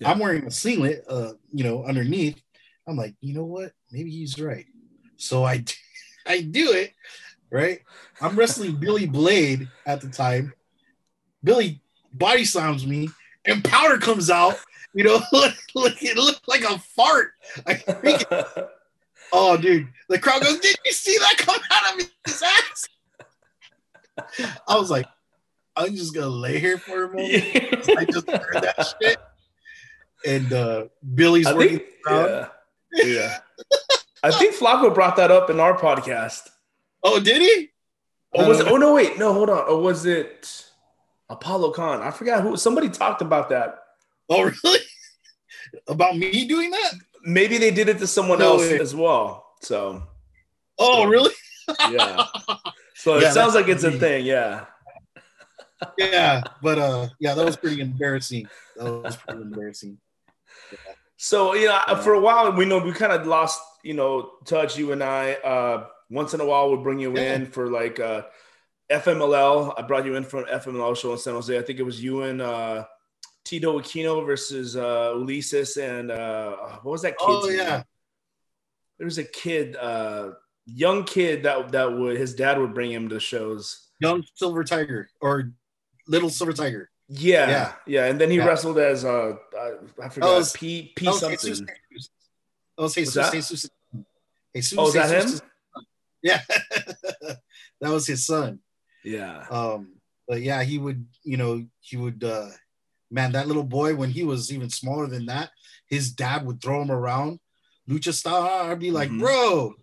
I'm 0.04 0.18
wearing 0.18 0.44
a 0.44 0.50
singlet, 0.50 1.04
uh, 1.08 1.32
you 1.52 1.64
know, 1.64 1.84
underneath. 1.84 2.40
I'm 2.86 2.96
like, 2.96 3.14
you 3.20 3.34
know 3.34 3.44
what? 3.44 3.72
Maybe 3.90 4.10
he's 4.10 4.38
right. 4.40 4.66
So 5.16 5.44
I, 5.44 5.64
I 6.26 6.40
do 6.42 6.72
it, 6.72 6.92
right? 7.50 7.80
I'm 8.20 8.36
wrestling 8.36 8.76
Billy 8.76 9.06
Blade 9.06 9.68
at 9.86 10.00
the 10.00 10.08
time. 10.08 10.52
Billy 11.42 11.80
body 12.12 12.44
slams 12.44 12.86
me, 12.86 13.08
and 13.44 13.64
powder 13.64 13.98
comes 13.98 14.30
out. 14.30 14.56
You 14.94 15.04
know, 15.04 15.20
look, 15.32 15.54
look 15.74 16.02
it 16.02 16.16
looked 16.16 16.48
like 16.48 16.62
a 16.62 16.78
fart. 16.78 17.32
I 17.66 17.74
Oh, 19.32 19.56
dude. 19.56 19.88
The 20.08 20.18
crowd 20.18 20.42
goes, 20.42 20.58
Did 20.58 20.76
you 20.84 20.92
see 20.92 21.16
that 21.18 21.36
come 21.38 21.60
out 21.70 21.94
of 22.00 22.10
his 22.26 22.42
ass? 22.42 22.88
I 24.66 24.76
was 24.76 24.90
like, 24.90 25.06
I'm 25.76 25.94
just 25.94 26.14
gonna 26.14 26.26
lay 26.26 26.58
here 26.58 26.76
for 26.78 27.04
a 27.04 27.08
moment. 27.08 27.88
I 27.96 28.04
just 28.04 28.28
heard 28.28 28.62
that 28.62 28.94
shit. 29.00 29.18
And 30.26 30.52
uh 30.52 30.86
Billy's 31.14 31.46
I 31.46 31.54
working 31.54 31.78
think, 31.78 31.88
yeah, 32.10 32.48
yeah. 32.92 33.38
I 34.24 34.32
think 34.32 34.56
Flacco 34.56 34.92
brought 34.92 35.16
that 35.16 35.30
up 35.30 35.50
in 35.50 35.60
our 35.60 35.78
podcast. 35.78 36.48
Oh, 37.04 37.20
did 37.20 37.40
he? 37.40 37.68
Or 38.32 38.48
was 38.48 38.60
it, 38.60 38.66
oh 38.66 38.76
no, 38.76 38.94
wait, 38.94 39.18
no, 39.18 39.32
hold 39.32 39.50
on. 39.50 39.68
Or 39.68 39.80
was 39.80 40.04
it 40.04 40.66
Apollo 41.28 41.70
Khan? 41.72 42.02
I 42.02 42.10
forgot 42.10 42.42
who 42.42 42.56
somebody 42.56 42.88
talked 42.88 43.22
about 43.22 43.48
that. 43.50 43.78
Oh, 44.28 44.42
really? 44.42 44.80
About 45.86 46.16
me 46.16 46.46
doing 46.46 46.70
that? 46.70 46.92
Maybe 47.28 47.58
they 47.58 47.70
did 47.70 47.88
it 47.88 47.98
to 47.98 48.06
someone 48.06 48.38
No 48.38 48.52
else 48.54 48.62
way. 48.62 48.80
as 48.80 48.94
well. 48.94 49.44
So 49.60 50.02
Oh, 50.78 51.04
really? 51.06 51.34
yeah. 51.90 52.24
So 52.94 53.18
Yeah, 53.18 53.28
it 53.28 53.32
sounds 53.34 53.54
like 53.54 53.68
it's 53.68 53.84
a 53.84 53.92
thing, 53.92 54.24
yeah. 54.24 54.64
yeah, 55.98 56.42
but 56.62 56.78
uh, 56.78 57.08
yeah, 57.20 57.34
that 57.34 57.44
was 57.44 57.56
pretty 57.56 57.80
embarrassing. 57.80 58.48
That 58.76 58.84
was 58.90 59.16
pretty 59.16 59.42
embarrassing. 59.48 59.98
So 61.16 61.54
you 61.54 61.66
know, 61.68 61.80
for 62.02 62.14
a 62.14 62.20
while 62.20 62.52
we 62.52 62.64
know 62.64 62.78
we 62.78 62.92
kind 62.92 63.12
of 63.12 63.26
lost, 63.26 63.60
you 63.84 63.94
know, 63.94 64.32
touch. 64.44 64.76
You 64.78 64.92
and 64.92 65.02
I. 65.02 65.34
Uh, 65.34 65.86
once 66.10 66.32
in 66.34 66.40
a 66.40 66.44
while, 66.46 66.70
we'll 66.70 66.82
bring 66.82 66.98
you 66.98 67.14
Yeah. 67.14 67.34
in 67.34 67.46
for 67.46 67.68
like 67.68 68.00
uh, 68.00 68.22
FMLL. 68.90 69.74
I 69.76 69.82
brought 69.82 70.06
you 70.06 70.14
in 70.16 70.24
for 70.24 70.42
an 70.42 70.58
FMLL 70.60 70.96
show 70.96 71.12
in 71.12 71.18
San 71.18 71.34
Jose. 71.34 71.56
I 71.56 71.62
think 71.62 71.78
it 71.78 71.82
was 71.84 72.02
you 72.02 72.22
and 72.22 72.40
uh, 72.40 72.86
Tito 73.48 73.78
Aquino 73.80 74.26
versus 74.26 74.76
uh, 74.76 75.12
Ulises 75.16 75.80
and 75.80 76.10
uh, 76.10 76.54
what 76.82 76.92
was 76.92 77.02
that 77.02 77.16
kid? 77.16 77.26
Oh 77.26 77.48
yeah, 77.48 77.82
there 78.98 79.06
was 79.06 79.16
a 79.16 79.24
kid, 79.24 79.74
uh, 79.76 80.32
young 80.66 81.04
kid 81.04 81.44
that 81.44 81.72
that 81.72 81.90
would 81.90 82.18
his 82.18 82.34
dad 82.34 82.58
would 82.58 82.74
bring 82.74 82.92
him 82.92 83.08
to 83.08 83.18
shows. 83.18 83.88
young 84.00 84.22
silver 84.34 84.62
tiger 84.64 85.08
or 85.22 85.50
little 86.06 86.28
silver 86.28 86.52
tiger. 86.52 86.90
Yeah, 87.08 87.48
Yeah. 87.48 87.72
yeah, 87.86 88.04
and 88.10 88.20
then 88.20 88.30
he 88.30 88.36
Yeah. 88.36 88.44
wrestled 88.46 88.78
as 88.78 89.02
uh, 89.04 89.36
I, 89.58 89.66
I 90.04 90.08
forgot 90.10 90.28
Oh, 90.28 90.44
P 90.54 90.92
P 90.94 91.10
something. 91.12 91.38
Jesus. 91.38 91.64
Jesus. 91.90 92.10
Was 92.76 92.94
Jesus. 92.94 93.70
Oh, 94.76 94.88
is 94.88 94.92
that 94.92 95.08
him? 95.08 95.40
Yeah, 96.20 96.42
that 97.80 97.90
was 97.96 98.06
his 98.06 98.26
son. 98.26 98.60
Yeah. 99.04 99.46
Um, 99.50 99.94
but 100.28 100.42
yeah, 100.42 100.62
he 100.64 100.76
would, 100.78 101.06
you 101.24 101.38
know, 101.38 101.64
he 101.80 101.96
would, 101.96 102.22
uh, 102.22 102.50
man, 103.10 103.32
that 103.32 103.46
little 103.48 103.64
boy 103.64 103.94
when 103.94 104.10
he 104.10 104.24
was 104.24 104.52
even 104.52 104.70
smaller 104.70 105.06
than 105.06 105.26
that, 105.26 105.50
his 105.86 106.10
dad 106.12 106.44
would 106.46 106.60
throw 106.60 106.82
him 106.82 106.90
around, 106.90 107.40
lucha 107.88 108.12
style. 108.12 108.42
I'd 108.70 108.78
be 108.78 108.90
like, 108.90 109.08
Mhm. 109.10 109.20
bro, 109.20 109.74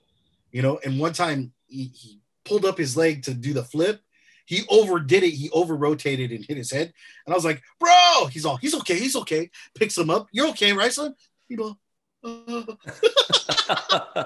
you 0.52 0.62
know. 0.62 0.80
And 0.84 1.00
one 1.00 1.14
time 1.14 1.54
he, 1.68 1.86
he 1.94 2.20
pulled 2.44 2.66
up 2.66 2.78
his 2.78 2.96
leg 2.96 3.24
to 3.24 3.34
do 3.34 3.54
the 3.54 3.64
flip. 3.64 4.02
He 4.46 4.62
overdid 4.70 5.24
it. 5.24 5.32
He 5.32 5.50
over 5.50 5.76
rotated 5.76 6.32
and 6.32 6.46
hit 6.46 6.56
his 6.58 6.70
head. 6.72 6.94
And 7.26 7.34
I 7.34 7.36
was 7.36 7.44
like, 7.46 7.64
bro, 7.80 8.28
he's 8.32 8.46
all, 8.46 8.58
he's 8.58 8.76
okay, 8.76 9.00
he's 9.00 9.16
okay. 9.16 9.50
Picks 9.74 9.98
him 9.98 10.12
up. 10.12 10.28
You're 10.32 10.50
okay, 10.50 10.72
right, 10.74 10.94
son? 10.94 11.16
You 11.50 11.58
know, 11.58 11.78
uh, 12.24 12.64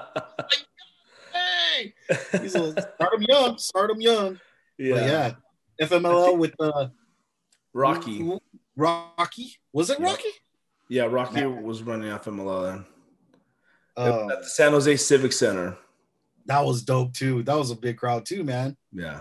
hey, 1.32 1.94
he's 2.40 2.54
a 2.54 2.72
start 2.72 3.14
him 3.14 3.22
young, 3.28 3.58
start 3.58 3.90
him 3.90 4.00
young. 4.00 4.40
yeah. 4.78 4.94
But 4.94 5.02
yeah, 5.04 5.32
FMLL 5.86 6.36
with 6.38 6.54
uh 6.60 6.88
Rocky. 7.72 8.30
Rocky. 8.80 9.56
Was 9.72 9.90
it 9.90 10.00
Rocky? 10.00 10.28
Yeah, 10.88 11.04
Rocky 11.04 11.44
was 11.46 11.82
running 11.82 12.10
FMLL 12.10 12.64
then. 12.64 12.84
Um, 13.96 14.30
At 14.30 14.42
the 14.42 14.48
San 14.48 14.72
Jose 14.72 14.96
Civic 14.96 15.32
Center. 15.32 15.76
that 16.46 16.64
was 16.64 16.82
dope 16.82 17.12
too. 17.12 17.42
That 17.42 17.56
was 17.56 17.70
a 17.70 17.76
big 17.76 17.98
crowd 17.98 18.24
too, 18.24 18.42
man. 18.42 18.76
Yeah. 18.92 19.20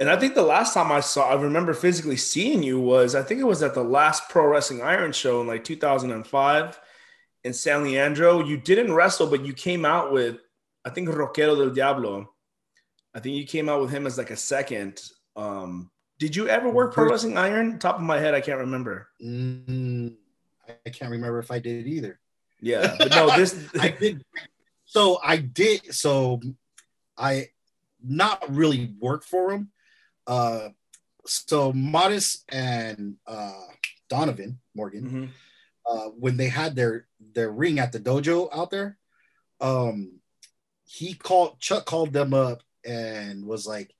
And 0.00 0.08
I 0.08 0.16
think 0.16 0.34
the 0.34 0.42
last 0.42 0.74
time 0.74 0.90
I 0.90 1.00
saw, 1.00 1.30
I 1.30 1.40
remember 1.40 1.72
physically 1.74 2.16
seeing 2.16 2.62
you 2.62 2.80
was, 2.80 3.14
I 3.14 3.22
think 3.22 3.40
it 3.40 3.44
was 3.44 3.62
at 3.62 3.74
the 3.74 3.84
last 3.84 4.28
Pro 4.28 4.46
Wrestling 4.46 4.82
Iron 4.82 5.12
show 5.12 5.40
in 5.40 5.46
like 5.46 5.62
2005 5.62 6.80
in 7.44 7.52
San 7.52 7.84
Leandro. 7.84 8.44
You 8.44 8.56
didn't 8.56 8.92
wrestle, 8.92 9.28
but 9.28 9.44
you 9.44 9.52
came 9.52 9.84
out 9.84 10.12
with, 10.12 10.38
I 10.84 10.90
think, 10.90 11.08
Roquero 11.08 11.56
del 11.56 11.70
Diablo. 11.70 12.32
I 13.14 13.20
think 13.20 13.36
you 13.36 13.46
came 13.46 13.68
out 13.68 13.80
with 13.80 13.90
him 13.90 14.06
as 14.06 14.18
like 14.18 14.30
a 14.30 14.36
second. 14.36 15.00
Um, 15.36 15.90
did 16.18 16.36
you 16.36 16.48
ever 16.48 16.68
work 16.68 16.94
Pro 16.94 17.08
Wrestling 17.10 17.36
Iron? 17.36 17.78
Top 17.78 17.96
of 17.96 18.02
my 18.02 18.18
head, 18.18 18.34
I 18.34 18.40
can't 18.40 18.58
remember. 18.60 19.08
Mm, 19.22 20.14
I 20.68 20.90
can't 20.90 21.10
remember 21.10 21.38
if 21.38 21.50
I 21.50 21.58
did 21.58 21.86
either. 21.86 22.18
Yeah, 22.60 22.94
but 22.98 23.10
no, 23.10 23.36
this. 23.36 23.58
I 23.80 23.90
did. 23.90 24.24
So 24.84 25.18
I 25.22 25.38
did. 25.38 25.94
So 25.94 26.40
I 27.18 27.48
not 28.02 28.44
really 28.48 28.94
work 29.00 29.24
for 29.24 29.50
him. 29.52 29.70
Uh, 30.26 30.68
so 31.26 31.72
Modest 31.72 32.44
and 32.50 33.16
uh, 33.26 33.52
Donovan 34.08 34.60
Morgan. 34.74 35.10
Mhm. 35.10 35.28
uh, 35.90 36.10
when 36.18 36.36
they 36.36 36.48
had 36.48 36.76
their 36.76 37.06
their 37.34 37.50
ring 37.50 37.78
at 37.78 37.92
the 37.92 38.00
dojo 38.00 38.48
out 38.52 38.70
there, 38.70 38.98
um, 39.60 40.20
he 40.84 41.14
called 41.14 41.58
Chuck 41.60 41.84
called 41.86 42.12
them 42.12 42.32
up 42.34 42.62
and 42.84 43.44
was 43.46 43.66
like, 43.66 43.94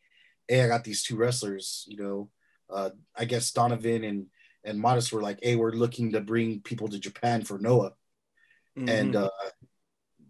"Hey, 0.49 0.63
I 0.63 0.69
got 0.69 0.85
these 0.85 1.03
two 1.03 1.17
wrestlers. 1.17 1.85
You 1.89 1.97
know, 1.97 2.31
uh, 2.71 2.91
I 3.17 3.25
guess 3.25 3.51
Donovan 3.51 4.05
and 4.05 4.27
and 4.65 4.81
Modest 4.81 5.13
were 5.13 5.23
like, 5.23 5.39
"Hey, 5.43 5.57
we're 5.57 5.73
looking 5.73 6.13
to 6.13 6.21
bring 6.21 6.61
people 6.61 6.89
to 6.89 6.99
Japan 6.99 7.45
for 7.45 7.59
Noah." 7.59 7.93
And 8.77 9.15
Mhm. 9.15 9.25
uh, 9.25 9.51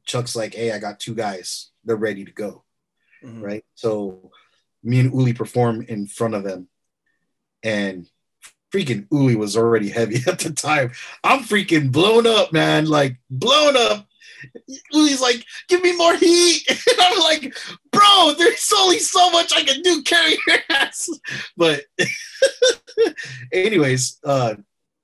Chuck's 0.04 0.36
like, 0.36 0.54
"Hey, 0.54 0.72
I 0.72 0.78
got 0.78 1.00
two 1.00 1.14
guys. 1.14 1.70
They're 1.84 1.96
ready 1.96 2.24
to 2.24 2.32
go." 2.32 2.64
Mhm. 3.22 3.42
right? 3.42 3.64
So 3.74 4.30
me 4.82 5.00
and 5.00 5.12
Uli 5.12 5.32
perform 5.32 5.82
in 5.82 6.06
front 6.06 6.34
of 6.34 6.44
them, 6.44 6.68
and 7.62 8.08
freaking 8.72 9.06
Uli 9.10 9.36
was 9.36 9.56
already 9.56 9.88
heavy 9.88 10.16
at 10.26 10.40
the 10.40 10.52
time. 10.52 10.92
I'm 11.22 11.40
freaking 11.44 11.90
blown 11.92 12.26
up, 12.26 12.52
man, 12.52 12.86
like 12.86 13.16
blown 13.30 13.76
up. 13.76 14.08
Uli's 14.92 15.20
like, 15.20 15.44
give 15.68 15.82
me 15.82 15.96
more 15.96 16.16
heat. 16.16 16.62
And 16.68 17.00
I'm 17.00 17.18
like, 17.20 17.54
bro, 17.92 18.34
there's 18.38 18.72
only 18.78 18.98
so 18.98 19.30
much 19.30 19.52
I 19.54 19.64
can 19.64 19.82
do. 19.82 20.02
Carry 20.02 20.36
your 20.46 20.58
ass. 20.70 21.08
But 21.56 21.82
anyways, 23.52 24.18
uh 24.24 24.54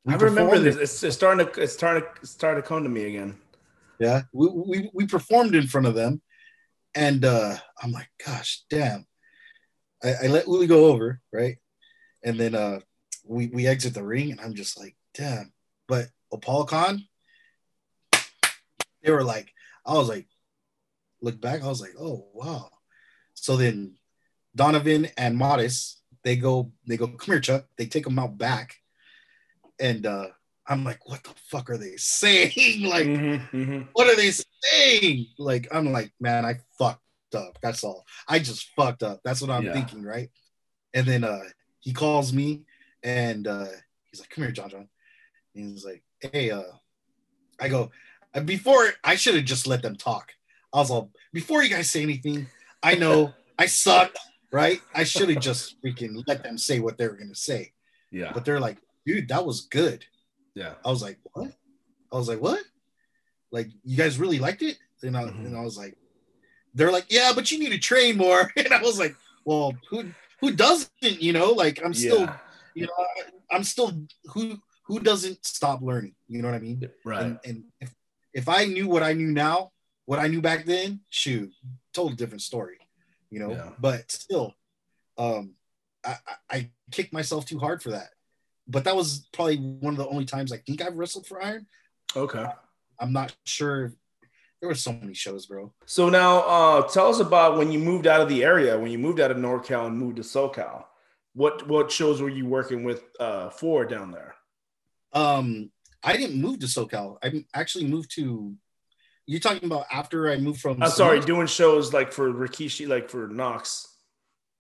I 0.09 0.15
remember 0.15 0.59
this. 0.59 0.77
It's, 0.77 1.03
it's 1.03 1.17
starting 1.17 1.47
to 1.47 1.63
it's 1.63 1.73
starting 1.73 2.05
to 2.21 2.27
starting 2.27 2.63
to 2.63 2.69
come 2.69 2.83
to 2.85 2.89
me 2.89 3.05
again. 3.05 3.37
yeah 3.99 4.23
we, 4.33 4.49
we 4.49 4.91
we 4.95 5.07
performed 5.07 5.55
in 5.55 5.67
front 5.67 5.87
of 5.87 5.95
them 5.95 6.23
and 6.95 7.25
uh 7.25 7.55
i'm 7.83 7.93
like 7.93 8.09
gosh 8.27 8.63
damn 8.71 9.05
i, 10.03 10.15
I 10.25 10.27
let 10.29 10.47
uli 10.47 10.67
go 10.67 10.87
over 10.87 11.21
right 11.33 11.57
and 12.25 12.41
then 12.41 12.55
uh 12.55 12.81
we 13.29 13.49
we 13.49 13.67
exit 13.67 13.93
the 13.95 14.03
ring 14.03 14.33
and 14.33 14.41
i'm 14.41 14.55
just 14.55 14.79
like 14.81 14.97
damn 15.15 15.53
but 15.87 16.09
Opal 16.33 16.65
Khan 16.65 17.05
they 19.03 19.11
were 19.13 19.25
like 19.25 19.53
i 19.87 19.95
was 19.95 20.09
like 20.09 20.27
look 21.23 21.41
back 21.41 21.63
i 21.63 21.69
was 21.69 21.81
like 21.81 21.95
oh 21.99 22.27
wow 22.35 22.69
so 23.35 23.57
then 23.57 23.95
donovan 24.57 25.09
and 25.17 25.37
modest 25.37 26.03
they 26.25 26.37
go 26.37 26.71
they 26.87 26.97
go 26.97 27.07
come 27.07 27.35
here 27.35 27.41
chuck 27.41 27.67
they 27.77 27.87
take 27.87 28.05
them 28.05 28.19
out 28.19 28.37
back 28.39 28.77
and 29.79 30.07
uh 30.07 30.27
i'm 30.67 30.85
like 30.85 31.09
what 31.09 31.23
the 31.25 31.31
fuck 31.51 31.71
are 31.71 31.79
they 31.79 31.93
saying 31.97 32.83
like 32.83 33.07
Mhm, 33.07 33.51
mhm. 33.51 33.89
what 33.93 34.07
are 34.09 34.17
they 34.17 34.31
saying? 34.31 35.27
Like, 35.39 35.67
I'm 35.73 35.91
like, 35.93 36.13
man, 36.21 36.45
I 36.45 36.59
fucked 36.79 37.03
up. 37.35 37.59
That's 37.63 37.83
all. 37.83 38.05
I 38.29 38.39
just 38.39 38.69
fucked 38.77 39.03
up. 39.03 39.21
That's 39.25 39.41
what 39.41 39.51
I'm 39.51 39.65
Yeah. 39.65 39.73
thinking, 39.73 40.03
right? 40.05 40.31
And 40.95 41.07
then 41.07 41.25
uh 41.25 41.41
he 41.81 41.93
calls 41.93 42.33
me 42.33 42.63
and 43.03 43.47
uh 43.47 43.67
he's 44.11 44.21
like, 44.21 44.31
come 44.31 44.45
here, 44.45 44.53
John 44.53 44.71
John. 44.71 44.89
And 45.55 45.73
he's 45.73 45.85
like, 45.85 46.03
hey, 46.21 46.51
uh, 46.51 46.63
I 47.61 47.69
go, 47.69 47.91
before 48.45 48.91
I 49.05 49.17
should 49.17 49.35
have 49.35 49.45
just 49.45 49.67
let 49.67 49.83
them 49.83 49.97
talk. 49.97 50.33
I 50.73 50.79
was 50.79 50.91
all, 50.91 51.11
before 51.33 51.63
you 51.63 51.69
guys 51.71 51.91
say 51.91 52.03
anything, 52.03 52.47
I 52.83 52.95
know 52.95 53.33
I 53.59 53.67
sucked, 53.67 54.19
right? 54.53 54.81
I 54.95 55.05
should 55.05 55.29
have 55.31 55.41
just 55.43 55.81
freaking 55.83 56.23
let 56.27 56.43
them 56.43 56.57
say 56.57 56.79
what 56.81 56.97
they 56.99 57.09
were 57.09 57.17
gonna 57.17 57.35
say. 57.35 57.73
Yeah, 58.11 58.33
But 58.33 58.45
they're 58.45 58.61
like, 58.61 58.79
dude, 59.07 59.29
that 59.29 59.45
was 59.45 59.63
good. 59.63 60.05
yeah. 60.55 60.75
I 60.85 60.91
was 60.91 61.03
like, 61.03 61.19
what? 61.33 61.53
I 62.13 62.17
was 62.17 62.29
like, 62.29 62.41
what? 62.41 62.63
Like, 63.53 63.69
you 63.85 63.97
guys 63.97 64.19
really 64.19 64.39
liked 64.39 64.63
it? 64.63 64.79
And 65.03 65.17
I, 65.17 65.25
Mhm. 65.25 65.47
and 65.47 65.57
I 65.57 65.63
was 65.63 65.77
like, 65.79 65.97
they're 66.75 66.93
like, 66.93 67.07
yeah, 67.09 67.33
but 67.35 67.51
you 67.51 67.59
need 67.59 67.71
to 67.73 67.79
train 67.79 68.17
more. 68.17 68.53
And 68.57 68.73
I 68.73 68.81
was 68.83 68.99
like, 68.99 69.17
well, 69.45 69.75
who 69.89 70.11
who 70.41 70.53
doesn't? 70.53 70.91
You 71.03 71.33
know, 71.33 71.51
like 71.53 71.81
I'm 71.85 71.93
still, 71.95 72.21
yeah. 72.21 72.37
you 72.75 72.87
know, 72.87 72.93
I'm 73.51 73.65
still 73.65 73.93
who 74.27 74.59
who 74.85 75.01
doesn't 75.01 75.45
stop 75.45 75.83
learning. 75.83 76.15
You 76.29 76.43
know 76.43 76.49
what 76.49 76.55
I 76.57 76.61
mean? 76.61 76.89
right. 77.05 77.23
And, 77.23 77.39
and 77.45 77.65
if 77.81 77.93
if 78.33 78.49
I 78.49 78.65
knew 78.65 78.89
what 78.89 79.03
I 79.03 79.13
knew 79.13 79.31
now, 79.31 79.73
what 80.07 80.19
I 80.19 80.27
knew 80.29 80.41
back 80.41 80.65
then, 80.65 81.01
shoot, 81.09 81.53
total 81.93 82.15
different 82.17 82.43
story. 82.43 82.79
You 83.31 83.39
know, 83.41 83.51
Yeah. 83.53 83.71
but 83.79 84.11
still, 84.11 84.55
um, 85.19 85.55
I, 86.05 86.17
I 86.27 86.35
I 86.57 86.71
kicked 86.91 87.13
myself 87.13 87.47
too 87.47 87.59
hard 87.59 87.83
for 87.83 87.91
that. 87.91 88.11
But 88.67 88.85
that 88.85 88.97
was 88.97 89.29
probably 89.33 89.57
one 89.59 89.95
of 89.95 89.99
the 89.99 90.09
only 90.09 90.25
times 90.25 90.53
I 90.53 90.59
think 90.59 90.81
I've 90.83 90.97
wrestled 90.97 91.27
for 91.27 91.43
Iron. 91.43 91.67
Okay. 92.17 92.47
I'm 92.99 93.13
not 93.13 93.35
sure. 93.45 93.93
There 94.61 94.69
were 94.69 94.75
so 94.75 94.93
many 94.93 95.15
shows, 95.15 95.47
bro. 95.47 95.73
So 95.87 96.09
now, 96.11 96.41
uh, 96.41 96.83
tell 96.89 97.09
us 97.09 97.19
about 97.21 97.57
when 97.57 97.73
you 97.73 97.79
moved 97.79 98.07
out 98.07 98.21
of 98.21 98.29
the 98.29 98.45
area, 98.45 98.79
when 98.79 98.91
you 98.91 98.99
moved 98.99 99.19
out 99.21 99.31
of 99.31 99.39
NorCal 99.39 99.87
and 99.87 99.97
moved 99.99 100.17
to 100.17 100.23
SoCal. 100.23 100.85
what 101.33 101.67
what 101.69 101.91
shows 101.91 102.21
were 102.21 102.29
you 102.29 102.47
working 102.47 102.85
with 102.85 103.03
uh, 103.21 103.51
for 103.51 103.85
down 103.85 104.11
there? 104.13 104.35
Um, 105.13 105.71
I 106.03 106.17
didn't 106.17 106.41
move 106.41 106.61
to 106.61 106.67
SoCal. 106.67 107.17
I 107.23 107.45
actually 107.55 107.87
moved 107.87 108.15
to. 108.17 108.55
You're 109.27 109.41
talking 109.41 109.65
about 109.65 109.87
after 109.93 110.31
I 110.31 110.39
moved 110.39 110.61
from. 110.61 110.83
I'm 110.83 110.91
sorry, 110.91 111.21
doing 111.21 111.47
shows 111.47 111.93
like 111.93 112.13
for 112.13 112.33
Rikishi, 112.33 112.89
like 112.89 113.09
for 113.09 113.29
Knox. 113.29 113.87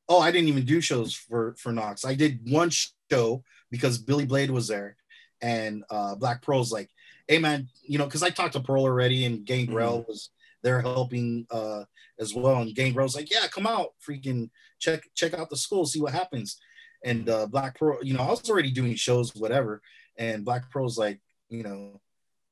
Oh, 0.08 0.20
I 0.20 0.30
didn't 0.30 0.48
even 0.48 0.64
do 0.64 0.80
shows 0.80 1.14
for 1.14 1.54
for 1.58 1.72
Knox. 1.72 2.04
I 2.04 2.14
did 2.14 2.40
one 2.50 2.70
show 3.10 3.42
because 3.70 3.98
Billy 3.98 4.26
Blade 4.26 4.50
was 4.50 4.68
there, 4.68 4.96
and 5.40 5.84
uh, 5.90 6.14
Black 6.14 6.42
Pearl's 6.42 6.72
like, 6.72 6.90
"Hey 7.26 7.38
man, 7.38 7.68
you 7.82 7.98
know," 7.98 8.04
because 8.04 8.22
I 8.22 8.30
talked 8.30 8.52
to 8.52 8.60
Pearl 8.60 8.82
already, 8.82 9.24
and 9.24 9.44
Gangrel 9.44 10.00
mm-hmm. 10.00 10.08
was 10.08 10.30
there 10.62 10.80
helping 10.80 11.46
uh, 11.50 11.84
as 12.18 12.34
well. 12.34 12.60
And 12.60 12.74
Gangrel's 12.74 13.16
like, 13.16 13.30
"Yeah, 13.30 13.46
come 13.48 13.66
out, 13.66 13.94
freaking 14.06 14.50
check 14.78 15.02
check 15.14 15.34
out 15.34 15.50
the 15.50 15.56
school, 15.56 15.86
see 15.86 16.00
what 16.00 16.12
happens." 16.12 16.60
And 17.04 17.28
uh, 17.28 17.46
Black 17.46 17.78
Pearl, 17.78 17.98
you 18.02 18.14
know, 18.14 18.22
I 18.22 18.28
was 18.28 18.48
already 18.50 18.70
doing 18.70 18.94
shows, 18.94 19.34
whatever. 19.34 19.80
And 20.18 20.44
Black 20.44 20.70
Pearl's 20.70 20.98
like, 20.98 21.20
you 21.50 21.62
know, 21.62 22.00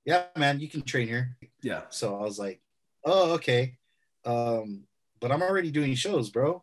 yeah, 0.05 0.25
man, 0.37 0.61
you 0.61 0.69
can 0.69 0.83
train 0.83 1.09
here. 1.09 1.37
Yeah. 1.63 1.83
So 1.91 2.17
I 2.19 2.23
was 2.23 2.39
like, 2.39 2.61
oh, 3.05 3.33
okay. 3.35 3.77
Um, 4.25 4.85
but 5.21 5.33
I'm 5.33 5.43
already 5.43 5.71
doing 5.71 5.95
shows, 5.95 6.31
bro. 6.31 6.63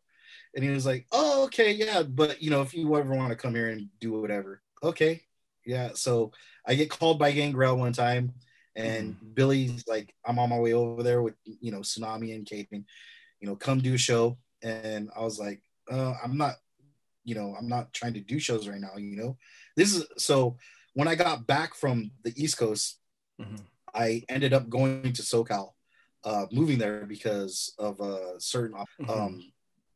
And 0.53 0.63
he 0.63 0.69
was 0.69 0.85
like, 0.85 1.05
oh, 1.11 1.45
okay, 1.45 1.71
yeah. 1.71 2.03
But 2.03 2.41
you 2.41 2.49
know, 2.49 2.61
if 2.61 2.73
you 2.73 2.95
ever 2.95 3.13
want 3.13 3.29
to 3.29 3.35
come 3.35 3.55
here 3.55 3.69
and 3.69 3.89
do 3.99 4.19
whatever, 4.19 4.61
okay. 4.83 5.21
Yeah. 5.65 5.91
So 5.95 6.31
I 6.65 6.75
get 6.75 6.89
called 6.89 7.19
by 7.19 7.31
Gangrel 7.31 7.77
one 7.77 7.93
time, 7.93 8.33
and 8.75 9.15
mm-hmm. 9.15 9.33
Billy's 9.33 9.83
like, 9.87 10.13
I'm 10.25 10.39
on 10.39 10.49
my 10.49 10.59
way 10.59 10.73
over 10.73 11.03
there 11.03 11.21
with 11.21 11.35
you 11.43 11.71
know 11.71 11.79
Tsunami 11.79 12.35
and 12.35 12.45
Caden, 12.45 12.85
you 13.39 13.47
know, 13.47 13.55
come 13.55 13.79
do 13.79 13.95
a 13.95 13.97
show. 13.97 14.37
And 14.63 15.09
I 15.15 15.21
was 15.21 15.39
like, 15.39 15.61
uh, 15.91 16.13
I'm 16.23 16.37
not, 16.37 16.55
you 17.23 17.35
know, 17.35 17.55
I'm 17.57 17.67
not 17.67 17.93
trying 17.93 18.13
to 18.13 18.21
do 18.21 18.39
shows 18.39 18.67
right 18.67 18.79
now, 18.79 18.97
you 18.97 19.17
know. 19.17 19.37
This 19.75 19.95
is 19.95 20.05
so 20.17 20.57
when 20.95 21.07
I 21.07 21.15
got 21.15 21.45
back 21.45 21.75
from 21.75 22.09
the 22.23 22.33
East 22.41 22.57
Coast, 22.57 22.99
mm-hmm. 23.39 23.57
I 23.93 24.23
ended 24.27 24.53
up 24.53 24.69
going 24.69 25.13
to 25.13 25.21
SoCal, 25.21 25.73
uh, 26.23 26.45
moving 26.51 26.79
there 26.79 27.05
because 27.05 27.73
of 27.77 27.99
a 27.99 28.39
certain. 28.39 28.77
Mm-hmm. 28.77 29.09
Um, 29.09 29.51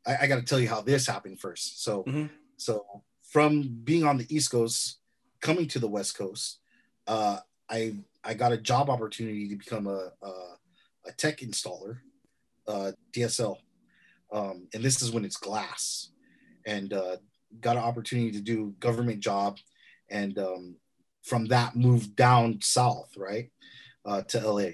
I, 0.05 0.17
I 0.21 0.27
got 0.27 0.35
to 0.35 0.43
tell 0.43 0.59
you 0.59 0.69
how 0.69 0.81
this 0.81 1.07
happened 1.07 1.39
first. 1.39 1.83
So, 1.83 2.03
mm-hmm. 2.03 2.25
so 2.57 2.85
from 3.23 3.79
being 3.83 4.03
on 4.03 4.17
the 4.17 4.27
East 4.33 4.51
Coast, 4.51 4.99
coming 5.41 5.67
to 5.69 5.79
the 5.79 5.87
West 5.87 6.17
Coast, 6.17 6.59
uh, 7.07 7.39
I 7.69 7.95
I 8.23 8.33
got 8.33 8.51
a 8.51 8.57
job 8.57 8.89
opportunity 8.89 9.47
to 9.49 9.55
become 9.55 9.87
a 9.87 10.11
a, 10.21 10.31
a 11.07 11.11
tech 11.17 11.39
installer, 11.39 11.99
uh, 12.67 12.91
DSL, 13.13 13.57
um, 14.33 14.67
and 14.73 14.83
this 14.83 15.01
is 15.01 15.11
when 15.11 15.23
it's 15.23 15.37
glass, 15.37 16.11
and 16.65 16.91
uh, 16.91 17.15
got 17.61 17.77
an 17.77 17.83
opportunity 17.83 18.31
to 18.31 18.41
do 18.41 18.75
government 18.81 19.21
job, 19.21 19.59
and 20.09 20.37
um, 20.37 20.75
from 21.29 21.45
that 21.45 21.75
moved 21.75 22.15
down 22.15 22.59
south, 22.61 23.15
right, 23.15 23.51
uh, 24.05 24.23
to 24.23 24.39
LA. 24.39 24.71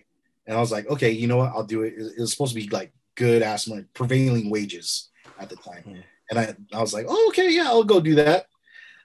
And 0.48 0.56
I 0.56 0.60
was 0.60 0.72
like, 0.72 0.88
okay, 0.88 1.12
you 1.12 1.28
know 1.28 1.38
what? 1.38 1.52
I'll 1.54 1.64
do 1.64 1.84
it. 1.84 1.94
It 1.98 2.20
was 2.20 2.32
supposed 2.32 2.56
to 2.56 2.62
be 2.62 2.70
like 2.70 2.94
good 3.16 3.42
ass 3.42 3.68
money, 3.68 3.86
prevailing 3.94 4.50
wages 4.50 5.10
at 5.40 5.50
the 5.50 5.56
time. 5.58 5.84
Mm. 5.86 6.04
And 6.30 6.40
I, 6.40 6.56
I 6.74 6.82
was 6.82 6.94
like, 6.94 7.06
oh, 7.10 7.28
okay, 7.30 7.52
yeah, 7.52 7.66
I'll 7.66 7.84
go 7.84 8.00
do 8.00 8.16
that. 8.16 8.48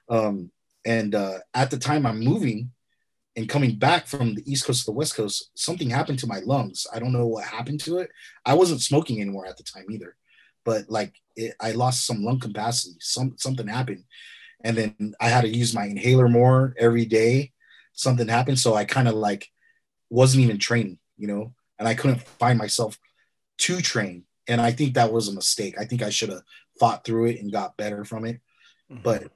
Um, 0.09 0.51
and 0.85 1.13
uh, 1.13 1.39
at 1.53 1.69
the 1.69 1.77
time 1.77 2.05
I'm 2.05 2.19
moving 2.19 2.71
and 3.35 3.47
coming 3.47 3.75
back 3.75 4.07
from 4.07 4.35
the 4.35 4.51
East 4.51 4.65
Coast 4.65 4.81
to 4.81 4.91
the 4.91 4.97
West 4.97 5.15
Coast, 5.15 5.51
something 5.55 5.89
happened 5.89 6.19
to 6.19 6.27
my 6.27 6.39
lungs. 6.39 6.87
I 6.93 6.99
don't 6.99 7.13
know 7.13 7.27
what 7.27 7.45
happened 7.45 7.79
to 7.81 7.99
it. 7.99 8.09
I 8.45 8.53
wasn't 8.53 8.81
smoking 8.81 9.21
anymore 9.21 9.45
at 9.45 9.57
the 9.57 9.63
time 9.63 9.85
either, 9.89 10.15
but 10.65 10.89
like 10.89 11.13
it, 11.35 11.55
I 11.59 11.71
lost 11.71 12.05
some 12.05 12.23
lung 12.23 12.39
capacity. 12.39 12.95
Some 12.99 13.35
something 13.37 13.67
happened, 13.67 14.03
and 14.63 14.77
then 14.77 15.15
I 15.19 15.29
had 15.29 15.41
to 15.41 15.49
use 15.49 15.73
my 15.73 15.85
inhaler 15.85 16.27
more 16.27 16.75
every 16.77 17.05
day. 17.05 17.51
Something 17.93 18.27
happened, 18.27 18.59
so 18.59 18.73
I 18.73 18.85
kind 18.85 19.07
of 19.07 19.15
like 19.15 19.49
wasn't 20.09 20.43
even 20.43 20.57
training, 20.57 20.99
you 21.17 21.27
know, 21.27 21.53
and 21.79 21.87
I 21.87 21.93
couldn't 21.93 22.21
find 22.21 22.57
myself 22.57 22.97
to 23.59 23.81
train. 23.81 24.23
And 24.47 24.59
I 24.59 24.71
think 24.71 24.93
that 24.93 25.11
was 25.11 25.27
a 25.27 25.33
mistake. 25.33 25.75
I 25.79 25.85
think 25.85 26.01
I 26.01 26.09
should 26.09 26.29
have 26.29 26.41
fought 26.79 27.03
through 27.03 27.27
it 27.27 27.41
and 27.41 27.51
got 27.51 27.77
better 27.77 28.03
from 28.03 28.25
it. 28.25 28.41
Mm-hmm. 28.91 29.03
But 29.03 29.31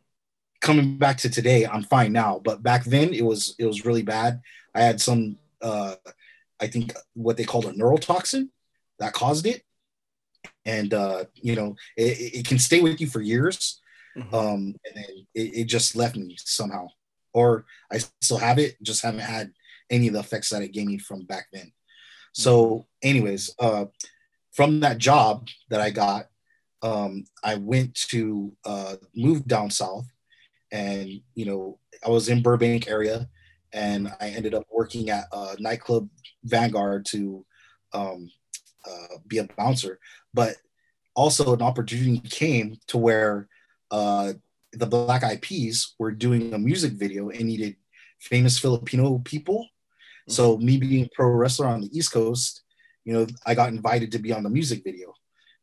coming 0.61 0.97
back 0.97 1.17
to 1.19 1.29
today, 1.29 1.65
I'm 1.65 1.83
fine 1.83 2.11
now. 2.11 2.41
But 2.43 2.63
back 2.63 2.85
then, 2.85 3.13
it 3.13 3.23
was 3.23 3.55
it 3.59 3.65
was 3.65 3.85
really 3.85 4.03
bad. 4.03 4.41
I 4.73 4.81
had 4.81 4.99
some, 4.99 5.37
uh, 5.61 5.95
I 6.59 6.67
think 6.67 6.93
what 7.13 7.37
they 7.37 7.43
called 7.45 7.65
a 7.65 7.71
neurotoxin 7.71 8.49
that 8.99 9.13
caused 9.13 9.45
it, 9.45 9.63
and 10.65 10.93
uh, 10.93 11.25
you 11.35 11.55
know, 11.55 11.75
it, 11.95 12.39
it 12.39 12.47
can 12.47 12.59
stay 12.59 12.81
with 12.81 12.99
you 12.99 13.07
for 13.07 13.21
years 13.21 13.81
Mm-hmm. 14.17 14.35
Um, 14.35 14.75
and 14.85 14.95
then 14.95 15.27
it, 15.33 15.57
it, 15.57 15.63
just 15.65 15.95
left 15.95 16.15
me 16.15 16.37
somehow, 16.39 16.87
or 17.33 17.65
I 17.91 17.97
still 18.21 18.37
have 18.37 18.59
it, 18.59 18.81
just 18.81 19.03
haven't 19.03 19.19
had 19.19 19.51
any 19.89 20.07
of 20.07 20.13
the 20.13 20.21
effects 20.21 20.49
that 20.49 20.61
it 20.61 20.71
gave 20.71 20.87
me 20.87 20.97
from 20.97 21.25
back 21.25 21.47
then. 21.51 21.71
So, 22.33 22.65
mm-hmm. 22.65 22.81
anyways, 23.03 23.53
uh, 23.59 23.85
from 24.53 24.79
that 24.79 24.99
job 24.99 25.47
that 25.69 25.81
I 25.81 25.89
got, 25.89 26.27
um, 26.81 27.25
I 27.43 27.55
went 27.55 27.95
to 28.09 28.53
uh, 28.65 28.95
move 29.15 29.45
down 29.47 29.69
south, 29.69 30.05
and 30.71 31.09
you 31.33 31.45
know, 31.45 31.79
I 32.05 32.09
was 32.09 32.29
in 32.29 32.41
Burbank 32.41 32.87
area, 32.87 33.27
and 33.73 34.13
I 34.21 34.29
ended 34.29 34.53
up 34.53 34.63
working 34.71 35.09
at 35.09 35.25
a 35.31 35.55
nightclub 35.59 36.09
Vanguard 36.43 37.05
to 37.07 37.45
um, 37.93 38.29
uh, 38.87 39.17
be 39.27 39.39
a 39.39 39.47
bouncer. 39.57 39.99
But 40.33 40.55
also, 41.15 41.53
an 41.53 41.61
opportunity 41.61 42.19
came 42.19 42.77
to 42.87 42.97
where 42.97 43.47
uh, 43.95 44.33
the 44.73 44.85
Black 44.85 45.23
Eyed 45.23 45.41
Peas 45.41 45.95
were 45.97 46.11
doing 46.11 46.53
a 46.53 46.59
music 46.59 46.93
video 46.93 47.29
and 47.29 47.45
needed 47.45 47.77
famous 48.19 48.59
Filipino 48.59 49.19
people. 49.19 49.59
Mm-hmm. 49.59 50.33
So 50.33 50.57
me 50.57 50.77
being 50.77 51.05
a 51.05 51.09
pro 51.15 51.29
wrestler 51.29 51.67
on 51.67 51.81
the 51.81 51.97
East 51.97 52.11
Coast, 52.11 52.63
you 53.05 53.13
know, 53.13 53.25
I 53.45 53.55
got 53.55 53.69
invited 53.69 54.11
to 54.11 54.19
be 54.19 54.33
on 54.33 54.43
the 54.43 54.49
music 54.49 54.83
video. 54.83 55.13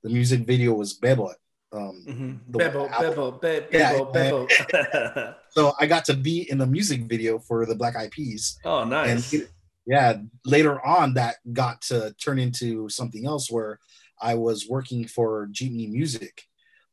The 0.03 0.09
music 0.09 0.47
video 0.47 0.73
was 0.73 0.99
Bebot. 0.99 1.35
Um, 1.75 2.05
mm-hmm. 2.07 2.59
Bebo, 2.59 2.91
Bebo, 2.91 3.41
Bebo, 3.41 3.73
yeah, 3.73 3.95
Bebo. 3.99 5.35
so 5.51 5.73
I 5.79 5.87
got 5.87 6.05
to 6.07 6.15
be 6.15 6.51
in 6.51 6.59
the 6.59 6.67
music 6.67 7.03
video 7.03 7.39
for 7.39 7.67
the 7.67 7.75
Black 7.75 7.97
Eyed 7.97 8.11
Peas. 8.11 8.59
Oh, 8.65 8.85
nice. 8.85 9.33
And 9.33 9.49
yeah, 9.87 10.17
later 10.47 10.85
on 10.85 11.15
that 11.15 11.37
got 11.53 11.83
to 11.83 12.15
turn 12.15 12.39
into 12.39 12.89
something 12.89 13.27
else 13.27 13.51
where 13.51 13.79
I 14.21 14.35
was 14.35 14.69
working 14.69 15.07
for 15.07 15.49
Jeepney 15.49 15.91
Music 15.91 16.47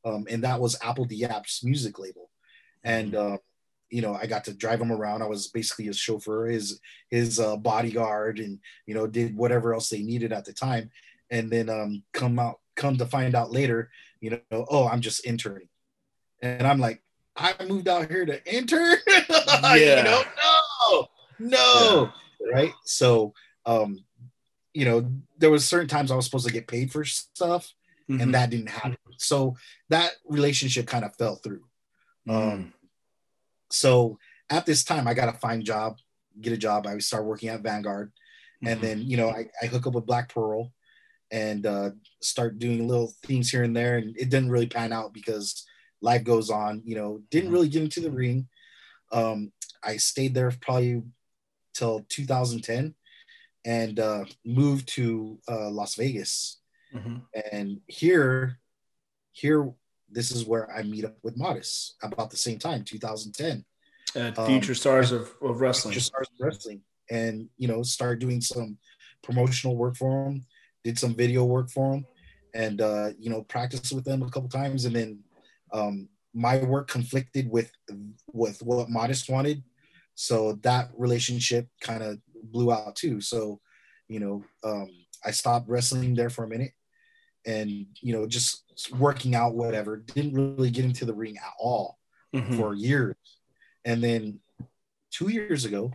um, 0.06 0.26
and 0.30 0.44
that 0.44 0.60
was 0.60 0.78
apl.de.ap's 0.78 1.64
music 1.64 2.00
label. 2.00 2.30
And 2.84 3.16
uh, 3.16 3.38
you 3.90 4.02
know, 4.02 4.14
I 4.14 4.28
got 4.28 4.46
to 4.46 4.54
drive 4.54 4.82
him 4.82 4.92
around. 4.92 5.22
I 5.22 5.28
was 5.28 5.48
basically 5.48 5.86
his 5.86 5.98
chauffeur, 5.98 6.48
his 6.48 6.80
his 7.10 7.40
uh, 7.40 7.58
bodyguard, 7.58 8.40
and 8.40 8.60
you 8.86 8.94
know, 8.94 9.08
did 9.08 9.36
whatever 9.36 9.74
else 9.74 9.90
they 9.90 10.02
needed 10.02 10.32
at 10.32 10.46
the 10.46 10.54
time. 10.54 10.92
And 11.32 11.52
then 11.52 11.70
um, 11.70 12.04
come 12.14 12.40
out, 12.40 12.60
come 12.76 12.98
to 12.98 13.06
find 13.06 13.36
out 13.36 13.52
later, 13.52 13.90
you 14.20 14.32
know, 14.52 14.66
oh, 14.70 14.88
I'm 14.88 15.02
just 15.02 15.26
interning, 15.26 15.70
and 16.42 16.66
I'm 16.66 16.80
like, 16.80 17.02
I 17.36 17.54
moved 17.68 17.88
out 17.88 18.10
here 18.10 18.26
to 18.26 18.54
intern. 18.54 18.98
yeah. 19.08 19.76
you 19.76 20.04
know, 20.04 20.24
no, 20.90 21.08
no, 21.40 22.14
yeah. 22.40 22.52
right? 22.52 22.74
So, 22.86 23.34
um, 23.66 24.04
you 24.74 24.86
know, 24.86 25.12
there 25.38 25.52
was 25.52 25.66
certain 25.66 25.88
times 25.88 26.12
I 26.12 26.16
was 26.16 26.26
supposed 26.26 26.48
to 26.48 26.54
get 26.54 26.68
paid 26.68 26.92
for 26.92 27.06
stuff, 27.06 27.74
mm-hmm. 28.10 28.22
and 28.22 28.34
that 28.34 28.50
didn't 28.50 28.70
happen. 28.70 28.98
So 29.18 29.56
that 29.90 30.14
relationship 30.28 30.88
kind 30.88 31.06
of 31.06 31.16
fell 31.16 31.36
through. 31.36 31.64
Mm. 32.28 32.54
Um, 32.54 32.74
so 33.72 34.18
at 34.50 34.66
this 34.66 34.84
time, 34.84 35.08
I 35.08 35.14
got 35.14 35.32
to 35.32 35.40
find 35.40 35.64
job, 35.64 35.98
get 36.40 36.54
a 36.54 36.58
job. 36.58 36.88
I 36.88 36.98
start 37.00 37.26
working 37.26 37.50
at 37.50 37.62
Vanguard, 37.62 38.12
mm-hmm. 38.64 38.68
and 38.68 38.82
then 38.82 39.02
you 39.02 39.18
know 39.18 39.30
I, 39.30 39.48
I, 39.62 39.68
hook 39.68 39.88
up 39.88 39.94
with 39.94 40.06
Black 40.06 40.34
Pearl, 40.34 40.72
and 41.32 41.66
uh, 41.66 41.92
start 42.22 42.60
doing 42.60 42.88
little 42.88 43.14
things 43.26 43.50
here 43.50 43.64
and 43.64 43.76
there. 43.76 43.98
And 43.98 44.18
it 44.18 44.30
didn't 44.30 44.50
really 44.50 44.68
pan 44.68 44.92
out 44.92 45.14
because 45.14 45.66
life 46.02 46.24
goes 46.24 46.50
on. 46.50 46.82
You 46.86 46.96
know, 46.96 47.22
didn't 47.30 47.46
mm-hmm. 47.46 47.54
really 47.54 47.70
get 47.70 47.84
into 47.84 48.02
the 48.02 48.12
ring. 48.12 48.48
Um, 49.12 49.52
I 49.84 49.98
stayed 49.98 50.34
there 50.34 50.52
probably 50.62 51.04
till 51.74 52.06
2010 52.10 52.94
and 53.66 54.00
uh, 54.00 54.26
moved 54.46 54.88
to 54.90 55.40
uh, 55.48 55.70
Las 55.70 55.96
Vegas 55.96 56.60
Mm-hmm. 56.94 57.18
And 57.52 57.82
here, 57.88 58.60
here, 59.32 59.72
this 60.12 60.32
is 60.32 60.46
where 60.46 60.72
I 60.72 60.84
meet 60.84 61.06
up 61.06 61.18
with 61.24 61.38
Modest 61.38 61.96
about 62.02 62.30
the 62.30 62.38
same 62.38 62.60
time, 62.60 62.84
2010. 62.84 63.66
At 64.16 64.36
Future 64.48 64.72
um, 64.72 64.76
Stars 64.76 65.12
of, 65.12 65.32
of 65.42 65.62
Wrestling. 65.62 65.94
Future 65.94 66.06
Stars 66.06 66.28
of 66.34 66.46
Wrestling. 66.46 66.82
And, 67.12 67.50
you 67.58 67.68
know, 67.68 67.84
start 67.84 68.20
doing 68.20 68.42
some 68.42 68.78
promotional 69.24 69.76
work 69.76 69.98
for 69.98 70.26
him, 70.26 70.46
did 70.84 70.98
some 70.98 71.16
video 71.16 71.44
work 71.44 71.70
for 71.70 71.96
him, 71.96 72.06
and, 72.54 72.82
uh, 72.82 73.10
you 73.20 73.30
know, 73.30 73.44
practiced 73.44 73.94
with 73.94 74.06
them 74.06 74.24
a 74.24 74.30
couple 74.30 74.50
times. 74.50 74.86
And 74.86 74.96
then 74.96 75.20
um, 75.72 76.10
my 76.34 76.58
work 76.58 76.88
conflicted 76.88 77.50
with, 77.50 77.72
with 78.32 78.62
what 78.62 78.90
Modest 78.90 79.30
wanted. 79.30 79.64
So 80.16 80.54
that 80.64 80.90
relationship 80.98 81.68
kind 81.82 82.04
of 82.04 82.20
blew 82.44 82.72
out 82.72 82.96
too. 82.96 83.22
So, 83.22 83.60
you 84.08 84.20
know, 84.20 84.44
um, 84.64 84.90
I 85.24 85.32
stopped 85.32 85.70
wrestling 85.70 86.16
there 86.16 86.30
for 86.30 86.44
a 86.44 86.48
minute 86.48 86.72
and 87.46 87.70
you 88.02 88.14
know 88.14 88.28
just 88.28 88.66
working 88.98 89.36
out 89.36 89.56
whatever 89.56 89.98
didn't 89.98 90.34
really 90.34 90.70
get 90.70 90.86
into 90.86 91.06
the 91.06 91.14
ring 91.14 91.38
at 91.38 91.54
all 91.60 91.98
mm-hmm. 92.36 92.58
for 92.58 92.74
years 92.74 93.16
and 93.86 94.04
then 94.04 94.40
two 95.12 95.30
years 95.30 95.66
ago 95.66 95.92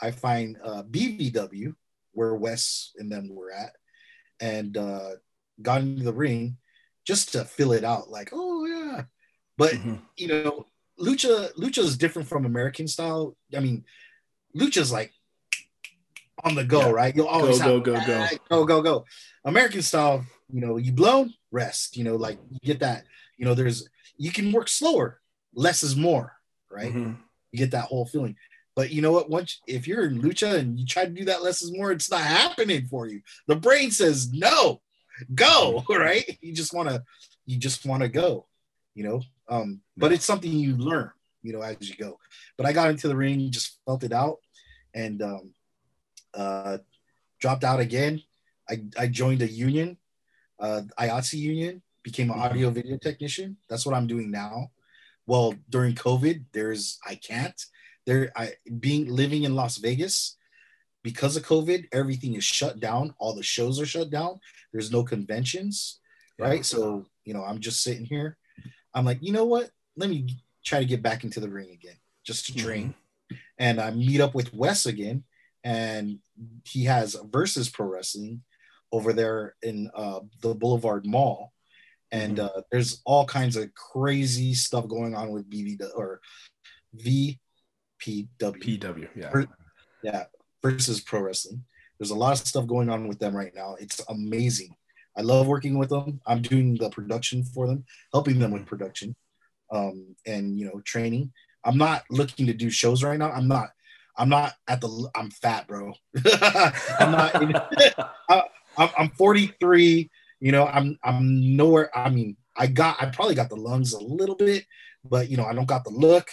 i 0.00 0.10
find 0.10 0.56
uh, 0.64 0.82
bvw 0.84 1.74
where 2.12 2.34
wes 2.34 2.92
and 2.98 3.10
them 3.10 3.34
were 3.34 3.52
at 3.52 3.72
and 4.40 4.76
uh, 4.76 5.10
got 5.60 5.80
into 5.80 6.04
the 6.04 6.12
ring 6.12 6.56
just 7.06 7.32
to 7.32 7.44
fill 7.44 7.72
it 7.72 7.84
out 7.84 8.10
like 8.10 8.30
oh 8.32 8.64
yeah 8.66 9.02
but 9.58 9.72
mm-hmm. 9.72 9.96
you 10.16 10.28
know 10.28 10.66
lucha 11.00 11.52
lucha 11.54 11.78
is 11.78 11.96
different 11.96 12.28
from 12.28 12.44
american 12.44 12.86
style 12.86 13.36
i 13.56 13.60
mean 13.60 13.84
lucha's 14.56 14.92
like 14.92 15.12
on 16.44 16.54
the 16.54 16.64
go, 16.64 16.80
yeah. 16.80 16.90
right? 16.90 17.16
You'll 17.16 17.26
always 17.26 17.58
go, 17.58 17.74
have, 17.74 17.82
go, 17.82 17.94
go, 17.94 18.06
go, 18.06 18.28
go, 18.48 18.64
go, 18.64 18.82
go. 18.82 19.04
American 19.44 19.82
style, 19.82 20.24
you 20.52 20.60
know, 20.60 20.76
you 20.76 20.92
blown, 20.92 21.32
rest. 21.50 21.96
You 21.96 22.04
know, 22.04 22.16
like 22.16 22.38
you 22.50 22.58
get 22.62 22.80
that. 22.80 23.04
You 23.36 23.46
know, 23.46 23.54
there's 23.54 23.88
you 24.16 24.30
can 24.30 24.52
work 24.52 24.68
slower. 24.68 25.20
Less 25.54 25.82
is 25.82 25.96
more, 25.96 26.36
right? 26.70 26.92
Mm-hmm. 26.92 27.14
You 27.50 27.58
get 27.58 27.72
that 27.72 27.86
whole 27.86 28.06
feeling. 28.06 28.36
But 28.74 28.90
you 28.90 29.02
know 29.02 29.12
what? 29.12 29.28
Once 29.28 29.60
if 29.66 29.86
you're 29.88 30.06
in 30.06 30.22
lucha 30.22 30.58
and 30.58 30.78
you 30.78 30.86
try 30.86 31.04
to 31.04 31.10
do 31.10 31.24
that 31.26 31.42
less 31.42 31.62
is 31.62 31.76
more, 31.76 31.92
it's 31.92 32.10
not 32.10 32.20
happening 32.20 32.86
for 32.86 33.06
you. 33.06 33.20
The 33.46 33.56
brain 33.56 33.90
says 33.90 34.32
no, 34.32 34.80
go, 35.34 35.84
right? 35.90 36.38
You 36.40 36.54
just 36.54 36.72
want 36.72 36.88
to, 36.88 37.02
you 37.46 37.58
just 37.58 37.84
want 37.84 38.02
to 38.02 38.08
go, 38.08 38.46
you 38.94 39.04
know. 39.04 39.22
Um, 39.48 39.80
but 39.96 40.12
it's 40.12 40.24
something 40.24 40.50
you 40.50 40.76
learn, 40.76 41.10
you 41.42 41.52
know, 41.52 41.60
as 41.60 41.88
you 41.88 41.96
go. 41.96 42.18
But 42.56 42.66
I 42.66 42.72
got 42.72 42.90
into 42.90 43.08
the 43.08 43.16
ring, 43.16 43.50
just 43.50 43.78
felt 43.84 44.04
it 44.04 44.12
out, 44.12 44.38
and 44.94 45.20
um, 45.20 45.50
uh, 46.32 46.78
dropped 47.40 47.64
out 47.64 47.80
again. 47.80 48.22
I, 48.70 48.84
I 48.98 49.06
joined 49.08 49.42
a 49.42 49.50
union, 49.50 49.98
uh, 50.62 50.82
IATSE 50.98 51.34
union, 51.34 51.82
became 52.02 52.30
an 52.30 52.38
audio 52.38 52.68
mm-hmm. 52.68 52.74
video 52.76 52.96
technician. 52.96 53.56
That's 53.68 53.84
what 53.84 53.94
I'm 53.94 54.06
doing 54.06 54.30
now. 54.30 54.70
Well, 55.26 55.54
during 55.68 55.94
COVID, 55.94 56.44
there's 56.52 56.98
I 57.06 57.16
can't. 57.16 57.60
There, 58.06 58.32
I 58.36 58.54
being 58.80 59.08
living 59.08 59.44
in 59.44 59.54
Las 59.54 59.76
Vegas 59.76 60.36
because 61.02 61.36
of 61.36 61.44
COVID, 61.44 61.88
everything 61.92 62.34
is 62.34 62.44
shut 62.44 62.80
down. 62.80 63.14
All 63.18 63.34
the 63.34 63.42
shows 63.42 63.80
are 63.80 63.86
shut 63.86 64.10
down. 64.10 64.40
There's 64.72 64.90
no 64.90 65.04
conventions, 65.04 66.00
right? 66.38 66.64
So 66.64 67.06
you 67.24 67.34
know, 67.34 67.44
I'm 67.44 67.60
just 67.60 67.82
sitting 67.82 68.04
here. 68.04 68.36
I'm 68.94 69.04
like, 69.04 69.18
you 69.20 69.32
know 69.32 69.44
what? 69.44 69.70
Let 69.96 70.10
me 70.10 70.42
try 70.64 70.78
to 70.78 70.84
get 70.84 71.02
back 71.02 71.24
into 71.24 71.40
the 71.40 71.48
ring 71.48 71.70
again, 71.72 71.96
just 72.24 72.46
to 72.46 72.54
train. 72.54 72.94
Mm-hmm. 73.32 73.36
And 73.58 73.80
I 73.80 73.90
meet 73.90 74.20
up 74.20 74.34
with 74.34 74.52
Wes 74.52 74.86
again, 74.86 75.24
and 75.62 76.18
he 76.64 76.84
has 76.84 77.16
versus 77.30 77.68
pro 77.68 77.86
wrestling 77.86 78.42
over 78.92 79.12
there 79.12 79.54
in 79.62 79.90
uh, 79.94 80.20
the 80.42 80.54
Boulevard 80.54 81.06
Mall, 81.06 81.52
and 82.10 82.36
mm-hmm. 82.36 82.58
uh, 82.58 82.62
there's 82.70 83.00
all 83.04 83.24
kinds 83.24 83.56
of 83.56 83.72
crazy 83.74 84.54
stuff 84.54 84.86
going 84.86 85.14
on 85.14 85.30
with 85.30 85.50
BV 85.50 85.80
or 85.94 86.20
VPW. 86.96 87.38
PW, 88.40 89.08
yeah, 89.16 89.44
yeah, 90.02 90.24
versus 90.62 91.00
pro 91.00 91.20
wrestling. 91.20 91.64
There's 91.98 92.10
a 92.10 92.16
lot 92.16 92.32
of 92.32 92.46
stuff 92.46 92.66
going 92.66 92.90
on 92.90 93.08
with 93.08 93.18
them 93.18 93.34
right 93.36 93.54
now. 93.54 93.76
It's 93.78 94.00
amazing. 94.08 94.74
I 95.16 95.20
love 95.20 95.46
working 95.46 95.78
with 95.78 95.90
them. 95.90 96.20
I'm 96.26 96.42
doing 96.42 96.76
the 96.76 96.90
production 96.90 97.44
for 97.44 97.66
them, 97.66 97.84
helping 98.12 98.38
them 98.38 98.50
with 98.50 98.66
production, 98.66 99.14
um, 99.70 100.16
and 100.26 100.58
you 100.58 100.66
know, 100.66 100.80
training. 100.84 101.32
I'm 101.64 101.78
not 101.78 102.02
looking 102.10 102.46
to 102.46 102.52
do 102.52 102.70
shows 102.70 103.04
right 103.04 103.18
now. 103.18 103.30
I'm 103.30 103.46
not 103.46 103.70
I'm 104.16 104.28
not 104.28 104.54
at 104.68 104.80
the. 104.80 105.10
I'm 105.14 105.30
fat, 105.30 105.66
bro. 105.66 105.92
I'm 106.98 107.12
not. 107.12 107.32
I, 108.28 108.42
I'm 108.76 109.10
43. 109.10 110.10
You 110.40 110.52
know, 110.52 110.66
I'm 110.66 110.98
I'm 111.04 111.56
nowhere. 111.56 111.96
I 111.96 112.10
mean, 112.10 112.36
I 112.56 112.66
got. 112.66 113.02
I 113.02 113.06
probably 113.06 113.34
got 113.34 113.48
the 113.48 113.56
lungs 113.56 113.92
a 113.92 114.00
little 114.00 114.34
bit, 114.34 114.66
but 115.04 115.28
you 115.28 115.36
know, 115.36 115.44
I 115.44 115.54
don't 115.54 115.68
got 115.68 115.84
the 115.84 115.90
look. 115.90 116.28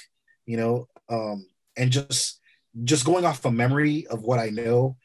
You 0.46 0.58
know, 0.58 0.88
um, 1.10 1.46
and 1.78 1.92
just 1.92 2.40
just 2.84 3.06
going 3.06 3.26
off 3.26 3.46
a 3.46 3.50
of 3.50 3.54
memory 3.54 4.08
of 4.08 4.24
what 4.24 4.40
I 4.40 4.50
know. 4.50 4.98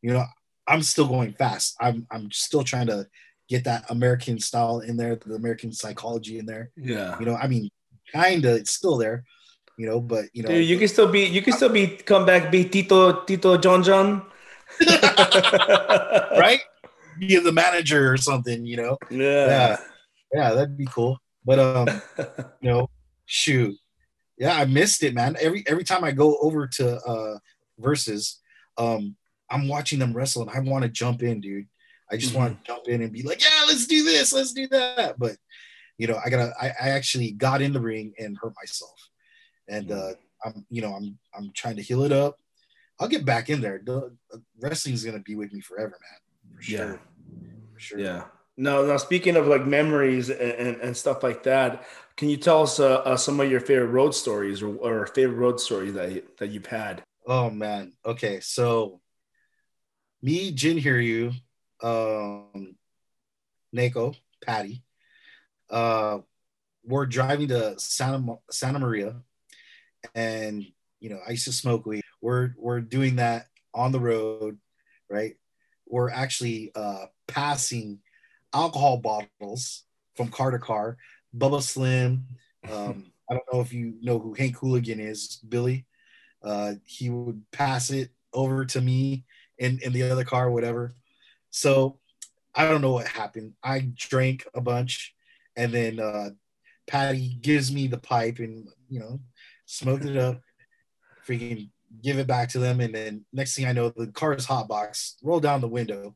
You 0.00 0.12
know, 0.12 0.24
I'm 0.66 0.82
still 0.82 1.08
going 1.08 1.32
fast. 1.32 1.76
I'm 1.80 2.06
I'm 2.10 2.30
still 2.30 2.62
trying 2.62 2.86
to 2.86 3.06
get 3.48 3.64
that 3.64 3.90
American 3.90 4.38
style 4.38 4.78
in 4.80 4.96
there, 4.96 5.16
the 5.16 5.34
American 5.34 5.72
psychology 5.72 6.38
in 6.38 6.46
there. 6.46 6.70
Yeah. 6.76 7.18
You 7.18 7.26
know, 7.26 7.34
I 7.34 7.48
mean, 7.48 7.68
kinda, 8.12 8.54
it's 8.54 8.72
still 8.72 8.96
there 8.96 9.24
you 9.76 9.86
know. 9.86 10.00
But 10.00 10.26
you 10.32 10.42
know, 10.42 10.50
Dude, 10.50 10.66
you 10.66 10.78
can 10.78 10.88
still 10.88 11.08
be, 11.08 11.24
you 11.24 11.42
can 11.42 11.52
still 11.52 11.68
be, 11.68 11.86
come 11.86 12.24
back, 12.26 12.50
be 12.50 12.64
Tito, 12.64 13.24
Tito 13.24 13.56
John 13.58 13.82
John, 13.82 14.22
right? 14.80 16.60
Be 17.18 17.36
the 17.36 17.52
manager 17.52 18.12
or 18.12 18.16
something, 18.16 18.64
you 18.64 18.76
know. 18.76 18.98
Yeah, 19.10 19.46
yeah, 19.46 19.76
yeah, 20.32 20.54
that'd 20.54 20.76
be 20.76 20.86
cool. 20.86 21.18
But 21.44 21.58
um, 21.58 21.88
you 22.60 22.70
know, 22.70 22.90
shoot, 23.26 23.76
yeah, 24.38 24.56
I 24.56 24.64
missed 24.64 25.02
it, 25.02 25.14
man. 25.14 25.36
Every 25.40 25.64
every 25.66 25.84
time 25.84 26.04
I 26.04 26.12
go 26.12 26.36
over 26.38 26.66
to 26.66 26.96
uh 26.96 27.38
versus, 27.78 28.40
um, 28.78 29.16
I'm 29.50 29.68
watching 29.68 29.98
them 29.98 30.12
wrestle 30.12 30.42
and 30.42 30.50
I 30.50 30.60
want 30.60 30.84
to 30.84 30.88
jump 30.88 31.22
in, 31.22 31.40
dude. 31.40 31.66
I 32.10 32.16
just 32.16 32.32
mm-hmm. 32.32 32.42
want 32.42 32.64
to 32.64 32.66
jump 32.66 32.88
in 32.88 33.02
and 33.02 33.12
be 33.12 33.22
like, 33.22 33.42
yeah, 33.42 33.64
let's 33.66 33.86
do 33.86 34.04
this, 34.04 34.32
let's 34.32 34.52
do 34.52 34.68
that. 34.68 35.18
But 35.18 35.36
you 35.98 36.06
know, 36.06 36.18
I 36.24 36.30
gotta, 36.30 36.52
I, 36.60 36.66
I 36.68 36.88
actually 36.90 37.32
got 37.32 37.62
in 37.62 37.72
the 37.72 37.80
ring 37.80 38.12
and 38.18 38.36
hurt 38.40 38.54
myself 38.60 39.10
and 39.68 39.88
mm. 39.88 39.98
uh, 39.98 40.14
I'm 40.44 40.66
you 40.70 40.82
know 40.82 40.92
I'm 40.94 41.18
I'm 41.34 41.50
trying 41.54 41.76
to 41.76 41.82
heal 41.82 42.02
it 42.04 42.12
up. 42.12 42.38
I'll 43.00 43.08
get 43.08 43.24
back 43.24 43.50
in 43.50 43.60
there. 43.60 43.80
The, 43.84 44.14
wrestling's 44.60 45.04
gonna 45.04 45.20
be 45.20 45.34
with 45.34 45.52
me 45.52 45.60
forever, 45.60 45.90
man. 45.90 46.20
For 46.62 46.70
sure. 46.70 46.86
Yeah. 46.86 46.96
For 47.74 47.80
sure. 47.80 47.98
Yeah. 47.98 48.24
No, 48.56 48.86
now 48.86 48.96
speaking 48.96 49.36
of 49.36 49.46
like 49.46 49.66
memories 49.66 50.30
and, 50.30 50.40
and, 50.40 50.76
and 50.80 50.96
stuff 50.96 51.22
like 51.22 51.42
that, 51.44 51.84
can 52.16 52.28
you 52.28 52.36
tell 52.36 52.62
us 52.62 52.78
uh, 52.78 52.98
uh, 52.98 53.16
some 53.16 53.40
of 53.40 53.50
your 53.50 53.60
favorite 53.60 53.88
road 53.88 54.14
stories 54.14 54.62
or, 54.62 54.76
or 54.76 55.06
favorite 55.08 55.36
road 55.36 55.58
stories 55.58 55.94
that 55.94 56.12
you, 56.12 56.22
that 56.38 56.50
you've 56.50 56.66
had? 56.66 57.02
Oh 57.26 57.50
man. 57.50 57.94
Okay, 58.06 58.40
so 58.40 59.00
me, 60.22 60.52
Jin 60.52 60.76
Hiryu, 60.78 61.32
um, 61.82 62.76
Neko, 63.74 64.14
Patty, 64.44 64.84
uh, 65.70 66.18
we're 66.84 67.06
driving 67.06 67.48
to 67.48 67.78
Santa 67.80 68.36
Santa 68.50 68.78
Maria 68.78 69.16
and 70.14 70.64
you 71.00 71.10
know, 71.10 71.18
I 71.26 71.32
used 71.32 71.46
to 71.46 71.52
smoke 71.52 71.84
weed. 71.84 72.04
We're 72.20 72.54
we're 72.56 72.80
doing 72.80 73.16
that 73.16 73.46
on 73.74 73.90
the 73.90 73.98
road, 73.98 74.58
right? 75.10 75.34
We're 75.92 76.10
actually 76.10 76.72
uh, 76.74 77.04
passing 77.28 77.98
alcohol 78.54 78.96
bottles 78.96 79.84
from 80.16 80.28
car 80.28 80.50
to 80.50 80.58
car. 80.58 80.96
Bubba 81.36 81.62
Slim. 81.62 82.24
Um, 82.70 83.12
I 83.30 83.34
don't 83.34 83.44
know 83.52 83.60
if 83.60 83.74
you 83.74 83.94
know 84.00 84.18
who 84.18 84.32
Hank 84.32 84.56
Hooligan 84.56 84.98
is, 84.98 85.38
Billy. 85.46 85.84
Uh, 86.42 86.74
he 86.86 87.10
would 87.10 87.42
pass 87.52 87.90
it 87.90 88.10
over 88.32 88.64
to 88.64 88.80
me 88.80 89.24
in, 89.58 89.80
in 89.82 89.92
the 89.92 90.10
other 90.10 90.24
car, 90.24 90.50
whatever. 90.50 90.96
So 91.50 91.98
I 92.54 92.66
don't 92.66 92.80
know 92.80 92.92
what 92.92 93.06
happened. 93.06 93.52
I 93.62 93.90
drank 93.94 94.46
a 94.54 94.62
bunch, 94.62 95.14
and 95.56 95.72
then 95.72 96.00
uh, 96.00 96.30
Patty 96.86 97.36
gives 97.42 97.70
me 97.70 97.86
the 97.86 97.98
pipe, 97.98 98.38
and 98.38 98.66
you 98.88 98.98
know, 98.98 99.20
smoked 99.66 100.06
it 100.06 100.16
up, 100.16 100.40
freaking 101.26 101.68
give 102.02 102.18
it 102.18 102.26
back 102.26 102.48
to 102.50 102.58
them, 102.58 102.80
and 102.80 102.94
then 102.94 103.24
next 103.32 103.54
thing 103.54 103.66
I 103.66 103.72
know, 103.72 103.90
the 103.90 104.08
car's 104.08 104.44
hot 104.44 104.68
box 104.68 105.16
roll 105.22 105.40
down 105.40 105.60
the 105.60 105.68
window 105.68 106.14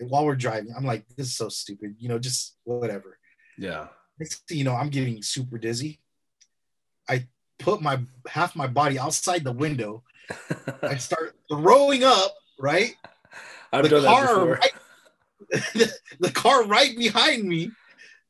while 0.00 0.24
we're 0.24 0.34
driving. 0.34 0.72
I'm 0.76 0.84
like, 0.84 1.06
this 1.16 1.28
is 1.28 1.36
so 1.36 1.48
stupid, 1.48 1.96
you 1.98 2.08
know, 2.08 2.18
just 2.18 2.56
whatever. 2.64 3.18
Yeah. 3.58 3.88
Next 4.18 4.46
thing 4.48 4.58
you 4.58 4.64
know, 4.64 4.74
I'm 4.74 4.90
getting 4.90 5.22
super 5.22 5.58
dizzy. 5.58 6.00
I 7.08 7.26
put 7.58 7.82
my 7.82 8.00
half 8.26 8.56
my 8.56 8.66
body 8.66 8.98
outside 8.98 9.44
the 9.44 9.52
window. 9.52 10.02
I 10.82 10.96
start 10.96 11.36
throwing 11.50 12.02
up, 12.02 12.32
right? 12.58 12.94
I've 13.72 13.88
the 13.88 14.00
car. 14.00 14.46
Right, 14.46 14.72
the, 15.50 15.92
the 16.20 16.30
car 16.30 16.64
right 16.64 16.96
behind 16.96 17.44
me 17.44 17.70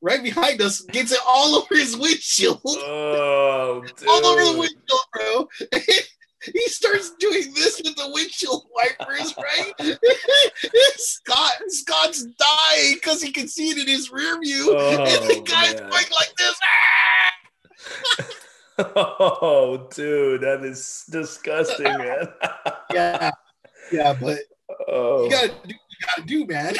right 0.04 0.22
behind 0.22 0.60
us, 0.60 0.82
gets 0.82 1.12
it 1.12 1.18
all 1.26 1.56
over 1.56 1.74
his 1.74 1.96
windshield. 1.96 2.60
Oh, 2.64 3.82
all 4.08 4.26
over 4.26 4.44
the 4.44 4.58
windshield, 4.58 5.00
bro. 5.12 5.48
He 6.52 6.68
starts 6.68 7.14
doing 7.18 7.52
this 7.54 7.80
with 7.84 7.96
the 7.96 8.10
windshield 8.12 8.66
wipers, 8.74 9.34
right? 9.36 9.98
Scott 10.96 11.52
Scott's 11.68 12.24
dying 12.24 12.94
because 12.94 13.22
he 13.22 13.32
can 13.32 13.48
see 13.48 13.70
it 13.70 13.78
in 13.78 13.86
his 13.86 14.10
rear 14.10 14.38
view, 14.40 14.74
oh, 14.76 15.04
and 15.04 15.24
the 15.28 15.42
guy's 15.44 15.80
man. 15.80 15.90
going 15.90 16.04
like 16.12 16.34
this. 16.36 16.54
oh, 18.78 19.88
dude, 19.94 20.40
that 20.42 20.64
is 20.64 21.04
disgusting, 21.10 21.84
man. 21.98 22.28
yeah, 22.92 23.30
yeah, 23.92 24.14
but 24.20 24.38
oh. 24.88 25.24
you 25.24 25.30
gotta 25.30 25.48
do 25.48 25.74
you 25.74 26.06
gotta 26.06 26.26
do, 26.26 26.46
man. 26.46 26.74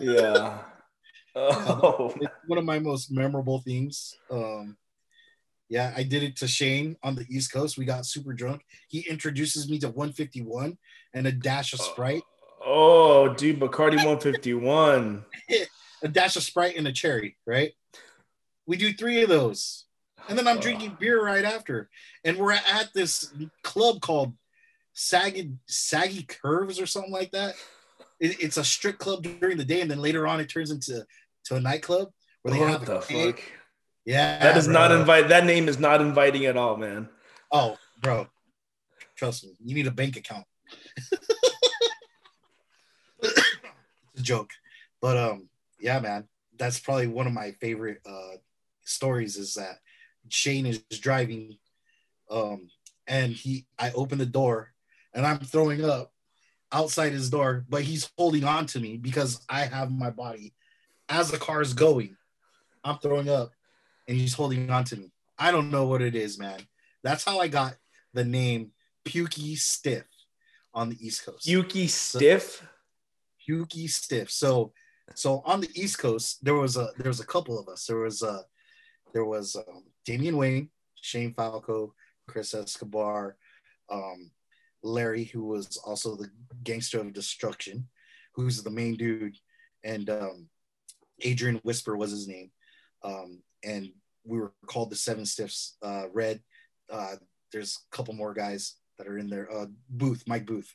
yeah. 0.00 0.58
Oh, 1.36 2.14
it's 2.20 2.32
one 2.46 2.60
of 2.60 2.64
my 2.64 2.78
most 2.78 3.10
memorable 3.10 3.58
things. 3.58 4.16
Um, 4.30 4.76
yeah, 5.68 5.92
I 5.96 6.02
did 6.02 6.22
it 6.22 6.36
to 6.36 6.48
Shane 6.48 6.96
on 7.02 7.14
the 7.14 7.26
East 7.28 7.52
Coast. 7.52 7.78
We 7.78 7.84
got 7.84 8.06
super 8.06 8.32
drunk. 8.32 8.64
He 8.88 9.00
introduces 9.00 9.68
me 9.68 9.78
to 9.80 9.88
151 9.88 10.76
and 11.14 11.26
a 11.26 11.32
dash 11.32 11.72
of 11.72 11.80
Sprite. 11.80 12.22
Oh, 12.64 13.32
dude, 13.34 13.60
Bacardi 13.60 13.96
151. 13.96 15.24
a 16.02 16.08
dash 16.08 16.36
of 16.36 16.42
Sprite, 16.42 16.76
and 16.76 16.86
a 16.86 16.92
cherry, 16.92 17.36
right? 17.46 17.72
We 18.66 18.76
do 18.76 18.92
three 18.92 19.22
of 19.22 19.28
those. 19.28 19.84
And 20.28 20.38
then 20.38 20.46
I'm 20.46 20.60
drinking 20.60 20.96
beer 21.00 21.22
right 21.24 21.44
after. 21.44 21.88
And 22.24 22.38
we're 22.38 22.52
at 22.52 22.90
this 22.94 23.32
club 23.62 24.00
called 24.00 24.34
Saggy, 24.92 25.52
Saggy 25.66 26.22
Curves 26.22 26.80
or 26.80 26.86
something 26.86 27.12
like 27.12 27.32
that. 27.32 27.54
It, 28.20 28.42
it's 28.42 28.56
a 28.56 28.64
strip 28.64 28.98
club 28.98 29.22
during 29.22 29.56
the 29.56 29.64
day, 29.64 29.80
and 29.80 29.90
then 29.90 30.00
later 30.00 30.26
on 30.26 30.40
it 30.40 30.48
turns 30.48 30.70
into 30.70 31.04
to 31.46 31.56
a 31.56 31.60
nightclub 31.60 32.10
where 32.42 32.54
they 32.54 32.60
what 32.60 32.68
have 32.68 32.86
the 32.86 33.00
fuck? 33.00 33.40
Yeah. 34.04 34.38
That 34.42 34.56
is 34.56 34.66
bro. 34.66 34.74
not 34.74 34.92
invite. 34.92 35.28
That 35.28 35.46
name 35.46 35.68
is 35.68 35.78
not 35.78 36.00
inviting 36.00 36.46
at 36.46 36.56
all, 36.56 36.76
man. 36.76 37.08
Oh, 37.50 37.76
bro. 38.00 38.26
Trust 39.16 39.44
me. 39.44 39.52
You 39.64 39.74
need 39.74 39.86
a 39.86 39.92
bank 39.92 40.16
account. 40.16 40.44
it's 43.22 43.40
a 44.16 44.22
joke. 44.22 44.50
But 45.00 45.16
um, 45.16 45.48
yeah, 45.78 46.00
man. 46.00 46.28
That's 46.56 46.78
probably 46.78 47.08
one 47.08 47.26
of 47.26 47.32
my 47.32 47.50
favorite 47.60 48.00
uh 48.06 48.36
stories 48.84 49.36
is 49.36 49.54
that 49.54 49.78
Shane 50.28 50.66
is 50.66 50.78
driving 51.00 51.56
um 52.30 52.68
and 53.06 53.32
he 53.32 53.66
I 53.78 53.90
open 53.92 54.18
the 54.18 54.26
door 54.26 54.72
and 55.14 55.26
I'm 55.26 55.38
throwing 55.38 55.84
up 55.84 56.12
outside 56.72 57.12
his 57.12 57.30
door, 57.30 57.64
but 57.68 57.82
he's 57.82 58.10
holding 58.18 58.44
on 58.44 58.66
to 58.66 58.80
me 58.80 58.96
because 58.96 59.44
I 59.48 59.64
have 59.64 59.90
my 59.90 60.10
body 60.10 60.54
as 61.08 61.30
the 61.30 61.38
car 61.38 61.60
is 61.60 61.72
going. 61.72 62.16
I'm 62.82 62.98
throwing 62.98 63.28
up 63.28 63.52
and 64.08 64.16
he's 64.16 64.34
holding 64.34 64.70
on 64.70 64.84
to 64.84 64.96
me. 64.96 65.12
I 65.38 65.50
don't 65.50 65.70
know 65.70 65.86
what 65.86 66.02
it 66.02 66.14
is, 66.14 66.38
man. 66.38 66.60
That's 67.02 67.24
how 67.24 67.40
I 67.40 67.48
got 67.48 67.76
the 68.12 68.24
name 68.24 68.70
Pukey 69.04 69.56
Stiff 69.56 70.04
on 70.72 70.90
the 70.90 70.96
East 71.06 71.24
Coast. 71.24 71.46
Yuki 71.46 71.86
Stiff. 71.86 72.66
Pukey 73.48 73.88
Stiff. 73.88 74.30
So 74.30 74.72
so 75.14 75.42
on 75.44 75.60
the 75.60 75.70
East 75.74 75.98
Coast, 75.98 76.44
there 76.44 76.54
was 76.54 76.76
a 76.76 76.88
there 76.96 77.08
was 77.08 77.20
a 77.20 77.26
couple 77.26 77.58
of 77.58 77.68
us. 77.68 77.86
There 77.86 77.98
was 77.98 78.22
a 78.22 78.42
there 79.12 79.24
was 79.24 79.56
um, 79.56 79.84
Damian 80.04 80.36
Wayne, 80.36 80.70
Shane 81.00 81.34
Falco, 81.34 81.94
Chris 82.26 82.54
Escobar, 82.54 83.36
um, 83.90 84.30
Larry, 84.82 85.24
who 85.24 85.44
was 85.44 85.76
also 85.84 86.16
the 86.16 86.30
gangster 86.62 87.00
of 87.00 87.12
destruction, 87.12 87.88
who's 88.34 88.62
the 88.62 88.70
main 88.70 88.96
dude, 88.96 89.36
and 89.84 90.08
um, 90.10 90.48
Adrian 91.20 91.60
Whisper 91.62 91.96
was 91.96 92.10
his 92.10 92.26
name. 92.26 92.50
Um, 93.04 93.42
and 93.62 93.90
we 94.24 94.38
were 94.38 94.52
called 94.66 94.90
the 94.90 94.96
Seven 94.96 95.26
Stiffs. 95.26 95.76
Uh, 95.82 96.04
Red, 96.12 96.40
uh, 96.90 97.16
there's 97.52 97.78
a 97.92 97.96
couple 97.96 98.14
more 98.14 98.34
guys 98.34 98.74
that 98.98 99.06
are 99.06 99.18
in 99.18 99.28
there. 99.28 99.50
Uh, 99.52 99.66
Booth, 99.90 100.24
Mike 100.26 100.46
Booth. 100.46 100.74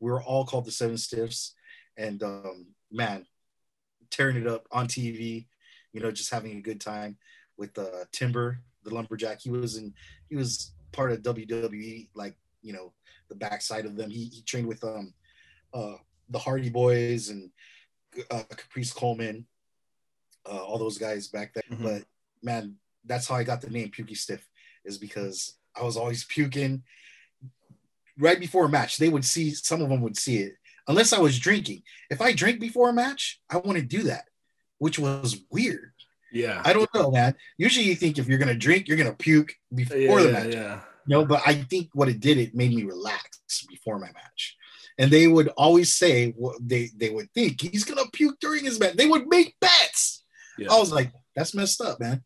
We 0.00 0.10
were 0.10 0.22
all 0.22 0.44
called 0.44 0.64
the 0.64 0.72
Seven 0.72 0.96
Stiffs, 0.96 1.54
and 1.96 2.22
um, 2.22 2.66
man, 2.90 3.26
tearing 4.10 4.36
it 4.36 4.46
up 4.46 4.66
on 4.70 4.86
TV. 4.86 5.46
You 5.92 6.00
know, 6.00 6.10
just 6.10 6.32
having 6.32 6.56
a 6.56 6.62
good 6.62 6.80
time 6.80 7.16
with 7.56 7.78
uh, 7.78 8.04
Timber, 8.12 8.60
the 8.82 8.94
lumberjack. 8.94 9.40
He 9.40 9.50
was 9.50 9.76
in. 9.76 9.92
He 10.28 10.36
was 10.36 10.72
part 10.92 11.12
of 11.12 11.22
WWE, 11.22 12.08
like 12.14 12.36
you 12.62 12.72
know, 12.72 12.92
the 13.28 13.34
backside 13.34 13.86
of 13.86 13.96
them. 13.96 14.10
He, 14.10 14.26
he 14.26 14.42
trained 14.42 14.66
with 14.66 14.82
um, 14.82 15.14
uh, 15.72 15.94
the 16.30 16.38
Hardy 16.38 16.70
Boys 16.70 17.28
and 17.28 17.50
uh, 18.30 18.42
Caprice 18.50 18.92
Coleman, 18.92 19.46
uh, 20.46 20.62
all 20.64 20.78
those 20.78 20.98
guys 20.98 21.28
back 21.28 21.54
there. 21.54 21.64
Mhm. 21.70 21.82
But 21.82 22.04
man, 22.42 22.76
that's 23.04 23.28
how 23.28 23.34
I 23.34 23.44
got 23.44 23.60
the 23.60 23.70
name 23.70 23.90
Pukey 23.90 24.16
Stiff, 24.16 24.46
is 24.84 24.98
because 24.98 25.56
I 25.74 25.82
was 25.82 25.96
always 25.96 26.24
puking 26.24 26.82
right 28.18 28.38
before 28.38 28.66
a 28.66 28.68
match. 28.68 28.96
They 28.96 29.08
would 29.08 29.24
see 29.24 29.50
some 29.50 29.82
of 29.82 29.88
them 29.88 30.00
would 30.02 30.16
see 30.16 30.38
it, 30.38 30.54
unless 30.88 31.12
I 31.12 31.18
was 31.18 31.38
drinking. 31.38 31.82
If 32.10 32.20
I 32.20 32.32
drink 32.32 32.60
before 32.60 32.90
a 32.90 32.92
match, 32.94 33.40
I 33.50 33.58
wouldn't 33.58 33.88
do 33.88 34.04
that, 34.04 34.24
which 34.78 34.98
was 34.98 35.40
weird. 35.50 35.92
Yeah. 36.32 36.62
I 36.64 36.72
don't 36.72 36.92
know, 36.94 37.10
man. 37.10 37.36
Usually, 37.58 37.86
you 37.86 37.94
think 37.94 38.18
if 38.18 38.26
you're 38.26 38.38
gonna 38.38 38.54
drink, 38.54 38.88
you're 38.88 38.96
gonna 38.96 39.14
puke 39.14 39.54
before 39.74 39.96
yeah, 40.20 40.26
the 40.26 40.32
match. 40.32 40.54
yeah. 40.54 40.80
No, 41.06 41.24
but 41.24 41.42
I 41.46 41.54
think 41.54 41.90
what 41.92 42.08
it 42.08 42.18
did, 42.18 42.38
it 42.38 42.54
made 42.54 42.74
me 42.74 42.82
relax 42.82 43.64
before 43.68 43.98
my 43.98 44.10
match. 44.12 44.56
And 44.98 45.10
they 45.10 45.26
would 45.26 45.48
always 45.48 45.94
say 45.94 46.30
what 46.30 46.56
they 46.60 46.90
they 46.96 47.10
would 47.10 47.30
think 47.32 47.60
he's 47.60 47.84
gonna 47.84 48.08
puke 48.12 48.38
during 48.40 48.64
his 48.64 48.80
match. 48.80 48.94
They 48.94 49.06
would 49.06 49.28
make 49.28 49.54
bets. 49.60 50.23
Yeah. 50.58 50.72
I 50.72 50.78
was 50.78 50.92
like, 50.92 51.12
that's 51.34 51.54
messed 51.54 51.80
up, 51.80 52.00
man. 52.00 52.22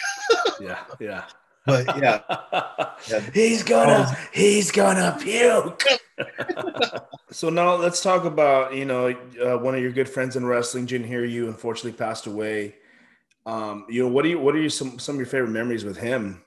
yeah. 0.60 0.84
Yeah. 1.00 1.24
But 1.64 1.86
yeah, 1.98 2.20
Yeah. 3.08 3.20
he's 3.32 3.62
gonna 3.62 4.16
he's 4.32 4.70
gonna 4.72 5.16
puke. 5.20 5.84
so 7.30 7.50
now 7.50 7.76
let's 7.76 8.02
talk 8.02 8.24
about 8.24 8.74
you 8.74 8.84
know 8.84 9.14
uh, 9.40 9.58
one 9.58 9.74
of 9.74 9.80
your 9.80 9.92
good 9.92 10.08
friends 10.08 10.34
in 10.34 10.44
wrestling, 10.44 10.86
Jin 10.86 11.04
you 11.04 11.46
unfortunately 11.46 11.92
passed 11.92 12.26
away. 12.26 12.74
Um, 13.46 13.86
you 13.88 14.02
know 14.02 14.08
what 14.08 14.22
do 14.22 14.30
you 14.30 14.40
what 14.40 14.56
are 14.56 14.60
you 14.60 14.68
some 14.68 14.98
some 14.98 15.14
of 15.14 15.18
your 15.20 15.26
favorite 15.26 15.50
memories 15.50 15.84
with 15.84 15.96
him 15.96 16.42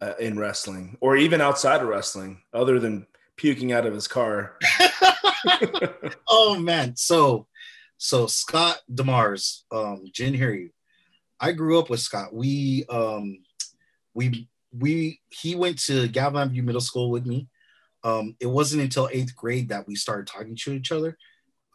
uh, 0.00 0.14
in 0.18 0.38
wrestling, 0.38 0.96
or 1.00 1.16
even 1.16 1.42
outside 1.42 1.82
of 1.82 1.88
wrestling, 1.88 2.40
other 2.54 2.78
than 2.78 3.06
puking 3.36 3.72
out 3.72 3.84
of 3.86 3.92
his 3.92 4.08
car? 4.08 4.56
oh 6.28 6.58
man. 6.58 6.96
So 6.96 7.46
so 7.98 8.26
Scott 8.28 8.78
Demars, 8.92 9.64
um, 9.72 10.04
Jin 10.12 10.34
Hiryu. 10.34 10.70
I 11.40 11.52
grew 11.52 11.78
up 11.78 11.90
with 11.90 12.00
Scott. 12.00 12.32
We 12.32 12.84
um 12.88 13.38
we 14.14 14.48
we 14.72 15.20
he 15.28 15.54
went 15.54 15.78
to 15.86 16.08
Galvin 16.08 16.50
View 16.50 16.62
Middle 16.62 16.80
School 16.80 17.10
with 17.10 17.26
me. 17.26 17.48
Um, 18.04 18.36
it 18.40 18.46
wasn't 18.46 18.82
until 18.82 19.08
eighth 19.12 19.34
grade 19.34 19.68
that 19.70 19.86
we 19.86 19.96
started 19.96 20.28
talking 20.28 20.56
to 20.56 20.72
each 20.72 20.92
other. 20.92 21.18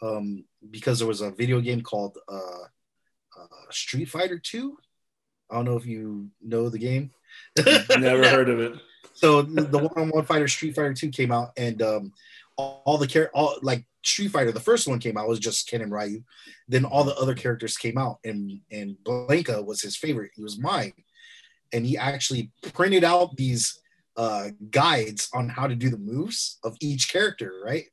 Um, 0.01 0.45
because 0.69 0.99
there 0.99 1.07
was 1.07 1.21
a 1.21 1.31
video 1.31 1.61
game 1.61 1.81
called 1.81 2.17
uh, 2.27 2.63
uh 3.39 3.71
Street 3.71 4.05
Fighter 4.05 4.39
2. 4.39 4.77
I 5.51 5.55
don't 5.55 5.65
know 5.65 5.77
if 5.77 5.85
you 5.85 6.29
know 6.41 6.69
the 6.69 6.79
game. 6.79 7.11
Never 7.97 8.27
heard 8.27 8.49
of 8.49 8.59
it. 8.59 8.73
so 9.13 9.41
the 9.41 9.77
one-on-one 9.77 10.25
fighter 10.25 10.47
Street 10.47 10.75
Fighter 10.75 10.93
2 10.93 11.09
came 11.09 11.31
out 11.31 11.51
and 11.57 11.81
um 11.81 12.13
all, 12.57 12.81
all 12.85 12.97
the 12.97 13.07
char- 13.07 13.31
all 13.33 13.57
like 13.61 13.85
Street 14.03 14.29
Fighter 14.31 14.51
the 14.51 14.59
first 14.59 14.87
one 14.87 14.99
came 14.99 15.17
out 15.17 15.27
was 15.27 15.39
just 15.39 15.67
Ken 15.69 15.81
and 15.81 15.91
Ryu 15.91 16.23
then 16.67 16.85
all 16.85 17.03
the 17.03 17.15
other 17.15 17.33
characters 17.35 17.77
came 17.77 17.97
out 17.97 18.17
and 18.23 18.59
and 18.71 18.95
Blanka 19.03 19.65
was 19.65 19.81
his 19.81 19.95
favorite 19.95 20.31
he 20.35 20.41
was 20.43 20.59
mine 20.59 20.93
and 21.71 21.85
he 21.85 21.97
actually 21.97 22.51
printed 22.73 23.03
out 23.03 23.35
these 23.37 23.79
uh 24.17 24.49
guides 24.69 25.29
on 25.33 25.49
how 25.49 25.67
to 25.67 25.75
do 25.75 25.89
the 25.89 25.97
moves 25.97 26.59
of 26.63 26.75
each 26.81 27.11
character 27.11 27.51
right 27.65 27.85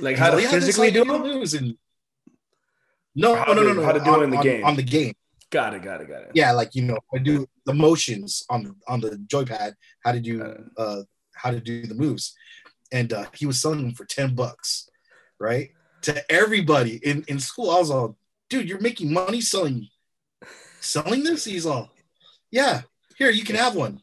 Like 0.00 0.16
how 0.16 0.30
to 0.30 0.36
like, 0.36 0.44
this 0.44 0.52
is 0.54 0.64
physically 0.76 0.90
do 0.90 1.04
them? 1.04 1.22
moves 1.22 1.54
and 1.54 1.76
no 3.16 3.34
no 3.44 3.52
no 3.54 3.62
no 3.62 3.72
no 3.74 3.84
how 3.84 3.92
to 3.92 4.00
do 4.00 4.20
it 4.20 4.24
in 4.24 4.30
the 4.30 4.36
on- 4.38 4.42
game. 4.42 4.64
on 4.64 4.76
the 4.76 4.82
game 4.82 5.14
Got 5.50 5.72
it. 5.74 5.82
Got 5.84 6.00
it. 6.00 6.08
Got 6.08 6.22
it. 6.22 6.30
yeah 6.34 6.50
like 6.50 6.74
you 6.74 6.82
know 6.82 6.98
I 7.14 7.18
do 7.18 7.46
the 7.64 7.74
motions 7.74 8.44
on 8.50 8.74
on 8.88 9.00
the 9.00 9.10
joypad 9.32 9.74
how 10.04 10.10
to 10.12 10.18
do 10.20 10.42
uh 10.76 11.02
how 11.34 11.50
to 11.52 11.60
do 11.60 11.86
the 11.86 11.94
moves 11.94 12.34
and 12.92 13.12
uh 13.12 13.26
he 13.34 13.46
was 13.46 13.60
selling 13.60 13.82
them 13.82 13.92
for 13.94 14.04
10 14.04 14.34
bucks 14.34 14.88
right? 15.40 15.70
To 16.02 16.32
everybody 16.32 16.96
in 16.96 17.24
in 17.28 17.40
school 17.40 17.70
i 17.70 17.78
was 17.78 17.90
all 17.90 18.16
dude 18.50 18.68
you're 18.68 18.80
making 18.80 19.12
money 19.12 19.40
selling 19.40 19.88
selling 20.80 21.24
this? 21.24 21.44
He's 21.44 21.66
all 21.66 21.90
yeah 22.50 22.82
here 23.16 23.30
you 23.30 23.44
can 23.44 23.56
have 23.56 23.74
one. 23.74 24.00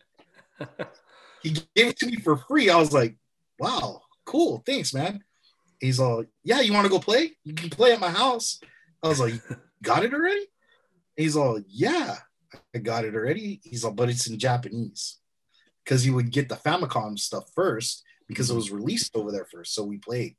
He 1.43 1.51
gave 1.51 1.88
it 1.88 1.97
to 1.97 2.05
me 2.05 2.17
for 2.17 2.38
free. 2.38 2.69
I 2.69 2.77
was 2.77 2.93
like 2.93 3.15
wow 3.59 4.01
cool 4.25 4.63
thanks 4.65 4.93
man. 4.93 5.23
He's 5.79 5.99
all 5.99 6.23
yeah 6.43 6.61
you 6.61 6.73
want 6.73 6.86
to 6.86 6.91
go 6.91 6.99
play? 6.99 7.32
You 7.43 7.53
can 7.53 7.69
play 7.69 7.93
at 7.93 7.99
my 7.99 8.09
house. 8.09 8.59
I 9.03 9.07
was 9.07 9.19
like 9.19 9.41
got 9.84 10.03
it 10.03 10.13
already? 10.13 10.45
He's 11.15 11.36
all 11.36 11.61
yeah 11.67 12.17
I 12.75 12.79
got 12.79 13.05
it 13.05 13.15
already. 13.15 13.59
He's 13.63 13.84
all, 13.84 13.91
but 13.91 14.09
it's 14.09 14.27
in 14.27 14.39
Japanese. 14.39 15.17
Because 15.84 16.05
you 16.05 16.13
would 16.13 16.32
get 16.32 16.47
the 16.47 16.55
Famicom 16.55 17.17
stuff 17.17 17.49
first 17.55 18.03
because 18.27 18.49
it 18.49 18.53
mm-hmm. 18.53 18.57
was 18.57 18.71
released 18.71 19.15
over 19.15 19.32
there 19.32 19.47
first. 19.51 19.73
So 19.73 19.84
we 19.84 19.97
played 19.97 20.36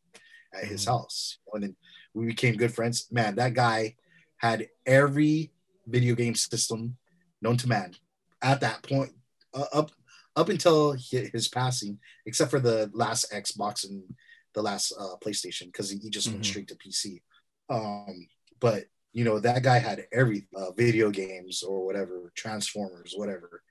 at 0.54 0.64
his 0.64 0.84
Mhm. 0.84 0.88
house, 0.90 1.38
and 1.52 1.62
then 1.62 1.76
we 2.14 2.26
became 2.26 2.56
good 2.56 2.74
friends. 2.74 3.10
Man, 3.10 3.34
that 3.36 3.54
guy 3.54 3.96
had 4.36 4.68
every 4.86 5.52
video 5.86 6.14
game 6.14 6.34
system 6.34 6.98
known 7.40 7.56
to 7.58 7.68
man 7.68 7.94
at 8.42 8.60
that 8.60 8.82
point, 8.82 9.12
uh, 9.54 9.66
up 9.72 9.90
up 10.34 10.48
until 10.48 10.92
his 10.92 11.48
passing, 11.48 12.00
except 12.24 12.50
for 12.50 12.58
the 12.58 12.90
last 12.94 13.30
Xbox 13.30 13.84
and 13.88 14.16
the 14.54 14.62
last 14.62 14.92
uh, 14.98 15.16
PlayStation 15.22 15.66
because 15.66 15.90
he, 15.90 16.08
just 16.08 16.28
went 16.28 16.42
Mhm. 16.42 16.46
straight 16.46 16.68
to 16.68 16.76
PC. 16.76 17.22
Um, 17.68 18.28
but 18.58 18.86
you 19.12 19.24
know 19.24 19.38
that 19.40 19.62
guy 19.62 19.78
had 19.78 20.06
every 20.10 20.48
uh, 20.54 20.72
video 20.72 21.10
games 21.10 21.62
or 21.62 21.84
whatever 21.84 22.32
transformers 22.34 23.12
whatever 23.14 23.62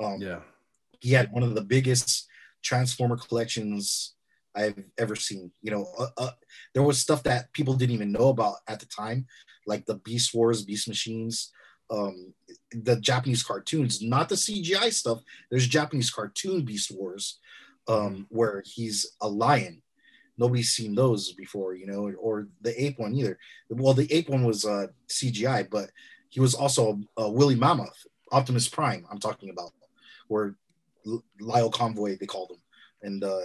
um, 0.00 0.20
Yeah. 0.20 0.42
he 1.00 1.10
had 1.12 1.30
one 1.30 1.44
of 1.44 1.54
the 1.54 1.62
biggest 1.64 2.26
transformer 2.62 3.16
collections 3.16 4.16
i've 4.58 4.84
ever 4.98 5.16
seen 5.16 5.50
you 5.62 5.70
know 5.70 5.86
uh, 5.98 6.08
uh, 6.16 6.30
there 6.74 6.82
was 6.82 6.98
stuff 6.98 7.22
that 7.22 7.52
people 7.52 7.74
didn't 7.74 7.94
even 7.94 8.12
know 8.12 8.28
about 8.28 8.56
at 8.66 8.80
the 8.80 8.86
time 8.86 9.26
like 9.66 9.86
the 9.86 9.96
beast 9.96 10.34
wars 10.34 10.64
beast 10.64 10.88
machines 10.88 11.52
um, 11.90 12.34
the 12.72 12.96
japanese 12.96 13.42
cartoons 13.42 14.02
not 14.02 14.28
the 14.28 14.34
cgi 14.34 14.92
stuff 14.92 15.20
there's 15.50 15.66
japanese 15.66 16.10
cartoon 16.10 16.64
beast 16.64 16.90
wars 16.90 17.38
um, 17.88 18.26
where 18.28 18.62
he's 18.66 19.16
a 19.22 19.28
lion 19.28 19.82
nobody's 20.38 20.70
seen 20.70 20.94
those 20.94 21.32
before, 21.32 21.74
you 21.74 21.86
know, 21.86 22.10
or 22.18 22.48
the 22.62 22.82
ape 22.82 22.98
one 22.98 23.14
either. 23.14 23.38
Well, 23.68 23.92
the 23.92 24.10
ape 24.12 24.30
one 24.30 24.44
was 24.44 24.64
uh, 24.64 24.86
CGI, 25.08 25.68
but 25.68 25.90
he 26.30 26.40
was 26.40 26.54
also 26.54 27.00
a 27.16 27.28
Willie 27.28 27.56
Mammoth, 27.56 28.06
Optimus 28.30 28.68
Prime. 28.68 29.04
I'm 29.10 29.18
talking 29.18 29.50
about, 29.50 29.72
or 30.28 30.54
Lio 31.40 31.68
Convoy 31.70 32.16
they 32.18 32.26
called 32.26 32.52
him, 32.52 32.58
and 33.02 33.24
uh, 33.24 33.40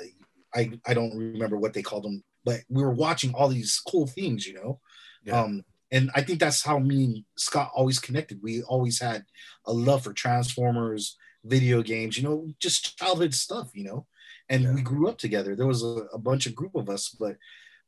I 0.56 0.72
I 0.86 0.94
don't 0.94 1.16
remember 1.18 1.58
what 1.58 1.74
they 1.74 1.82
called 1.82 2.04
them, 2.04 2.24
but 2.46 2.62
we 2.70 2.84
were 2.84 2.92
watching 2.92 3.34
all 3.34 3.48
these 3.48 3.82
cool 3.88 4.08
things, 4.08 4.48
you 4.48 4.54
know. 4.54 4.80
Yeah. 5.24 5.42
Um, 5.42 5.64
and 5.92 6.10
I 6.16 6.22
think 6.22 6.40
that's 6.40 6.64
how 6.64 6.80
me 6.80 7.06
and 7.06 7.24
Scott 7.38 7.72
always 7.76 8.00
connected. 8.00 8.40
We 8.42 8.64
always 8.64 9.00
had 9.00 9.26
a 9.66 9.74
love 9.74 10.04
for 10.04 10.14
Transformers, 10.14 11.18
video 11.44 11.84
games, 11.84 12.18
you 12.18 12.24
know, 12.24 12.48
just 12.60 12.98
childhood 12.98 13.34
stuff, 13.34 13.70
you 13.74 13.84
know. 13.84 14.08
And 14.50 14.64
yeah. 14.64 14.74
we 14.74 14.82
grew 14.82 15.08
up 15.08 15.20
together. 15.20 15.56
There 15.56 15.68
was 15.68 15.84
a, 15.84 16.08
a, 16.12 16.18
bunch 16.18 16.48
of 16.48 16.56
group 16.56 16.76
of 16.76 16.90
us, 16.90 17.10
but 17.10 17.38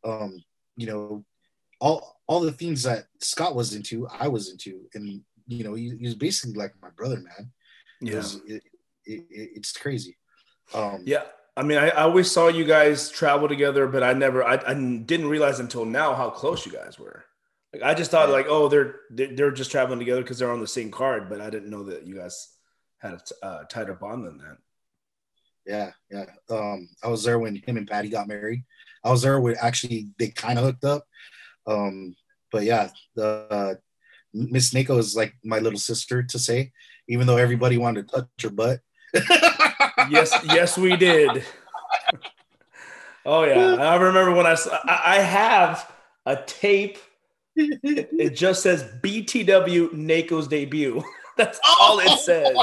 um, 0.04 0.44
you 0.78 0.88
know, 0.88 1.26
all 1.82 2.22
all 2.28 2.42
the 2.42 2.52
things 2.52 2.84
that 2.84 3.06
Scott 3.20 3.56
was 3.56 3.74
into, 3.74 4.08
I 4.08 4.28
was 4.28 4.52
into, 4.52 4.82
and 4.94 5.22
you 5.48 5.64
know, 5.64 5.74
he, 5.74 5.96
he 5.98 6.06
was 6.06 6.16
basically 6.16 6.56
like 6.56 6.74
my 6.82 6.90
brother, 6.96 7.18
man. 7.18 7.52
Yeah, 8.02 8.14
it 8.14 8.18
was, 8.18 8.36
it, 8.48 8.64
it, 9.06 9.24
it's 9.30 9.72
crazy. 9.74 10.18
Um, 10.74 11.04
yeah, 11.06 11.24
I 11.58 11.64
mean, 11.64 11.78
I, 11.78 11.90
I, 11.90 12.04
always 12.04 12.30
saw 12.30 12.50
you 12.50 12.66
guys 12.66 13.10
travel 13.10 13.48
together, 13.48 13.88
but 13.88 14.04
I 14.04 14.12
never, 14.12 14.44
I, 14.44 14.56
I 14.68 14.74
didn't 14.74 15.30
realize 15.30 15.60
until 15.60 15.86
now 15.86 16.14
how 16.14 16.30
close 16.30 16.66
you 16.66 16.72
guys 16.72 17.00
were. 17.00 17.24
Like 17.76 17.84
I 17.84 17.94
just 17.94 18.12
thought 18.12 18.30
like, 18.30 18.48
oh, 18.48 18.70
they're 18.70 19.02
they're 19.10 19.52
just 19.52 19.70
traveling 19.70 20.00
together 20.00 20.22
because 20.22 20.40
they're 20.40 20.52
on 20.52 20.62
the 20.62 20.68
same 20.68 20.92
card, 20.92 21.30
but 21.30 21.42
I 21.42 21.50
didn't 21.50 21.70
know 21.70 21.84
that 21.84 22.08
you 22.08 22.16
guys 22.16 22.50
had 23.00 23.14
a 23.14 23.46
uh, 23.46 23.64
tighter 23.66 23.94
bond 23.94 24.26
than 24.26 24.38
that. 24.38 24.58
Yeah, 25.66 25.92
yeah. 26.10 26.26
Um, 26.50 26.88
I 27.04 27.10
was 27.10 27.24
there 27.24 27.38
when 27.38 27.56
him 27.56 27.76
and 27.76 27.88
Patty 27.88 28.08
got 28.08 28.30
married. 28.30 28.64
I 29.04 29.12
was 29.12 29.24
there 29.24 29.42
when 29.42 29.56
actually 29.60 30.08
they 30.18 30.30
kind 30.30 30.58
of 30.58 30.64
hooked 30.64 30.86
up. 30.86 31.06
Um, 31.68 32.16
but 32.50 32.64
yeah, 32.64 32.92
the 33.16 33.48
uh, 33.50 33.74
Miss 34.34 34.74
Nako 34.74 34.98
is 34.98 35.16
like 35.16 35.34
my 35.44 35.60
little 35.60 35.80
sister 35.80 36.24
to 36.24 36.40
say, 36.40 36.72
even 37.10 37.28
though 37.28 37.38
everybody 37.38 37.78
wanted 37.78 38.08
to 38.08 38.16
touch 38.16 38.28
her 38.44 38.50
butt. 38.52 38.80
yes, 40.10 40.34
yes, 40.46 40.78
we 40.78 40.96
did. 40.96 41.44
oh 43.26 43.44
yeah, 43.44 43.76
I 43.76 43.96
remember 43.96 44.34
when 44.34 44.46
I 44.46 44.56
saw 44.56 44.78
I 44.86 45.20
have 45.20 45.92
a 46.26 46.38
tape 46.38 46.98
it, 47.56 48.10
it 48.12 48.30
just 48.32 48.64
says 48.64 48.84
BTW 49.02 49.94
Nako's 49.94 50.48
debut. 50.48 51.04
That's 51.38 51.60
all 51.80 52.00
it 52.00 52.20
says. 52.20 52.56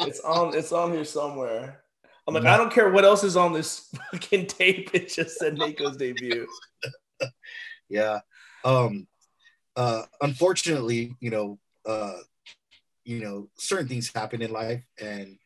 It's 0.00 0.20
on. 0.20 0.56
It's 0.56 0.72
on 0.72 0.92
here 0.92 1.04
somewhere. 1.04 1.82
I'm 2.26 2.34
like, 2.34 2.44
I 2.44 2.56
don't 2.56 2.72
care 2.72 2.90
what 2.90 3.04
else 3.04 3.22
is 3.22 3.36
on 3.36 3.52
this 3.52 3.88
fucking 4.12 4.46
tape. 4.46 4.90
It 4.92 5.08
just 5.08 5.38
said 5.38 5.56
Nako's 5.56 5.96
debut. 5.96 6.46
Yeah. 7.88 8.20
Um. 8.64 9.06
Uh. 9.76 10.02
Unfortunately, 10.20 11.14
you 11.20 11.30
know. 11.30 11.58
Uh. 11.84 12.18
You 13.04 13.20
know, 13.20 13.48
certain 13.56 13.86
things 13.86 14.10
happen 14.12 14.42
in 14.42 14.50
life, 14.50 14.82
and 15.00 15.38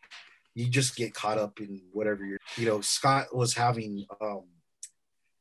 you 0.61 0.71
just 0.71 0.97
get 0.97 1.15
caught 1.15 1.39
up 1.39 1.61
in 1.61 1.83
whatever 1.93 2.25
you're. 2.25 2.39
You 2.57 2.67
know, 2.67 2.81
Scott 2.81 3.35
was 3.35 3.55
having 3.55 4.07
um, 4.21 4.45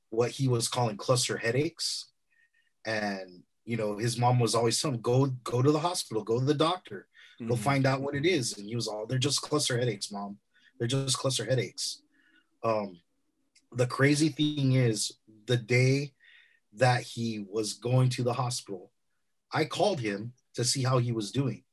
what 0.09 0.32
he 0.32 0.47
was 0.47 0.67
calling 0.67 0.97
cluster 0.97 1.38
headaches 1.38 2.09
and 2.86 3.43
you 3.65 3.78
know 3.78 3.97
his 3.97 4.17
mom 4.17 4.39
was 4.39 4.55
always 4.55 4.80
telling 4.80 4.95
him 4.95 5.01
go 5.01 5.28
go 5.43 5.61
to 5.61 5.72
the 5.72 5.80
hospital 5.80 6.24
go 6.24 6.39
to 6.39 6.45
the 6.45 6.53
doctor 6.53 7.07
go 7.39 7.53
mm-hmm. 7.53 7.63
find 7.63 7.86
out 7.86 8.01
what 8.01 8.15
it 8.15 8.26
is 8.26 8.57
and 8.57 8.67
he 8.67 8.76
was 8.76 8.88
all 8.88 9.05
they're 9.05 9.17
just 9.17 9.41
cluster 9.41 9.78
headaches 9.78 10.11
mom 10.11 10.38
they're 10.78 10.88
just 10.88 11.17
cluster 11.17 11.45
headaches 11.45 12.01
um 12.63 12.99
the 13.74 13.86
crazy 13.86 14.30
thing 14.30 14.74
is 14.74 15.11
the 15.45 15.57
day 15.57 16.11
that 16.74 17.01
he 17.01 17.45
was 17.51 17.74
going 17.74 18.09
to 18.09 18.24
the 18.24 18.34
hospital 18.34 18.91
i 19.51 19.63
called 19.63 19.99
him 19.99 20.34
to 20.53 20.63
see 20.63 20.84
how 20.84 20.97
he 20.97 21.11
was 21.11 21.32
doing 21.32 21.63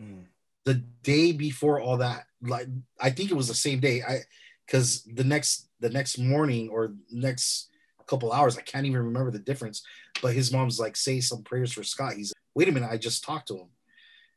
mm. 0.00 0.24
the 0.64 0.74
day 1.02 1.32
before 1.32 1.80
all 1.80 1.96
that 1.96 2.26
like 2.42 2.66
i 3.00 3.10
think 3.10 3.30
it 3.30 3.36
was 3.36 3.48
the 3.48 3.54
same 3.54 3.80
day 3.80 4.02
i 4.02 4.18
because 4.66 5.02
the 5.14 5.24
next 5.24 5.68
the 5.80 5.90
next 5.90 6.18
morning 6.18 6.68
or 6.68 6.94
next 7.10 7.68
couple 8.12 8.32
hours. 8.32 8.58
I 8.58 8.62
can't 8.62 8.86
even 8.86 9.04
remember 9.06 9.30
the 9.30 9.38
difference. 9.38 9.82
But 10.20 10.34
his 10.34 10.52
mom's 10.52 10.78
like, 10.78 10.96
say 10.96 11.20
some 11.20 11.42
prayers 11.42 11.72
for 11.72 11.82
Scott. 11.82 12.14
He's 12.14 12.30
like, 12.30 12.42
wait 12.54 12.68
a 12.68 12.72
minute, 12.72 12.90
I 12.90 12.98
just 12.98 13.24
talked 13.24 13.48
to 13.48 13.56
him. 13.56 13.68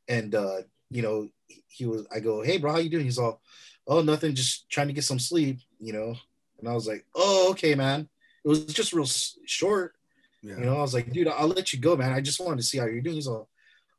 And 0.08 0.34
uh, 0.34 0.62
you 0.90 1.02
know, 1.02 1.30
he 1.68 1.86
was 1.86 2.08
I 2.14 2.20
go, 2.20 2.42
Hey 2.42 2.58
bro, 2.58 2.72
how 2.72 2.78
you 2.78 2.90
doing? 2.90 3.04
He's 3.04 3.20
all, 3.20 3.42
Oh, 3.88 4.02
nothing, 4.02 4.34
just 4.34 4.70
trying 4.70 4.88
to 4.88 4.94
get 4.94 5.04
some 5.04 5.20
sleep, 5.20 5.60
you 5.80 5.94
know. 5.94 6.16
And 6.60 6.70
I 6.70 6.74
was 6.74 6.88
like, 6.88 7.06
Oh, 7.14 7.52
okay, 7.52 7.76
man. 7.76 8.08
It 8.44 8.48
was 8.48 8.66
just 8.66 8.94
real 8.94 9.06
short. 9.06 9.96
Yeah. 10.42 10.58
You 10.58 10.66
know, 10.66 10.78
I 10.78 10.82
was 10.82 10.94
like, 10.94 11.12
dude, 11.12 11.28
I'll 11.28 11.48
let 11.48 11.74
you 11.74 11.80
go, 11.80 11.96
man. 11.96 12.14
I 12.14 12.22
just 12.22 12.40
wanted 12.40 12.58
to 12.58 12.64
see 12.64 12.78
how 12.78 12.86
you're 12.86 13.02
doing. 13.02 13.16
He's 13.16 13.28
all, 13.28 13.50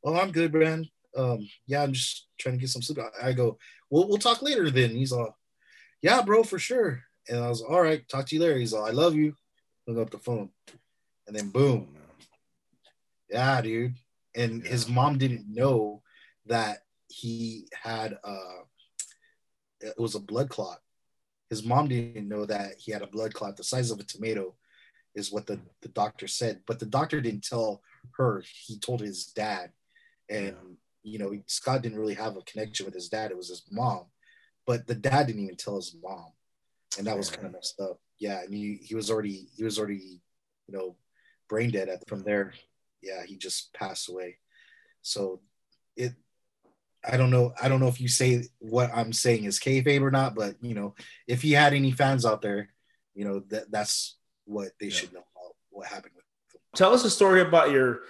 Oh, 0.04 0.16
I'm 0.16 0.30
good, 0.30 0.54
man. 0.54 0.88
Um, 1.16 1.48
yeah, 1.66 1.82
I'm 1.82 1.92
just 1.92 2.26
trying 2.38 2.54
to 2.54 2.60
get 2.60 2.70
some 2.70 2.82
sleep. 2.82 2.98
I 3.20 3.32
go, 3.32 3.58
Well, 3.90 4.08
we'll 4.08 4.18
talk 4.18 4.42
later 4.42 4.70
then. 4.70 4.90
He's 4.90 5.12
all, 5.12 5.36
Yeah, 6.02 6.22
bro, 6.22 6.42
for 6.42 6.58
sure. 6.58 7.02
And 7.28 7.38
I 7.38 7.48
was 7.48 7.62
all 7.62 7.80
right, 7.80 8.06
talk 8.08 8.26
to 8.26 8.34
you 8.34 8.40
later. 8.40 8.58
He's 8.58 8.72
all, 8.72 8.84
I 8.84 8.90
love 8.90 9.14
you 9.14 9.34
hung 9.86 10.00
up 10.00 10.10
the 10.10 10.18
phone, 10.18 10.50
and 11.26 11.36
then 11.36 11.50
boom. 11.50 11.96
Yeah, 13.30 13.60
dude. 13.60 13.94
And 14.34 14.62
yeah. 14.62 14.70
his 14.70 14.88
mom 14.88 15.18
didn't 15.18 15.46
know 15.48 16.02
that 16.46 16.78
he 17.08 17.68
had 17.72 18.18
uh 18.24 18.62
it 19.80 19.98
was 19.98 20.14
a 20.14 20.20
blood 20.20 20.48
clot. 20.48 20.78
His 21.50 21.64
mom 21.64 21.88
didn't 21.88 22.28
know 22.28 22.46
that 22.46 22.74
he 22.78 22.92
had 22.92 23.02
a 23.02 23.06
blood 23.06 23.34
clot 23.34 23.56
the 23.56 23.64
size 23.64 23.90
of 23.90 24.00
a 24.00 24.04
tomato, 24.04 24.54
is 25.14 25.30
what 25.30 25.46
the, 25.46 25.60
the 25.82 25.88
doctor 25.88 26.26
said. 26.26 26.60
But 26.66 26.80
the 26.80 26.86
doctor 26.86 27.20
didn't 27.20 27.44
tell 27.44 27.82
her. 28.16 28.42
He 28.66 28.78
told 28.78 29.00
his 29.00 29.26
dad. 29.26 29.70
And. 30.28 30.56
You 31.06 31.18
know, 31.18 31.32
Scott 31.46 31.82
didn't 31.82 31.98
really 31.98 32.14
have 32.14 32.36
a 32.36 32.42
connection 32.42 32.84
with 32.84 32.94
his 32.94 33.08
dad. 33.08 33.30
It 33.30 33.36
was 33.36 33.48
his 33.48 33.62
mom. 33.70 34.06
But 34.66 34.86
the 34.86 34.94
dad 34.94 35.28
didn't 35.28 35.42
even 35.42 35.56
tell 35.56 35.76
his 35.76 35.94
mom. 36.02 36.32
And 36.98 37.06
that 37.06 37.16
was 37.16 37.30
kind 37.30 37.46
of 37.46 37.52
messed 37.52 37.80
up 37.80 38.00
yeah, 38.18 38.42
and 38.42 38.52
he, 38.52 38.78
he 38.82 38.94
was 38.94 39.10
already 39.10 39.48
he 39.56 39.64
was 39.64 39.78
already 39.78 40.20
you 40.66 40.76
know 40.76 40.96
brain 41.48 41.70
dead 41.70 41.88
at 41.88 42.06
from 42.08 42.22
there. 42.22 42.54
Yeah, 43.02 43.24
he 43.24 43.36
just 43.36 43.72
passed 43.74 44.08
away. 44.08 44.38
So 45.02 45.40
it 45.96 46.14
I 47.08 47.16
don't 47.16 47.30
know. 47.30 47.52
I 47.60 47.68
don't 47.68 47.80
know 47.80 47.88
if 47.88 48.00
you 48.00 48.08
say 48.08 48.44
what 48.58 48.90
I'm 48.94 49.12
saying 49.12 49.44
is 49.44 49.60
kayfabe 49.60 50.00
or 50.00 50.10
not, 50.10 50.34
but 50.34 50.56
you 50.60 50.74
know, 50.74 50.94
if 51.26 51.42
he 51.42 51.52
had 51.52 51.74
any 51.74 51.92
fans 51.92 52.24
out 52.24 52.42
there, 52.42 52.70
you 53.14 53.24
know 53.24 53.40
that 53.50 53.70
that's 53.70 54.16
what 54.44 54.70
they 54.80 54.86
yeah. 54.86 54.92
should 54.92 55.12
know 55.12 55.20
about 55.20 55.54
what 55.70 55.86
happened 55.86 56.14
with. 56.16 56.24
Him. 56.24 56.60
Tell 56.74 56.94
us 56.94 57.04
a 57.04 57.10
story 57.10 57.40
about 57.40 57.70
your, 57.70 58.00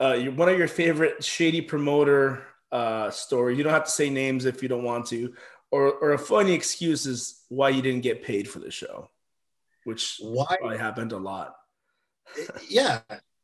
uh, 0.00 0.16
one 0.18 0.48
of 0.48 0.58
your 0.58 0.68
favorite 0.68 1.24
shady 1.24 1.60
promoter 1.60 2.44
uh, 2.70 3.10
story. 3.10 3.56
You 3.56 3.62
don't 3.62 3.72
have 3.72 3.84
to 3.84 3.90
say 3.90 4.10
names 4.10 4.44
if 4.44 4.62
you 4.62 4.68
don't 4.68 4.84
want 4.84 5.06
to, 5.06 5.34
or 5.70 5.92
or 5.92 6.12
a 6.12 6.18
funny 6.18 6.52
excuse 6.52 7.06
is 7.06 7.44
why 7.48 7.70
you 7.70 7.82
didn't 7.82 8.02
get 8.02 8.22
paid 8.22 8.48
for 8.48 8.58
the 8.58 8.70
show 8.70 9.10
which 9.88 10.18
why 10.20 10.54
probably 10.60 10.76
happened 10.76 11.12
a 11.12 11.16
lot. 11.16 11.56
yeah, 12.68 13.00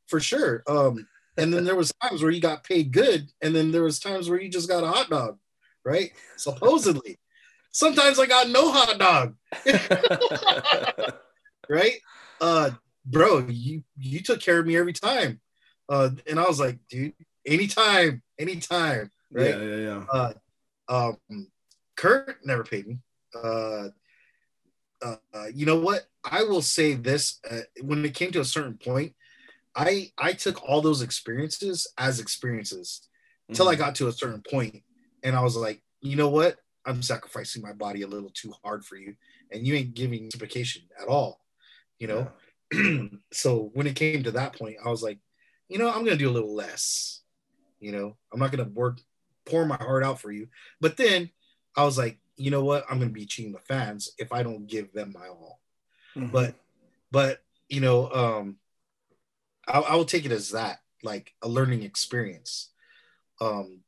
for 0.08 0.20
sure. 0.20 0.62
Um, 0.68 1.06
and 1.38 1.52
then 1.52 1.64
there 1.64 1.74
was 1.74 1.90
times 2.02 2.22
where 2.22 2.30
you 2.30 2.40
got 2.40 2.64
paid 2.64 2.92
good, 2.92 3.32
and 3.40 3.56
then 3.56 3.72
there 3.72 3.82
was 3.82 3.98
times 3.98 4.28
where 4.28 4.38
you 4.38 4.50
just 4.50 4.68
got 4.68 4.84
a 4.84 4.88
hot 4.88 5.08
dog, 5.08 5.38
right? 5.86 6.12
Supposedly. 6.36 7.18
Sometimes 7.72 8.18
I 8.18 8.26
got 8.26 8.50
no 8.50 8.70
hot 8.70 8.98
dog. 8.98 9.36
right? 11.70 11.94
Uh, 12.42 12.72
bro, 13.06 13.46
you 13.48 13.82
you 13.96 14.20
took 14.20 14.40
care 14.40 14.58
of 14.58 14.66
me 14.66 14.76
every 14.76 14.92
time. 14.92 15.40
Uh, 15.88 16.10
and 16.28 16.38
I 16.38 16.44
was 16.44 16.60
like, 16.60 16.78
dude, 16.88 17.12
anytime, 17.46 18.22
anytime, 18.38 19.10
right? 19.30 19.50
Yeah, 19.50 19.62
yeah, 19.62 19.76
yeah. 19.76 20.04
Uh, 20.10 20.32
um, 20.88 21.48
Kurt 21.96 22.38
never 22.44 22.64
paid 22.64 22.86
me. 22.86 22.98
Uh, 23.34 23.88
uh, 25.02 25.16
you 25.52 25.66
know 25.66 25.78
what? 25.78 26.06
I 26.24 26.44
will 26.44 26.62
say 26.62 26.94
this: 26.94 27.40
uh, 27.48 27.60
when 27.82 28.04
it 28.04 28.14
came 28.14 28.32
to 28.32 28.40
a 28.40 28.44
certain 28.44 28.78
point, 28.78 29.14
I 29.74 30.12
I 30.18 30.32
took 30.32 30.62
all 30.62 30.80
those 30.80 31.02
experiences 31.02 31.86
as 31.98 32.20
experiences 32.20 33.06
until 33.48 33.66
mm-hmm. 33.66 33.72
I 33.82 33.84
got 33.84 33.94
to 33.96 34.08
a 34.08 34.12
certain 34.12 34.42
point, 34.50 34.82
and 35.22 35.36
I 35.36 35.42
was 35.42 35.56
like, 35.56 35.82
you 36.00 36.16
know 36.16 36.28
what? 36.28 36.56
I'm 36.86 37.02
sacrificing 37.02 37.62
my 37.62 37.72
body 37.72 38.02
a 38.02 38.06
little 38.06 38.30
too 38.30 38.52
hard 38.62 38.84
for 38.84 38.96
you, 38.96 39.14
and 39.50 39.66
you 39.66 39.74
ain't 39.74 39.94
giving 39.94 40.24
reciprocation 40.24 40.82
at 41.00 41.08
all. 41.08 41.40
You 41.98 42.08
know. 42.08 42.30
Yeah. 42.72 43.08
so 43.32 43.70
when 43.74 43.86
it 43.86 43.94
came 43.94 44.22
to 44.22 44.32
that 44.32 44.58
point, 44.58 44.76
I 44.84 44.88
was 44.88 45.02
like, 45.02 45.18
you 45.68 45.78
know, 45.78 45.88
I'm 45.88 46.04
gonna 46.04 46.16
do 46.16 46.30
a 46.30 46.32
little 46.32 46.54
less. 46.54 47.20
You 47.80 47.92
know, 47.92 48.16
I'm 48.32 48.40
not 48.40 48.50
gonna 48.50 48.64
work 48.64 48.98
pour 49.46 49.66
my 49.66 49.76
heart 49.76 50.04
out 50.04 50.20
for 50.20 50.32
you. 50.32 50.48
But 50.80 50.96
then 50.96 51.30
I 51.76 51.84
was 51.84 51.98
like, 51.98 52.18
you 52.36 52.50
know 52.50 52.64
what? 52.64 52.84
I'm 52.90 52.98
going 52.98 53.10
to 53.10 53.14
be 53.14 53.26
cheating 53.26 53.52
the 53.52 53.58
fans 53.60 54.10
if 54.18 54.32
I 54.32 54.42
don't 54.42 54.66
give 54.66 54.92
them 54.92 55.12
my 55.14 55.28
all. 55.28 55.60
Mm-hmm. 56.16 56.32
But, 56.32 56.54
but 57.10 57.42
you 57.68 57.80
know, 57.80 58.10
um, 58.10 58.56
I, 59.66 59.80
I 59.80 59.96
will 59.96 60.04
take 60.04 60.24
it 60.24 60.32
as 60.32 60.50
that, 60.50 60.78
like 61.02 61.32
a 61.42 61.48
learning 61.48 61.82
experience. 61.82 62.70
Um, 63.40 63.80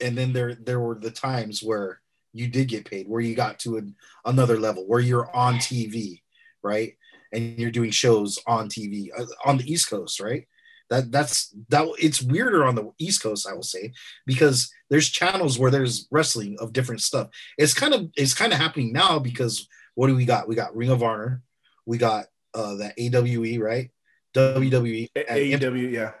and 0.00 0.16
then 0.16 0.32
there 0.32 0.54
there 0.54 0.80
were 0.80 0.96
the 0.96 1.10
times 1.10 1.62
where 1.62 2.00
you 2.32 2.48
did 2.48 2.68
get 2.68 2.84
paid, 2.84 3.08
where 3.08 3.20
you 3.20 3.34
got 3.34 3.60
to 3.60 3.76
an, 3.76 3.94
another 4.24 4.58
level, 4.58 4.86
where 4.86 5.00
you're 5.00 5.34
on 5.34 5.54
TV, 5.56 6.22
right? 6.62 6.94
and 7.34 7.58
you're 7.58 7.70
doing 7.70 7.90
shows 7.90 8.38
on 8.46 8.68
TV 8.68 9.08
uh, 9.18 9.26
on 9.44 9.58
the 9.58 9.70
East 9.70 9.90
Coast, 9.90 10.20
right? 10.20 10.46
That 10.90 11.10
that's 11.10 11.54
that 11.70 11.88
it's 11.98 12.22
weirder 12.22 12.64
on 12.64 12.74
the 12.74 12.90
East 12.98 13.22
Coast, 13.22 13.48
I 13.48 13.54
will 13.54 13.62
say, 13.62 13.92
because 14.26 14.70
there's 14.90 15.08
channels 15.08 15.58
where 15.58 15.70
there's 15.70 16.06
wrestling 16.10 16.56
of 16.60 16.72
different 16.72 17.00
stuff. 17.00 17.28
It's 17.56 17.74
kind 17.74 17.94
of 17.94 18.10
it's 18.16 18.34
kind 18.34 18.52
of 18.52 18.58
happening 18.58 18.92
now 18.92 19.18
because 19.18 19.66
what 19.94 20.08
do 20.08 20.14
we 20.14 20.24
got? 20.26 20.46
We 20.46 20.54
got 20.54 20.76
Ring 20.76 20.90
of 20.90 21.02
Honor, 21.02 21.42
we 21.86 21.98
got 21.98 22.26
uh 22.52 22.76
that 22.76 22.94
AWE, 22.98 23.62
right? 23.62 23.90
WWE, 24.34 25.08
AEW, 25.16 25.92
yeah, 25.92 26.12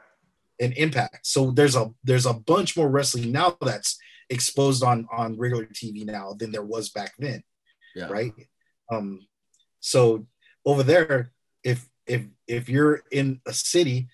and 0.60 0.72
Impact. 0.74 1.26
So 1.26 1.50
there's 1.50 1.76
a 1.76 1.90
there's 2.02 2.26
a 2.26 2.32
bunch 2.34 2.76
more 2.76 2.88
wrestling 2.88 3.32
now 3.32 3.56
that's 3.60 3.98
exposed 4.30 4.82
on 4.82 5.06
on 5.12 5.38
regular 5.38 5.66
TV 5.66 6.04
now 6.06 6.34
than 6.38 6.52
there 6.52 6.62
was 6.62 6.88
back 6.88 7.12
then, 7.18 7.42
yeah. 7.94 8.06
right? 8.06 8.32
Um, 8.90 9.26
so 9.80 10.26
over 10.64 10.82
there, 10.82 11.32
if 11.62 11.86
if 12.06 12.22
if 12.46 12.68
you're 12.68 13.02
in 13.10 13.40
a 13.46 13.52
city 13.52 14.08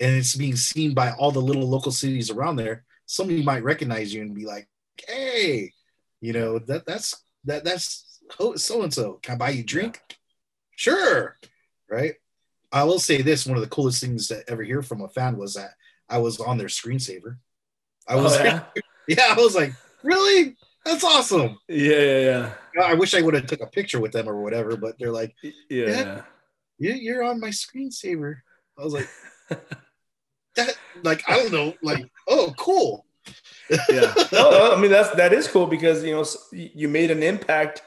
and 0.00 0.16
it's 0.16 0.34
being 0.34 0.56
seen 0.56 0.94
by 0.94 1.12
all 1.12 1.30
the 1.30 1.40
little 1.40 1.68
local 1.68 1.92
cities 1.92 2.30
around 2.30 2.56
there, 2.56 2.84
somebody 3.06 3.42
might 3.42 3.62
recognize 3.62 4.12
you 4.12 4.22
and 4.22 4.34
be 4.34 4.46
like, 4.46 4.68
"Hey, 5.06 5.72
you 6.20 6.32
know 6.32 6.58
that 6.58 6.86
that's 6.86 7.24
that 7.44 7.64
that's 7.64 8.20
so 8.56 8.82
and 8.82 8.92
so. 8.92 9.20
Can 9.22 9.34
I 9.34 9.38
buy 9.38 9.50
you 9.50 9.60
a 9.62 9.66
drink?" 9.66 10.00
Sure, 10.76 11.36
right. 11.90 12.14
I 12.72 12.84
will 12.84 12.98
say 12.98 13.22
this: 13.22 13.46
one 13.46 13.56
of 13.56 13.62
the 13.62 13.68
coolest 13.68 14.00
things 14.00 14.28
to 14.28 14.48
ever 14.48 14.62
hear 14.62 14.82
from 14.82 15.02
a 15.02 15.08
fan 15.08 15.36
was 15.36 15.54
that 15.54 15.72
I 16.08 16.18
was 16.18 16.40
on 16.40 16.56
their 16.56 16.68
screensaver. 16.68 17.36
I 18.08 18.14
oh, 18.14 18.22
was, 18.22 18.36
oh, 18.36 18.44
yeah? 18.44 18.64
yeah, 19.08 19.26
I 19.30 19.34
was 19.34 19.54
like, 19.54 19.72
really? 20.02 20.56
That's 20.84 21.04
awesome. 21.04 21.58
Yeah, 21.68 21.98
yeah, 21.98 22.52
yeah. 22.74 22.82
I 22.82 22.94
wish 22.94 23.14
I 23.14 23.20
would 23.20 23.34
have 23.34 23.46
took 23.46 23.60
a 23.60 23.66
picture 23.66 24.00
with 24.00 24.12
them 24.12 24.28
or 24.28 24.42
whatever, 24.42 24.76
but 24.76 24.98
they're 24.98 25.12
like, 25.12 25.34
yeah, 25.68 26.22
yeah, 26.78 26.94
you're 26.94 27.22
on 27.22 27.38
my 27.38 27.50
screensaver. 27.50 28.36
I 28.78 28.82
was 28.82 28.94
like, 28.94 29.08
that, 30.56 30.76
like, 31.02 31.22
I 31.28 31.36
don't 31.36 31.52
know, 31.52 31.74
like, 31.82 32.10
oh, 32.28 32.54
cool. 32.56 33.06
yeah, 33.88 34.12
no, 34.32 34.74
I 34.74 34.80
mean 34.80 34.90
that's 34.90 35.10
that 35.10 35.32
is 35.32 35.46
cool 35.46 35.68
because 35.68 36.02
you 36.02 36.12
know 36.12 36.24
you 36.52 36.88
made 36.88 37.12
an 37.12 37.22
impact, 37.22 37.82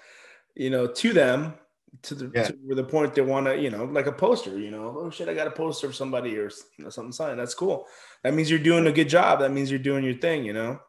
you 0.55 0.69
know, 0.69 0.87
to 0.87 1.11
them 1.11 1.55
to 2.01 2.15
the 2.15 2.31
yeah. 2.33 2.47
to 2.47 2.75
the 2.75 2.83
point 2.83 3.13
they 3.13 3.21
want 3.21 3.45
to, 3.45 3.57
you 3.57 3.69
know, 3.69 3.85
like 3.85 4.07
a 4.07 4.11
poster, 4.11 4.57
you 4.57 4.71
know, 4.71 4.95
oh 4.97 5.09
shit, 5.09 5.29
I 5.29 5.33
got 5.33 5.47
a 5.47 5.51
poster 5.51 5.87
of 5.87 5.95
somebody 5.95 6.37
or 6.37 6.49
you 6.77 6.83
know 6.83 6.89
something 6.89 7.11
signed. 7.11 7.39
That's 7.39 7.53
cool. 7.53 7.85
That 8.23 8.33
means 8.33 8.49
you're 8.49 8.59
doing 8.59 8.87
a 8.87 8.91
good 8.91 9.09
job. 9.09 9.39
That 9.39 9.51
means 9.51 9.69
you're 9.69 9.79
doing 9.79 10.03
your 10.03 10.15
thing, 10.15 10.45
you 10.45 10.53
know. 10.53 10.79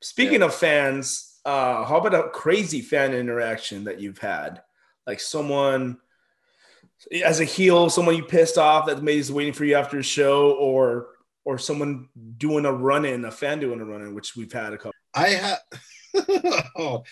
Speaking 0.00 0.40
yeah. 0.40 0.46
of 0.46 0.54
fans, 0.54 1.38
uh, 1.44 1.84
how 1.84 1.98
about 1.98 2.14
a 2.14 2.30
crazy 2.30 2.80
fan 2.80 3.14
interaction 3.14 3.84
that 3.84 4.00
you've 4.00 4.18
had? 4.18 4.62
Like 5.06 5.20
someone 5.20 5.98
as 7.24 7.40
a 7.40 7.44
heel, 7.44 7.88
someone 7.88 8.16
you 8.16 8.24
pissed 8.24 8.58
off 8.58 8.86
that 8.86 9.02
maybe 9.02 9.18
is 9.18 9.32
waiting 9.32 9.52
for 9.52 9.64
you 9.64 9.76
after 9.76 9.98
a 9.98 10.02
show, 10.02 10.52
or 10.52 11.08
or 11.48 11.56
someone 11.56 12.10
doing 12.36 12.66
a 12.66 12.72
run 12.72 13.06
in, 13.06 13.24
a 13.24 13.30
fan 13.30 13.58
doing 13.58 13.80
a 13.80 13.84
run 13.84 14.02
in, 14.02 14.14
which 14.14 14.36
we've 14.36 14.52
had 14.52 14.74
a 14.74 14.76
couple. 14.76 14.92
I 15.14 15.28
have. 15.28 15.60
oh, 16.76 17.04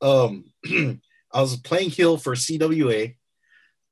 um, 0.00 0.46
I 1.30 1.40
was 1.42 1.56
playing 1.58 1.90
heel 1.90 2.16
for 2.16 2.32
CWA. 2.32 3.16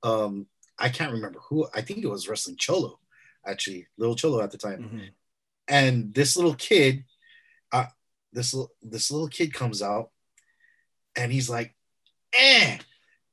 Um, 0.02 0.46
I 0.78 0.88
can't 0.88 1.12
remember 1.12 1.38
who. 1.40 1.68
I 1.74 1.82
think 1.82 2.02
it 2.02 2.08
was 2.08 2.30
wrestling 2.30 2.56
Cholo, 2.56 2.98
actually, 3.46 3.88
little 3.98 4.16
Cholo 4.16 4.40
at 4.40 4.50
the 4.50 4.56
time. 4.56 4.84
Mm-hmm. 4.84 4.98
And 5.68 6.14
this 6.14 6.34
little 6.34 6.54
kid, 6.54 7.04
uh, 7.70 7.88
this 8.32 8.56
this 8.80 9.10
little 9.10 9.28
kid 9.28 9.52
comes 9.52 9.82
out, 9.82 10.08
and 11.14 11.30
he's 11.30 11.50
like, 11.50 11.74
"eh," 12.32 12.78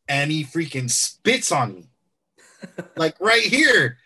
and 0.10 0.30
he 0.30 0.44
freaking 0.44 0.92
spits 0.92 1.50
on 1.50 1.76
me, 1.76 1.90
like 2.98 3.16
right 3.22 3.44
here, 3.44 4.00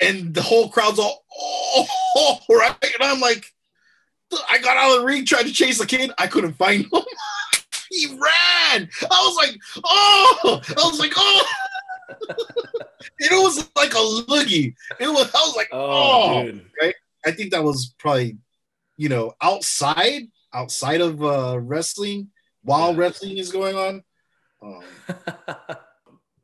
and 0.00 0.34
the 0.34 0.42
whole 0.42 0.68
crowd's 0.68 0.98
all, 0.98 1.24
"oh," 1.36 2.38
right, 2.48 2.74
and 2.82 3.02
I'm 3.02 3.20
like, 3.20 3.46
I 4.48 4.58
got 4.58 4.76
out 4.76 4.94
of 4.94 5.00
the 5.00 5.06
ring, 5.06 5.24
tried 5.24 5.46
to 5.46 5.52
chase 5.52 5.78
the 5.78 5.86
kid, 5.86 6.12
I 6.18 6.26
couldn't 6.26 6.54
find 6.54 6.84
him. 6.84 6.90
he 7.90 8.06
ran. 8.06 8.88
I 9.02 9.06
was 9.08 9.36
like, 9.36 9.56
oh, 9.84 10.60
I 10.68 10.88
was 10.88 10.98
like, 10.98 11.12
oh. 11.16 11.46
it 13.18 13.32
was 13.32 13.68
like 13.76 13.92
a 13.92 13.96
loogie. 13.96 14.74
It 14.98 15.08
was. 15.08 15.30
I 15.34 15.38
was 15.38 15.56
like, 15.56 15.68
oh, 15.72 16.48
oh. 16.48 16.60
right. 16.80 16.94
I 17.24 17.32
think 17.32 17.52
that 17.52 17.62
was 17.62 17.94
probably, 17.98 18.38
you 18.96 19.08
know, 19.08 19.34
outside 19.40 20.28
outside 20.52 21.00
of 21.00 21.22
uh, 21.22 21.58
wrestling 21.60 22.28
while 22.62 22.92
yeah. 22.92 22.98
wrestling 22.98 23.38
is 23.38 23.52
going 23.52 23.76
on. 23.76 24.02
Um, 24.62 24.82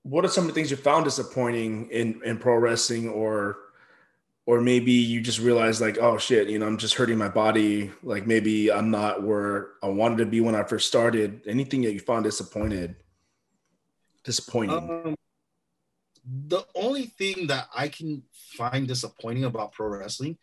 what 0.06 0.24
are 0.24 0.28
some 0.28 0.44
of 0.44 0.48
the 0.48 0.54
things 0.54 0.70
you 0.70 0.76
found 0.76 1.04
disappointing 1.04 1.90
in 1.90 2.20
in 2.24 2.38
pro 2.38 2.54
wrestling 2.56 3.08
or 3.08 3.58
or 4.46 4.60
maybe 4.60 4.92
you 4.92 5.20
just 5.20 5.40
realize 5.40 5.80
like 5.80 5.98
oh 5.98 6.16
shit 6.16 6.48
you 6.48 6.60
know 6.60 6.66
i'm 6.66 6.78
just 6.78 6.94
hurting 6.94 7.18
my 7.18 7.28
body. 7.28 7.90
Like 8.04 8.24
maybe 8.26 8.70
i'm 8.70 8.90
not 8.90 9.24
where 9.24 9.70
i 9.82 9.88
wanted 9.88 10.18
to 10.18 10.26
be 10.26 10.40
when 10.40 10.54
i 10.54 10.62
first 10.62 10.86
started. 10.86 11.40
Anything 11.46 11.82
that 11.82 11.92
you 11.92 11.98
found 11.98 12.24
disappointed? 12.24 12.94
Disappointing. 14.22 14.76
Um, 14.76 15.16
the 16.24 16.62
only 16.74 17.06
thing 17.06 17.48
that 17.48 17.68
i 17.74 17.88
can 17.88 18.22
find 18.56 18.86
disappointing 18.86 19.44
about 19.44 19.72
pro 19.72 19.88
wrestling 19.88 20.38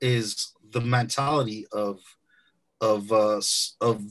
is 0.00 0.52
the 0.70 0.80
mentality 0.80 1.66
of 1.72 1.98
of 2.80 3.10
uh 3.10 3.40
of 3.80 4.02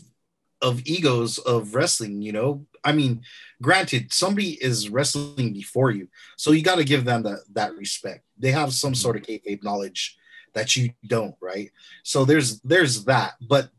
of 0.61 0.81
egos 0.85 1.37
of 1.37 1.75
wrestling 1.75 2.21
you 2.21 2.33
know 2.33 2.65
i 2.87 2.91
mean 2.91 3.21
granted 3.61 4.13
somebody 4.13 4.51
is 4.63 4.89
wrestling 4.89 5.53
before 5.53 5.91
you 5.91 6.07
so 6.35 6.51
you 6.51 6.61
got 6.61 6.75
to 6.75 6.83
give 6.83 7.03
them 7.03 7.23
that 7.23 7.39
that 7.53 7.75
respect. 7.75 8.23
They 8.37 8.51
have 8.51 8.73
some 8.73 8.95
sort 8.95 9.15
of 9.15 9.23
mm-hmm. 9.23 9.49
kayfabe 9.49 9.63
knowledge 9.63 10.17
that 10.53 10.75
you 10.75 10.91
don't 11.05 11.35
right? 11.41 11.71
So 12.03 12.25
there's 12.25 12.59
there's 12.61 13.05
that 13.05 13.33
but 13.41 13.69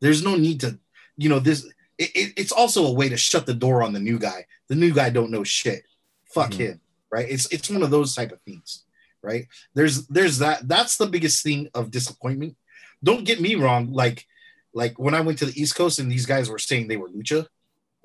there's 0.00 0.24
no 0.24 0.34
need 0.34 0.60
to 0.60 0.78
you 1.16 1.28
know 1.28 1.38
this 1.38 1.64
it, 1.98 2.10
it, 2.14 2.32
it's 2.36 2.52
also 2.52 2.86
a 2.86 2.92
way 2.92 3.08
to 3.08 3.16
shut 3.16 3.46
the 3.46 3.54
door 3.54 3.82
on 3.82 3.92
the 3.92 4.00
new 4.00 4.18
guy. 4.18 4.46
The 4.68 4.74
new 4.74 4.92
guy 4.92 5.10
don't 5.10 5.30
know 5.30 5.44
shit. 5.44 5.84
Fuck 6.24 6.52
mm-hmm. 6.52 6.62
him 6.62 6.80
right? 7.10 7.28
It's 7.28 7.46
it's 7.52 7.70
one 7.70 7.82
of 7.82 7.90
those 7.90 8.14
type 8.14 8.32
of 8.32 8.40
things 8.42 8.82
right? 9.22 9.48
There's 9.74 10.06
there's 10.06 10.38
that 10.38 10.68
that's 10.68 10.96
the 10.96 11.06
biggest 11.06 11.42
thing 11.42 11.68
of 11.74 11.90
disappointment. 11.90 12.56
Don't 13.02 13.24
get 13.24 13.40
me 13.40 13.54
wrong 13.54 13.92
like 13.92 14.26
like 14.72 14.98
when 14.98 15.14
I 15.14 15.20
went 15.20 15.38
to 15.38 15.46
the 15.46 15.60
East 15.60 15.74
Coast 15.74 15.98
and 15.98 16.10
these 16.10 16.26
guys 16.26 16.48
were 16.48 16.58
saying 16.58 16.86
they 16.86 16.96
were 16.96 17.08
lucha, 17.08 17.46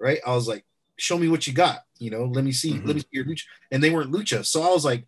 right? 0.02 0.20
I 0.26 0.34
was 0.34 0.48
like, 0.48 0.66
show 0.98 1.18
me 1.18 1.28
what 1.28 1.48
you 1.48 1.54
got. 1.54 1.86
You 2.00 2.12
know, 2.12 2.26
let 2.26 2.44
me 2.44 2.52
see, 2.52 2.74
mm-hmm. 2.74 2.88
let 2.88 2.96
me 2.96 3.02
see 3.02 3.08
your 3.12 3.26
lucha. 3.26 3.44
And 3.72 3.84
they 3.84 3.92
weren't 3.92 4.12
lucha. 4.12 4.46
So 4.46 4.64
I 4.64 4.70
was 4.70 4.84
like, 4.84 5.06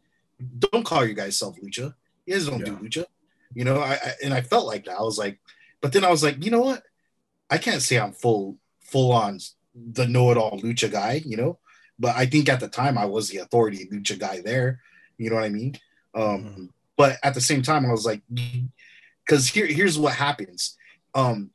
don't 0.59 0.85
call 0.85 1.05
your 1.05 1.15
guys 1.15 1.37
self 1.37 1.59
lucha. 1.59 1.93
You 2.25 2.33
guys 2.33 2.47
don't 2.47 2.59
yeah. 2.59 2.65
do 2.65 2.77
lucha. 2.77 3.05
You 3.53 3.65
know, 3.65 3.79
I, 3.79 3.93
I, 3.93 4.11
and 4.23 4.33
I 4.33 4.41
felt 4.41 4.65
like 4.65 4.85
that. 4.85 4.97
I 4.97 5.01
was 5.01 5.17
like, 5.17 5.39
but 5.81 5.91
then 5.93 6.03
I 6.05 6.09
was 6.09 6.23
like, 6.23 6.43
you 6.43 6.51
know 6.51 6.61
what? 6.61 6.83
I 7.49 7.57
can't 7.57 7.81
say 7.81 7.99
I'm 7.99 8.13
full 8.13 8.57
full 8.81 9.11
on 9.11 9.39
the 9.75 10.07
know-it-all 10.07 10.59
lucha 10.59 10.91
guy, 10.91 11.21
you 11.25 11.37
know. 11.37 11.59
But 11.99 12.15
I 12.15 12.25
think 12.25 12.49
at 12.49 12.59
the 12.59 12.67
time 12.67 12.97
I 12.97 13.05
was 13.05 13.29
the 13.29 13.39
authority 13.39 13.87
lucha 13.91 14.19
guy 14.19 14.41
there. 14.41 14.81
You 15.17 15.29
know 15.29 15.35
what 15.35 15.45
I 15.45 15.49
mean? 15.49 15.75
Um, 16.15 16.23
mm-hmm. 16.23 16.65
but 16.95 17.17
at 17.23 17.33
the 17.33 17.41
same 17.41 17.61
time, 17.61 17.85
I 17.85 17.91
was 17.91 18.05
like, 18.05 18.21
because 19.25 19.47
here, 19.47 19.65
here's 19.65 19.97
what 19.97 20.13
happens. 20.13 20.77
Um, 21.15 21.51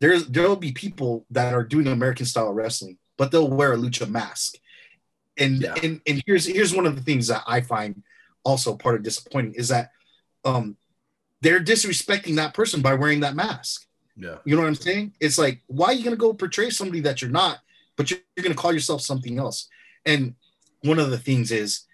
there's 0.00 0.26
there'll 0.26 0.56
be 0.56 0.72
people 0.72 1.24
that 1.30 1.54
are 1.54 1.64
doing 1.64 1.86
American 1.86 2.26
style 2.26 2.52
wrestling, 2.52 2.98
but 3.16 3.30
they'll 3.30 3.48
wear 3.48 3.72
a 3.72 3.76
lucha 3.76 4.08
mask. 4.08 4.56
And 5.38 5.62
yeah. 5.62 5.74
and 5.82 6.00
and 6.06 6.22
here's 6.26 6.46
here's 6.46 6.74
one 6.74 6.86
of 6.86 6.96
the 6.96 7.02
things 7.02 7.28
that 7.28 7.42
I 7.46 7.60
find 7.60 8.02
also 8.44 8.76
part 8.76 8.94
of 8.94 9.02
disappointing 9.02 9.54
is 9.54 9.68
that 9.68 9.90
um 10.44 10.76
they're 11.42 11.60
disrespecting 11.60 12.36
that 12.36 12.54
person 12.54 12.80
by 12.80 12.94
wearing 12.94 13.20
that 13.20 13.34
mask. 13.34 13.86
Yeah. 14.16 14.36
You 14.44 14.56
know 14.56 14.62
what 14.62 14.68
I'm 14.68 14.74
saying? 14.74 15.12
It's 15.20 15.38
like, 15.38 15.62
why 15.66 15.86
are 15.86 15.92
you 15.92 16.04
gonna 16.04 16.16
go 16.16 16.32
portray 16.32 16.70
somebody 16.70 17.00
that 17.00 17.20
you're 17.20 17.30
not, 17.30 17.58
but 17.96 18.10
you're, 18.10 18.20
you're 18.36 18.42
gonna 18.42 18.54
call 18.54 18.72
yourself 18.72 19.02
something 19.02 19.38
else? 19.38 19.68
And 20.04 20.34
one 20.82 20.98
of 20.98 21.10
the 21.10 21.18
things 21.18 21.52
is 21.52 21.84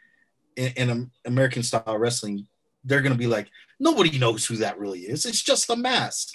in, 0.57 0.73
in 0.77 1.11
American 1.25 1.63
style 1.63 1.99
wrestling, 1.99 2.47
they're 2.85 3.01
gonna 3.01 3.15
be 3.15 3.27
like, 3.27 3.49
nobody 3.81 4.19
knows 4.19 4.47
who 4.47 4.57
that 4.57 4.79
really 4.79 5.01
is. 5.01 5.25
It's 5.25 5.43
just 5.43 5.71
a 5.71 5.77
mask 5.77 6.35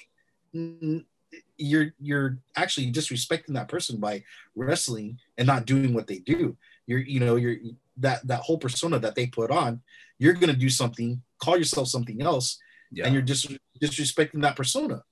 you're 1.57 1.93
you're 1.99 2.37
actually 2.55 2.91
disrespecting 2.91 3.53
that 3.53 3.67
person 3.67 3.99
by 3.99 4.23
wrestling 4.55 5.19
and 5.37 5.47
not 5.47 5.65
doing 5.65 5.93
what 5.93 6.07
they 6.07 6.19
do. 6.19 6.57
You're 6.85 6.99
you 6.99 7.19
know 7.19 7.35
you're 7.35 7.57
that 7.97 8.25
that 8.27 8.41
whole 8.41 8.57
persona 8.57 8.99
that 8.99 9.15
they 9.15 9.27
put 9.27 9.51
on. 9.51 9.81
You're 10.19 10.33
gonna 10.33 10.53
do 10.53 10.69
something, 10.69 11.21
call 11.39 11.57
yourself 11.57 11.87
something 11.87 12.21
else, 12.21 12.59
yeah. 12.91 13.05
and 13.05 13.13
you're 13.13 13.21
dis- 13.21 13.57
disrespecting 13.81 14.41
that 14.41 14.55
persona. 14.55 15.03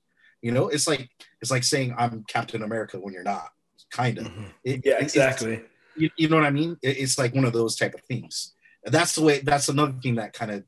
You 0.41 0.51
know, 0.51 0.67
it's 0.67 0.87
like 0.87 1.09
it's 1.41 1.51
like 1.51 1.63
saying 1.63 1.95
I'm 1.97 2.23
Captain 2.27 2.63
America 2.63 2.99
when 2.99 3.13
you're 3.13 3.23
not. 3.23 3.49
Kind 3.91 4.17
of. 4.17 4.25
Mm-hmm. 4.25 4.79
yeah, 4.83 4.97
exactly. 4.99 5.61
You, 5.95 6.09
you, 6.17 6.27
know 6.27 6.35
what 6.35 6.45
I 6.45 6.49
mean? 6.49 6.77
It, 6.81 6.97
it's 6.97 7.17
like 7.17 7.33
one 7.33 7.45
of 7.45 7.53
those 7.53 7.75
type 7.75 7.93
of 7.93 8.01
things. 8.01 8.53
That's 8.83 9.15
the 9.15 9.23
way. 9.23 9.39
That's 9.39 9.69
another 9.69 9.93
thing 10.01 10.15
that 10.15 10.33
kind 10.33 10.51
of 10.51 10.63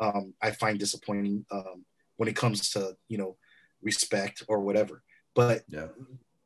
um, 0.00 0.34
I 0.42 0.50
find 0.50 0.78
disappointing 0.78 1.44
um, 1.50 1.84
when 2.16 2.28
it 2.28 2.36
comes 2.36 2.70
to 2.70 2.96
you 3.08 3.18
know 3.18 3.36
respect 3.82 4.42
or 4.48 4.60
whatever. 4.60 5.02
But 5.34 5.62
yeah. 5.68 5.88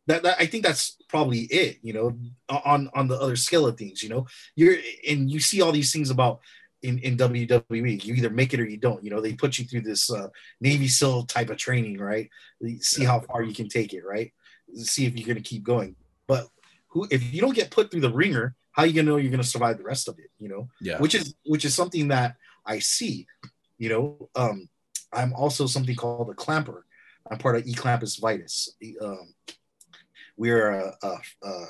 that, 0.07 0.23
that 0.23 0.37
I 0.39 0.47
think 0.47 0.65
that's 0.65 0.97
probably 1.09 1.41
it. 1.41 1.79
You 1.83 1.93
know, 1.93 2.19
on 2.49 2.91
on 2.95 3.09
the 3.09 3.19
other 3.19 3.37
scale 3.37 3.67
of 3.67 3.77
things. 3.77 4.03
You 4.03 4.09
know, 4.09 4.27
you're 4.55 4.77
and 5.09 5.31
you 5.31 5.41
see 5.41 5.61
all 5.63 5.73
these 5.73 5.93
things 5.93 6.11
about 6.11 6.41
in, 6.83 6.99
in 7.01 7.17
WWE. 7.17 8.05
You 8.05 8.15
either 8.15 8.31
make 8.31 8.55
it 8.55 8.61
or 8.61 8.67
you 8.67 8.77
don't. 8.77 9.03
You 9.03 9.11
know, 9.11 9.21
they 9.21 9.33
put 9.35 9.59
you 9.59 9.65
through 9.65 9.83
this 9.83 10.11
uh, 10.11 10.29
Navy 10.61 10.89
SEAL 10.89 11.25
type 11.25 11.51
of 11.51 11.57
training, 11.57 11.99
right? 11.99 12.31
See 12.81 13.05
how 13.05 13.21
far 13.21 13.43
you 13.43 13.55
can 13.55 13.69
take 13.69 13.93
it, 13.93 14.05
right? 14.05 14.33
See 14.75 15.07
if 15.07 15.17
you're 15.17 15.27
going 15.27 15.43
to 15.43 15.49
keep 15.49 15.63
going. 15.65 15.97
But 16.27 16.49
who, 16.89 17.07
if 17.11 17.33
you 17.33 17.41
don't 17.41 17.55
get 17.55 17.71
put 17.71 17.91
through 17.91 18.01
the 18.01 18.13
ringer, 18.13 18.55
how 18.73 18.83
are 18.83 18.87
you 18.87 18.93
going 18.93 19.07
to 19.07 19.13
know 19.13 19.19
you're 19.19 19.31
going 19.31 19.43
to 19.43 19.49
survive 19.49 19.79
the 19.79 19.85
rest 19.85 20.09
of 20.09 20.19
it? 20.19 20.31
You 20.39 20.49
know, 20.49 20.69
yeah. 20.81 20.99
Which 20.99 21.15
is 21.15 21.35
which 21.45 21.65
is 21.65 21.75
something 21.75 22.09
that 22.09 22.37
I 22.65 22.79
see. 22.79 23.27
You 23.79 23.89
know, 23.89 24.29
um, 24.35 24.69
I'm 25.13 25.33
also 25.35 25.67
something 25.67 25.97
called 25.97 26.31
a 26.31 26.35
clamper. 26.35 26.86
I'm 27.31 27.39
part 27.39 27.57
of 27.57 27.65
Eclampus 27.67 28.21
Vitus. 28.21 28.71
Um, 29.01 29.35
we're 30.37 30.71
a, 30.71 30.93
a, 31.03 31.17
a, 31.43 31.67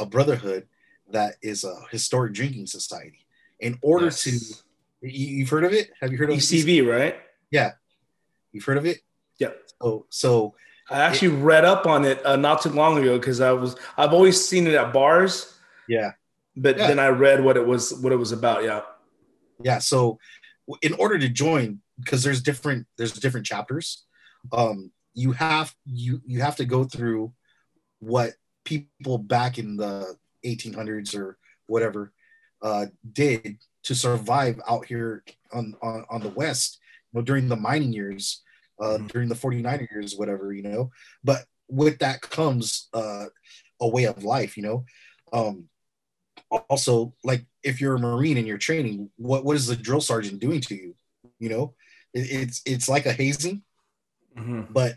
a 0.00 0.06
brotherhood 0.06 0.66
that 1.10 1.36
is 1.42 1.64
a 1.64 1.74
historic 1.90 2.32
drinking 2.32 2.66
society. 2.66 3.26
In 3.58 3.78
order 3.82 4.06
yes. 4.06 4.22
to 4.22 5.08
you, 5.08 5.40
have 5.44 5.50
heard 5.50 5.64
of 5.64 5.72
it? 5.72 5.90
Have 6.00 6.12
you 6.12 6.18
heard 6.18 6.30
of 6.30 6.36
ecv 6.36 6.86
right? 6.86 7.16
Yeah. 7.50 7.72
You've 8.52 8.64
heard 8.64 8.78
of 8.78 8.86
it? 8.86 9.00
Yeah. 9.38 9.50
so 9.80 10.06
so 10.10 10.54
i 10.90 10.98
actually 11.00 11.34
it, 11.34 11.42
read 11.42 11.64
up 11.64 11.86
on 11.86 12.04
it 12.04 12.24
uh, 12.26 12.36
not 12.36 12.62
too 12.62 12.68
long 12.68 12.98
ago 12.98 13.18
because 13.18 13.40
i 13.40 13.52
was 13.52 13.76
i've 13.96 14.12
always 14.12 14.42
seen 14.42 14.66
it 14.66 14.74
at 14.74 14.92
bars. 14.92 15.54
Yeah. 15.88 16.12
But 16.56 16.76
yeah. 16.76 16.88
then 16.88 16.98
i 16.98 17.08
read 17.08 17.42
what 17.42 17.56
it 17.56 17.66
was 17.66 17.94
what 17.94 18.12
it 18.12 18.16
was 18.16 18.32
about 18.32 18.64
yeah. 18.64 18.82
Yeah 19.62 19.78
so 19.78 20.18
in 20.82 20.92
order 20.94 21.18
to 21.18 21.28
join 21.28 21.80
because 21.98 22.22
there's 22.22 22.42
different 22.42 22.86
there's 22.96 23.12
different 23.12 23.46
chapters 23.46 24.04
um 24.52 24.90
you 25.14 25.32
have 25.32 25.74
you 25.84 26.20
you 26.24 26.40
have 26.40 26.56
to 26.56 26.64
go 26.64 26.84
through 26.84 27.32
what 27.98 28.32
people 28.64 29.18
back 29.18 29.58
in 29.58 29.76
the 29.76 30.16
1800s 30.44 31.14
or 31.14 31.38
whatever 31.66 32.12
uh, 32.62 32.86
did 33.12 33.58
to 33.84 33.94
survive 33.94 34.60
out 34.68 34.84
here 34.86 35.24
on, 35.52 35.74
on, 35.82 36.04
on 36.10 36.20
the 36.20 36.28
West, 36.28 36.78
you 37.12 37.18
know, 37.18 37.24
during 37.24 37.48
the 37.48 37.56
mining 37.56 37.92
years, 37.92 38.42
uh, 38.80 38.96
mm-hmm. 38.96 39.06
during 39.06 39.28
the 39.28 39.34
49er 39.34 39.90
years, 39.90 40.16
whatever, 40.16 40.52
you 40.52 40.62
know. 40.62 40.90
But 41.24 41.44
with 41.68 41.98
that 42.00 42.20
comes 42.20 42.88
uh, 42.92 43.26
a 43.80 43.88
way 43.88 44.04
of 44.04 44.24
life, 44.24 44.56
you 44.56 44.62
know. 44.62 44.84
Um, 45.32 45.68
also, 46.68 47.14
like 47.24 47.46
if 47.62 47.80
you're 47.80 47.94
a 47.94 47.98
Marine 47.98 48.36
and 48.36 48.46
you're 48.46 48.58
training, 48.58 49.10
what, 49.16 49.44
what 49.44 49.56
is 49.56 49.66
the 49.66 49.76
drill 49.76 50.00
sergeant 50.00 50.40
doing 50.40 50.60
to 50.62 50.74
you? 50.74 50.94
You 51.38 51.48
know, 51.48 51.74
it, 52.12 52.20
it's 52.20 52.62
it's 52.66 52.88
like 52.88 53.06
a 53.06 53.12
hazing, 53.12 53.62
mm-hmm. 54.36 54.72
but 54.72 54.96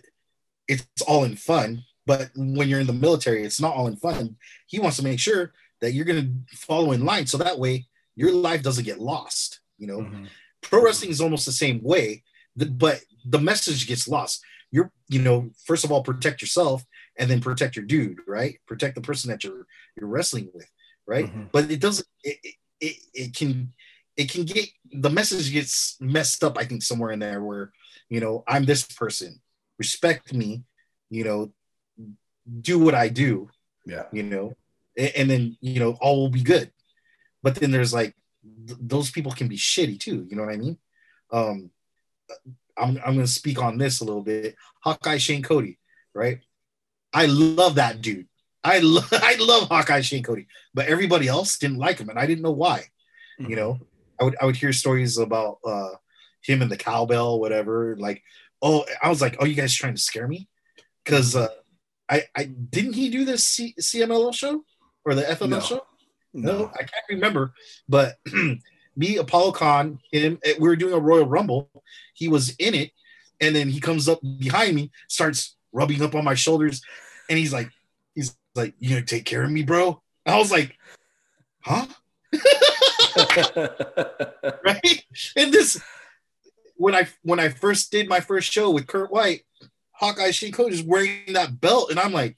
it's 0.67 1.01
all 1.07 1.23
in 1.23 1.35
fun. 1.35 1.83
But 2.05 2.31
when 2.35 2.67
you're 2.67 2.81
in 2.81 2.87
the 2.87 2.93
military, 2.93 3.43
it's 3.43 3.61
not 3.61 3.75
all 3.75 3.87
in 3.87 3.95
fun. 3.95 4.35
He 4.67 4.79
wants 4.79 4.97
to 4.97 5.03
make 5.03 5.19
sure 5.19 5.53
that 5.81 5.93
you're 5.93 6.05
going 6.05 6.45
to 6.49 6.57
follow 6.57 6.91
in 6.91 7.05
line 7.05 7.27
so 7.27 7.37
that 7.37 7.59
way 7.59 7.85
your 8.15 8.31
life 8.31 8.61
doesn't 8.63 8.85
get 8.85 8.99
lost 8.99 9.59
you 9.77 9.87
know 9.87 9.99
mm-hmm. 9.99 10.25
pro 10.61 10.81
wrestling 10.81 11.11
is 11.11 11.21
almost 11.21 11.45
the 11.45 11.51
same 11.51 11.81
way 11.83 12.23
but 12.55 13.01
the 13.25 13.39
message 13.39 13.87
gets 13.87 14.07
lost 14.07 14.41
you're 14.71 14.91
you 15.09 15.21
know 15.21 15.49
first 15.65 15.83
of 15.83 15.91
all 15.91 16.03
protect 16.03 16.41
yourself 16.41 16.85
and 17.17 17.29
then 17.29 17.41
protect 17.41 17.75
your 17.75 17.85
dude 17.85 18.19
right 18.27 18.59
protect 18.67 18.95
the 18.95 19.01
person 19.01 19.29
that 19.29 19.43
you're 19.43 19.65
you're 19.97 20.07
wrestling 20.07 20.49
with 20.53 20.69
right 21.05 21.25
mm-hmm. 21.25 21.43
but 21.51 21.69
it 21.69 21.79
doesn't 21.79 22.07
it, 22.23 22.37
it, 22.79 22.95
it 23.13 23.35
can 23.35 23.73
it 24.15 24.31
can 24.31 24.43
get 24.43 24.69
the 24.91 25.09
message 25.09 25.51
gets 25.51 25.97
messed 25.99 26.43
up 26.43 26.57
i 26.57 26.63
think 26.63 26.81
somewhere 26.81 27.11
in 27.11 27.19
there 27.19 27.43
where 27.43 27.71
you 28.09 28.19
know 28.19 28.43
i'm 28.47 28.65
this 28.65 28.83
person. 28.83 29.39
Respect 29.79 30.33
me 30.33 30.63
you 31.09 31.23
know 31.23 31.51
do 32.61 32.77
what 32.79 32.95
i 32.95 33.07
do 33.07 33.49
yeah. 33.85 34.03
you 34.11 34.23
know 34.23 34.53
and 34.97 35.29
then 35.29 35.57
you 35.61 35.79
know 35.79 35.97
all 36.01 36.21
will 36.21 36.29
be 36.29 36.43
good. 36.43 36.71
But 37.41 37.55
then 37.55 37.71
there's 37.71 37.93
like 37.93 38.15
th- 38.67 38.79
those 38.81 39.11
people 39.11 39.31
can 39.31 39.47
be 39.47 39.57
shitty 39.57 39.99
too 39.99 40.25
you 40.29 40.35
know 40.35 40.43
what 40.43 40.53
i 40.53 40.57
mean? 40.57 40.77
Um 41.31 41.71
i'm, 42.77 42.97
I'm 43.05 43.15
gonna 43.15 43.27
speak 43.27 43.61
on 43.61 43.77
this 43.77 44.01
a 44.01 44.05
little 44.05 44.21
bit. 44.23 44.55
Hawkeye 44.81 45.17
shane 45.17 45.43
cody 45.43 45.79
right? 46.13 46.39
I 47.11 47.25
love 47.25 47.75
that 47.75 48.01
dude. 48.01 48.27
I 48.63 48.79
love 48.79 49.09
i 49.11 49.35
love 49.39 49.67
hawkeye 49.67 50.01
shane 50.01 50.23
cody 50.23 50.47
but 50.73 50.87
everybody 50.87 51.27
else 51.27 51.57
didn't 51.57 51.77
like 51.77 51.99
him 51.99 52.09
and 52.09 52.17
i 52.17 52.25
didn't 52.25 52.43
know 52.43 52.51
why 52.51 52.85
mm-hmm. 53.39 53.49
you 53.49 53.55
know? 53.55 53.79
I 54.19 54.23
would 54.23 54.35
i 54.41 54.45
would 54.45 54.55
hear 54.55 54.71
stories 54.71 55.17
about 55.17 55.57
uh 55.65 55.89
him 56.43 56.61
and 56.61 56.71
the 56.71 56.77
cowbell 56.77 57.39
whatever 57.39 57.95
like 57.97 58.21
oh 58.61 58.85
i 59.01 59.09
was 59.09 59.21
like 59.21 59.35
oh 59.39 59.45
you 59.45 59.55
guys 59.55 59.73
trying 59.73 59.95
to 59.95 60.01
scare 60.01 60.27
me 60.27 60.47
because 61.03 61.35
uh 61.35 61.47
I, 62.09 62.23
I 62.35 62.43
didn't 62.43 62.93
he 62.93 63.09
do 63.09 63.23
this 63.25 63.47
C- 63.47 63.75
CMLL 63.79 64.35
show? 64.35 64.63
or 65.05 65.15
the 65.15 65.23
FML 65.23 65.49
no. 65.49 65.59
show? 65.59 65.85
No. 66.33 66.57
no. 66.57 66.71
I 66.73 66.79
can't 66.79 67.05
remember. 67.09 67.53
But 67.87 68.17
me, 68.95 69.17
Apollo 69.17 69.53
Khan, 69.53 69.99
him, 70.11 70.39
eh, 70.43 70.53
we 70.59 70.67
were 70.67 70.75
doing 70.75 70.93
a 70.93 70.99
Royal 70.99 71.25
Rumble. 71.25 71.69
He 72.13 72.27
was 72.27 72.55
in 72.57 72.73
it, 72.73 72.91
and 73.41 73.55
then 73.55 73.69
he 73.69 73.79
comes 73.79 74.07
up 74.07 74.19
behind 74.39 74.75
me, 74.75 74.91
starts 75.07 75.55
rubbing 75.71 76.01
up 76.01 76.15
on 76.15 76.23
my 76.23 76.35
shoulders, 76.35 76.81
and 77.29 77.37
he's 77.37 77.53
like, 77.53 77.69
he's 78.15 78.35
like, 78.55 78.73
"You 78.79 78.89
gonna 78.89 79.01
take 79.01 79.25
care 79.25 79.43
of 79.43 79.51
me, 79.51 79.63
bro?" 79.63 80.01
I 80.25 80.37
was 80.37 80.51
like, 80.51 80.77
"Huh?" 81.61 81.87
right? 84.65 85.05
And 85.35 85.51
this, 85.51 85.81
when 86.75 86.95
I 86.95 87.07
when 87.21 87.39
I 87.39 87.49
first 87.49 87.91
did 87.91 88.07
my 88.07 88.19
first 88.19 88.51
show 88.51 88.71
with 88.71 88.87
Kurt 88.87 89.11
White, 89.11 89.43
Hawkeye 89.91 90.31
Shane 90.31 90.51
Cody 90.51 90.75
is 90.75 90.83
wearing 90.83 91.33
that 91.33 91.59
belt, 91.59 91.91
and 91.91 91.99
I'm 91.99 92.13
like, 92.13 92.37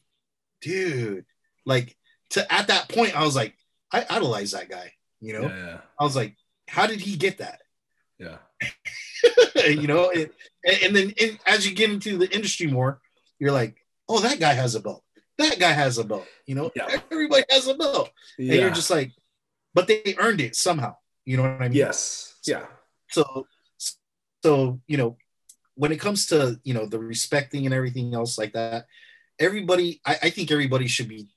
dude, 0.61 1.25
like 1.65 1.95
to 2.31 2.53
at 2.53 2.67
that 2.67 2.89
point, 2.89 3.17
I 3.17 3.23
was 3.23 3.36
like, 3.36 3.55
I 3.91 4.05
idolize 4.09 4.51
that 4.51 4.69
guy. 4.69 4.93
You 5.21 5.33
know, 5.33 5.47
yeah, 5.47 5.65
yeah. 5.65 5.77
I 5.99 6.03
was 6.03 6.15
like, 6.15 6.36
how 6.67 6.88
did 6.88 6.99
he 6.99 7.17
get 7.17 7.39
that? 7.39 7.61
Yeah. 8.19 8.38
you 9.67 9.88
know, 9.88 10.11
and, 10.11 10.29
and 10.83 10.95
then 10.95 11.13
and 11.19 11.39
as 11.45 11.67
you 11.67 11.75
get 11.75 11.89
into 11.89 12.17
the 12.17 12.33
industry 12.33 12.67
more, 12.67 13.01
you're 13.39 13.51
like, 13.51 13.77
oh, 14.07 14.19
that 14.19 14.39
guy 14.39 14.53
has 14.53 14.75
a 14.75 14.79
belt. 14.79 15.03
That 15.38 15.59
guy 15.59 15.71
has 15.71 15.97
a 15.97 16.03
belt. 16.03 16.25
You 16.45 16.55
know, 16.55 16.71
yeah. 16.75 17.01
everybody 17.11 17.43
has 17.49 17.67
a 17.67 17.73
belt, 17.73 18.09
and 18.38 18.47
you're 18.47 18.69
just 18.69 18.89
like, 18.89 19.11
but 19.73 19.88
they 19.88 20.15
earned 20.17 20.41
it 20.41 20.55
somehow. 20.55 20.95
You 21.25 21.38
know 21.38 21.43
what 21.43 21.61
I 21.61 21.67
mean? 21.67 21.77
Yes. 21.77 22.36
Yeah. 22.45 22.65
So, 23.09 23.47
so 24.46 24.80
you 24.86 24.98
know, 24.98 25.18
when 25.74 25.91
it 25.91 26.00
comes 26.00 26.28
to 26.28 26.60
you 26.64 26.76
know 26.76 26.86
the 26.86 27.00
respecting 27.00 27.66
and 27.66 27.74
everything 27.74 28.14
else 28.14 28.38
like 28.38 28.54
that, 28.54 28.86
everybody, 29.39 30.02
I, 30.06 30.18
I 30.24 30.30
think 30.30 30.52
everybody 30.52 30.86
should 30.86 31.10
be 31.10 31.30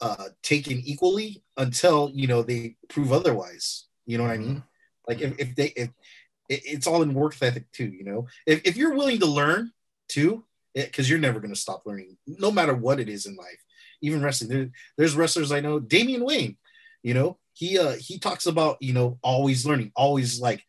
uh, 0.00 0.30
taken 0.42 0.82
equally 0.84 1.44
until 1.56 2.10
you 2.12 2.26
know 2.26 2.42
they 2.42 2.74
prove 2.88 3.12
otherwise. 3.12 3.86
You 4.04 4.18
know 4.18 4.24
what 4.24 4.32
I 4.32 4.38
mean? 4.38 4.56
Mm-hmm. 4.56 5.06
Like 5.06 5.20
if, 5.20 5.38
if 5.38 5.54
they 5.54 5.66
if 5.76 5.90
it's 6.48 6.88
all 6.88 7.02
in 7.02 7.14
work 7.14 7.40
ethic 7.40 7.70
too. 7.70 7.86
You 7.86 8.02
know, 8.02 8.26
if 8.46 8.62
if 8.64 8.76
you're 8.76 8.96
willing 8.96 9.20
to 9.20 9.26
learn 9.26 9.70
too, 10.08 10.44
because 10.74 11.08
you're 11.08 11.20
never 11.20 11.38
going 11.38 11.54
to 11.54 11.60
stop 11.60 11.86
learning, 11.86 12.16
no 12.26 12.50
matter 12.50 12.74
what 12.74 12.98
it 12.98 13.08
is 13.08 13.26
in 13.26 13.36
life. 13.36 13.62
Even 14.02 14.22
wrestling, 14.22 14.50
there, 14.50 14.70
there's 14.96 15.14
wrestlers 15.14 15.52
I 15.52 15.60
know, 15.60 15.78
Damian 15.78 16.24
Wayne. 16.24 16.56
You 17.04 17.14
know, 17.14 17.38
he 17.52 17.78
uh 17.78 17.94
he 18.00 18.18
talks 18.18 18.46
about 18.46 18.78
you 18.80 18.92
know 18.92 19.20
always 19.22 19.64
learning, 19.64 19.92
always 19.94 20.40
like 20.40 20.64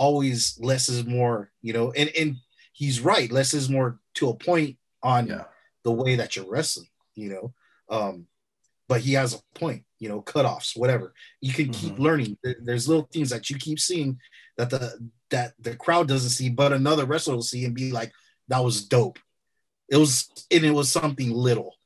always 0.00 0.58
less 0.60 0.88
is 0.88 1.06
more. 1.06 1.52
You 1.62 1.72
know, 1.72 1.92
and 1.92 2.10
and 2.18 2.36
he's 2.72 3.00
right, 3.00 3.30
less 3.30 3.54
is 3.54 3.70
more 3.70 4.00
to 4.14 4.30
a 4.30 4.34
point 4.34 4.78
on 5.02 5.28
yeah. 5.28 5.44
the 5.84 5.92
way 5.92 6.16
that 6.16 6.34
you're 6.34 6.50
wrestling. 6.50 6.88
You 7.14 7.30
know, 7.30 7.54
um, 7.96 8.26
but 8.88 9.02
he 9.02 9.12
has 9.12 9.34
a 9.34 9.58
point 9.58 9.84
you 10.00 10.08
know 10.08 10.20
cutoffs 10.20 10.76
whatever 10.76 11.14
you 11.40 11.52
can 11.52 11.70
keep 11.70 11.92
mm-hmm. 11.92 12.02
learning 12.02 12.38
there's 12.62 12.88
little 12.88 13.08
things 13.12 13.30
that 13.30 13.48
you 13.48 13.56
keep 13.56 13.78
seeing 13.78 14.18
that 14.56 14.68
the 14.68 15.08
that 15.30 15.52
the 15.60 15.76
crowd 15.76 16.08
doesn't 16.08 16.30
see 16.30 16.48
but 16.48 16.72
another 16.72 17.04
wrestler 17.04 17.36
will 17.36 17.42
see 17.42 17.64
and 17.64 17.74
be 17.74 17.92
like 17.92 18.10
that 18.48 18.64
was 18.64 18.84
dope 18.84 19.18
it 19.88 19.96
was 19.96 20.28
and 20.50 20.64
it 20.64 20.72
was 20.72 20.90
something 20.90 21.30
little 21.30 21.76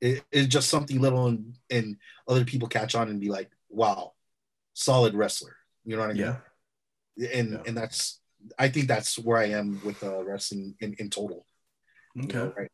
it, 0.00 0.22
it's 0.32 0.48
just 0.48 0.70
something 0.70 1.00
little 1.00 1.26
and 1.26 1.54
and 1.68 1.96
other 2.26 2.44
people 2.44 2.68
catch 2.68 2.94
on 2.94 3.08
and 3.08 3.20
be 3.20 3.28
like 3.28 3.50
wow 3.68 4.12
solid 4.72 5.14
wrestler 5.14 5.56
you 5.84 5.96
know 5.96 6.00
what 6.00 6.10
i 6.10 6.14
mean 6.14 6.22
yeah 6.22 6.36
and 7.18 7.52
yeah. 7.52 7.58
and 7.66 7.76
that's 7.76 8.20
i 8.58 8.68
think 8.68 8.88
that's 8.88 9.18
where 9.18 9.38
i 9.38 9.46
am 9.46 9.80
with 9.84 10.02
uh, 10.02 10.22
wrestling 10.24 10.74
in, 10.80 10.94
in 10.98 11.10
total 11.10 11.44
okay 12.16 12.38
you 12.38 12.44
know, 12.44 12.52
right 12.56 12.70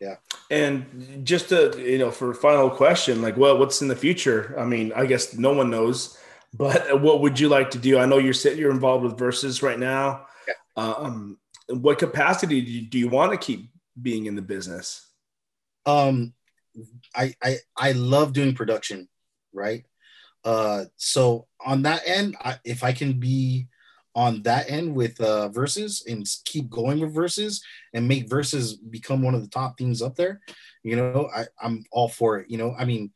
yeah. 0.00 0.16
And 0.50 1.24
just 1.24 1.48
to, 1.48 1.74
you 1.78 1.98
know, 1.98 2.10
for 2.10 2.34
final 2.34 2.70
question, 2.70 3.22
like, 3.22 3.36
well, 3.36 3.58
what's 3.58 3.82
in 3.82 3.88
the 3.88 3.96
future? 3.96 4.54
I 4.58 4.64
mean, 4.64 4.92
I 4.94 5.06
guess 5.06 5.34
no 5.34 5.52
one 5.52 5.70
knows, 5.70 6.18
but 6.52 7.00
what 7.00 7.20
would 7.20 7.40
you 7.40 7.48
like 7.48 7.70
to 7.70 7.78
do? 7.78 7.98
I 7.98 8.06
know 8.06 8.18
you're 8.18 8.34
sitting, 8.34 8.58
you're 8.58 8.70
involved 8.70 9.04
with 9.04 9.18
Versus 9.18 9.62
right 9.62 9.78
now. 9.78 10.26
Yeah. 10.46 10.82
Um, 10.82 11.38
what 11.68 11.98
capacity 11.98 12.60
do 12.60 12.70
you, 12.70 12.82
do 12.82 12.98
you 12.98 13.08
want 13.08 13.32
to 13.32 13.38
keep 13.38 13.70
being 14.00 14.26
in 14.26 14.34
the 14.34 14.42
business? 14.42 15.04
Um, 15.86 16.34
I, 17.14 17.34
I, 17.42 17.56
I 17.76 17.92
love 17.92 18.32
doing 18.34 18.54
production, 18.54 19.08
right? 19.52 19.86
Uh, 20.46 20.84
so 20.96 21.46
on 21.64 21.82
that 21.82 22.02
end, 22.06 22.36
I, 22.40 22.58
if 22.64 22.82
I 22.82 22.92
can 22.92 23.14
be 23.14 23.68
on 24.14 24.40
that 24.44 24.70
end 24.70 24.94
with 24.94 25.20
uh 25.20 25.46
Versus 25.50 26.02
and 26.08 26.26
keep 26.46 26.70
going 26.70 27.00
with 27.00 27.12
Versus 27.12 27.62
and 27.92 28.08
make 28.08 28.30
Versus 28.30 28.74
become 28.74 29.20
one 29.20 29.34
of 29.34 29.42
the 29.42 29.48
top 29.48 29.76
things 29.76 30.00
up 30.00 30.16
there 30.16 30.40
you 30.82 30.96
know 30.96 31.28
I, 31.36 31.44
i'm 31.60 31.84
all 31.92 32.08
for 32.08 32.38
it 32.38 32.48
you 32.48 32.56
know 32.56 32.74
i 32.78 32.86
mean 32.86 33.12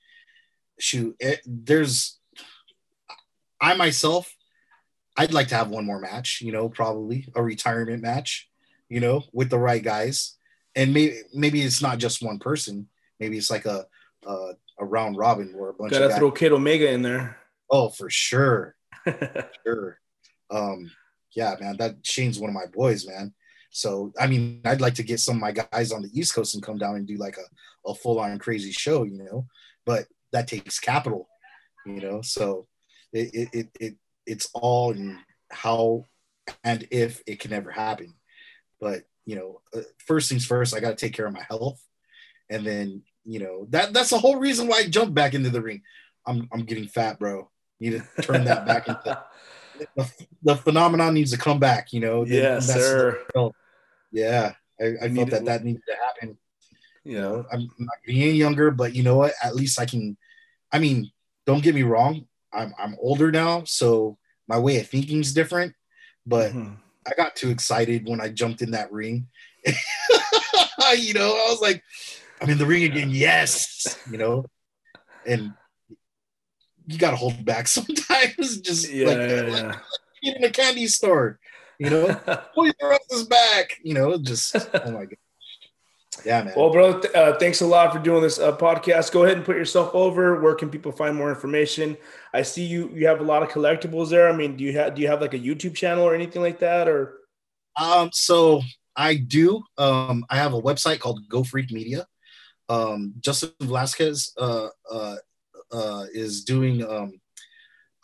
shoot 0.79 1.17
it, 1.19 1.41
there's 1.47 2.19
i 3.63 3.73
myself 3.77 4.31
i'd 5.17 5.33
like 5.33 5.49
to 5.49 5.55
have 5.55 5.71
one 5.71 5.87
more 5.87 6.01
match 6.01 6.43
you 6.43 6.53
know 6.53 6.69
probably 6.69 7.27
a 7.35 7.43
retirement 7.43 8.03
match 8.03 8.51
you 8.91 9.01
know 9.01 9.25
with 9.33 9.49
the 9.49 9.59
right 9.59 9.83
guys. 9.83 10.37
And 10.77 10.93
maybe 10.93 11.17
maybe 11.33 11.63
it's 11.63 11.81
not 11.81 11.99
just 11.99 12.23
one 12.23 12.39
person. 12.39 12.89
Maybe 13.19 13.39
it's 13.39 13.51
like 13.51 13.65
a 13.65 13.87
a, 14.27 14.53
a 14.79 14.85
round 14.85 15.17
robin 15.17 15.55
or 15.57 15.71
a 15.71 15.75
bunch 15.75 15.93
of 15.93 15.99
gotta 15.99 16.13
of 16.13 16.19
throw 16.19 16.31
kid 16.31 16.53
omega 16.53 16.91
in 16.91 17.03
there 17.03 17.39
oh 17.71 17.89
for 17.89 18.11
sure 18.11 18.77
sure 19.67 19.99
um, 20.51 20.91
yeah, 21.35 21.55
man, 21.61 21.77
that 21.79 21.97
Shane's 22.03 22.39
one 22.39 22.51
of 22.51 22.55
my 22.55 22.67
boys, 22.73 23.07
man. 23.07 23.33
So 23.71 24.13
I 24.19 24.27
mean, 24.27 24.63
I'd 24.65 24.81
like 24.81 24.95
to 24.95 25.03
get 25.03 25.21
some 25.21 25.37
of 25.37 25.41
my 25.41 25.53
guys 25.53 25.93
on 25.93 26.03
the 26.03 26.11
East 26.13 26.35
Coast 26.35 26.55
and 26.55 26.63
come 26.63 26.79
down 26.79 26.97
and 26.97 27.07
do 27.07 27.17
like 27.17 27.37
a, 27.37 27.91
a 27.91 27.95
full 27.95 28.19
on 28.19 28.39
crazy 28.39 28.73
show, 28.73 29.05
you 29.05 29.19
know. 29.19 29.47
But 29.87 30.07
that 30.33 30.49
takes 30.49 30.81
capital, 30.81 31.29
you 31.87 32.01
know. 32.01 32.21
So 32.23 32.67
it 33.13 33.49
it 33.53 33.69
it, 33.79 33.95
it's 34.27 34.51
all 34.55 34.91
in 34.91 35.19
how 35.51 36.05
and 36.65 36.87
if 36.91 37.23
it 37.27 37.39
can 37.39 37.53
ever 37.53 37.71
happen. 37.71 38.15
But 38.81 39.05
you 39.25 39.37
know, 39.37 39.61
uh, 39.75 39.83
first 40.05 40.29
things 40.29 40.45
first, 40.45 40.75
I 40.75 40.81
got 40.81 40.91
to 40.91 40.97
take 40.97 41.15
care 41.15 41.27
of 41.27 41.33
my 41.33 41.45
health, 41.49 41.81
and 42.51 42.67
then 42.67 43.03
you 43.25 43.39
know 43.39 43.67
that 43.71 43.93
that's 43.93 44.11
the 44.11 44.19
whole 44.19 44.37
reason 44.37 44.67
why 44.69 44.79
I 44.79 44.89
jumped 44.89 45.15
back 45.15 45.35
into 45.35 45.51
the 45.51 45.63
ring. 45.63 45.83
I'm 46.27 46.49
I'm 46.53 46.65
getting 46.65 46.87
fat, 46.87 47.19
bro. 47.19 47.51
Need 47.79 48.03
to 48.17 48.23
turn 48.23 48.45
that 48.45 48.67
back 48.67 48.89
into 48.89 49.23
the, 49.97 50.11
the 50.43 50.57
phenomenon 50.57 51.15
needs 51.15 51.31
to 51.33 51.39
come 51.39 51.59
back. 51.59 51.93
You 51.93 52.01
know. 52.01 52.25
Yes, 52.25 52.67
sir. 52.67 53.19
Yeah, 54.13 54.53
I, 54.81 54.95
I 55.03 55.15
felt 55.15 55.31
that 55.31 55.45
that 55.45 55.65
needs 55.65 55.83
to 55.87 55.95
happen. 55.95 56.37
You 57.05 57.19
know, 57.21 57.47
I'm 57.51 57.71
not 57.79 57.97
getting 58.07 58.23
any 58.23 58.33
younger, 58.33 58.71
but 58.71 58.95
you 58.95 59.03
know 59.03 59.17
what? 59.17 59.33
At 59.43 59.55
least 59.55 59.81
I 59.81 59.87
can. 59.87 60.17
I 60.73 60.79
mean, 60.79 61.11
don't 61.47 61.63
get 61.63 61.75
me 61.75 61.83
wrong. 61.83 62.27
I'm 62.53 62.75
I'm 62.79 62.97
older 63.01 63.31
now, 63.31 63.65
so 63.65 64.19
my 64.49 64.59
way 64.59 64.81
of 64.81 64.89
thinking 64.89 65.21
is 65.21 65.33
different. 65.33 65.75
But 66.27 66.53
mm-hmm. 66.53 66.75
I 67.07 67.13
got 67.17 67.37
too 67.37 67.51
excited 67.51 68.07
when 68.07 68.21
I 68.21 68.29
jumped 68.29 68.63
in 68.63 68.73
that 68.73 68.93
ring. 68.93 69.29
you 70.97 71.15
know, 71.15 71.31
I 71.31 71.47
was 71.51 71.61
like, 71.61 71.83
I'm 72.41 72.51
in 72.51 72.59
the 72.59 72.67
ring 72.67 72.85
again. 72.85 73.11
Yes, 73.11 73.99
you 74.11 74.19
know, 74.19 74.47
and 75.27 75.53
you 76.87 76.99
got 76.99 77.11
to 77.11 77.17
hold 77.17 77.45
back 77.45 77.69
sometimes. 77.69 78.61
Just 78.61 78.91
yeah, 78.91 79.07
like, 79.07 79.19
yeah, 79.19 79.41
like 79.43 79.77
yeah. 80.23 80.35
in 80.37 80.45
a 80.45 80.51
candy 80.51 80.87
store, 80.87 81.39
you 81.79 81.91
know, 81.91 82.07
Toys 82.55 82.73
R 82.83 82.93
Us 82.93 83.01
is 83.11 83.25
back. 83.25 83.79
You 83.83 83.95
know, 83.95 84.19
just 84.19 84.55
oh 84.57 84.91
my 84.91 85.05
god. 85.05 85.17
Yeah, 86.25 86.43
man. 86.43 86.55
Well, 86.57 86.71
bro, 86.71 87.01
th- 87.01 87.15
uh, 87.15 87.39
thanks 87.39 87.61
a 87.61 87.67
lot 87.67 87.93
for 87.93 87.99
doing 87.99 88.21
this 88.21 88.39
uh, 88.39 88.57
podcast. 88.57 89.13
Go 89.13 89.25
ahead 89.25 89.37
and 89.37 89.47
put 89.47 89.57
yourself 89.57 89.95
over. 89.95 90.41
Where 90.41 90.55
can 90.55 90.69
people 90.69 90.93
find 90.93 91.17
more 91.17 91.31
information? 91.31 91.97
I 92.35 92.43
see 92.43 92.65
you. 92.65 92.91
You 92.93 93.07
have 93.07 93.21
a 93.21 93.25
lot 93.25 93.43
of 93.43 93.49
collectibles 93.49 94.11
there. 94.11 94.29
I 94.29 94.37
mean, 94.37 94.57
do 94.57 94.65
you 94.65 94.73
have 94.75 94.95
do 94.95 95.03
you 95.03 95.09
have 95.09 95.21
like 95.21 95.35
a 95.35 95.39
YouTube 95.39 95.75
channel 95.75 96.05
or 96.05 96.15
anything 96.15 96.43
like 96.43 96.59
that? 96.61 96.89
Or 96.89 97.21
um, 97.77 98.11
so 98.13 98.63
I 98.97 99.15
do. 99.15 99.63
Um, 99.79 100.25
I 100.29 100.37
have 100.37 100.53
a 100.53 100.61
website 100.61 100.99
called 100.99 101.27
Go 101.29 101.45
Freak 101.45 101.71
Media. 101.71 102.07
Um, 102.71 103.15
Justin 103.21 103.51
Velasquez 103.61 104.33
uh, 104.39 104.69
uh, 104.91 105.17
uh, 105.73 106.05
is 106.15 106.45
doing 106.45 106.89
um, 106.89 107.21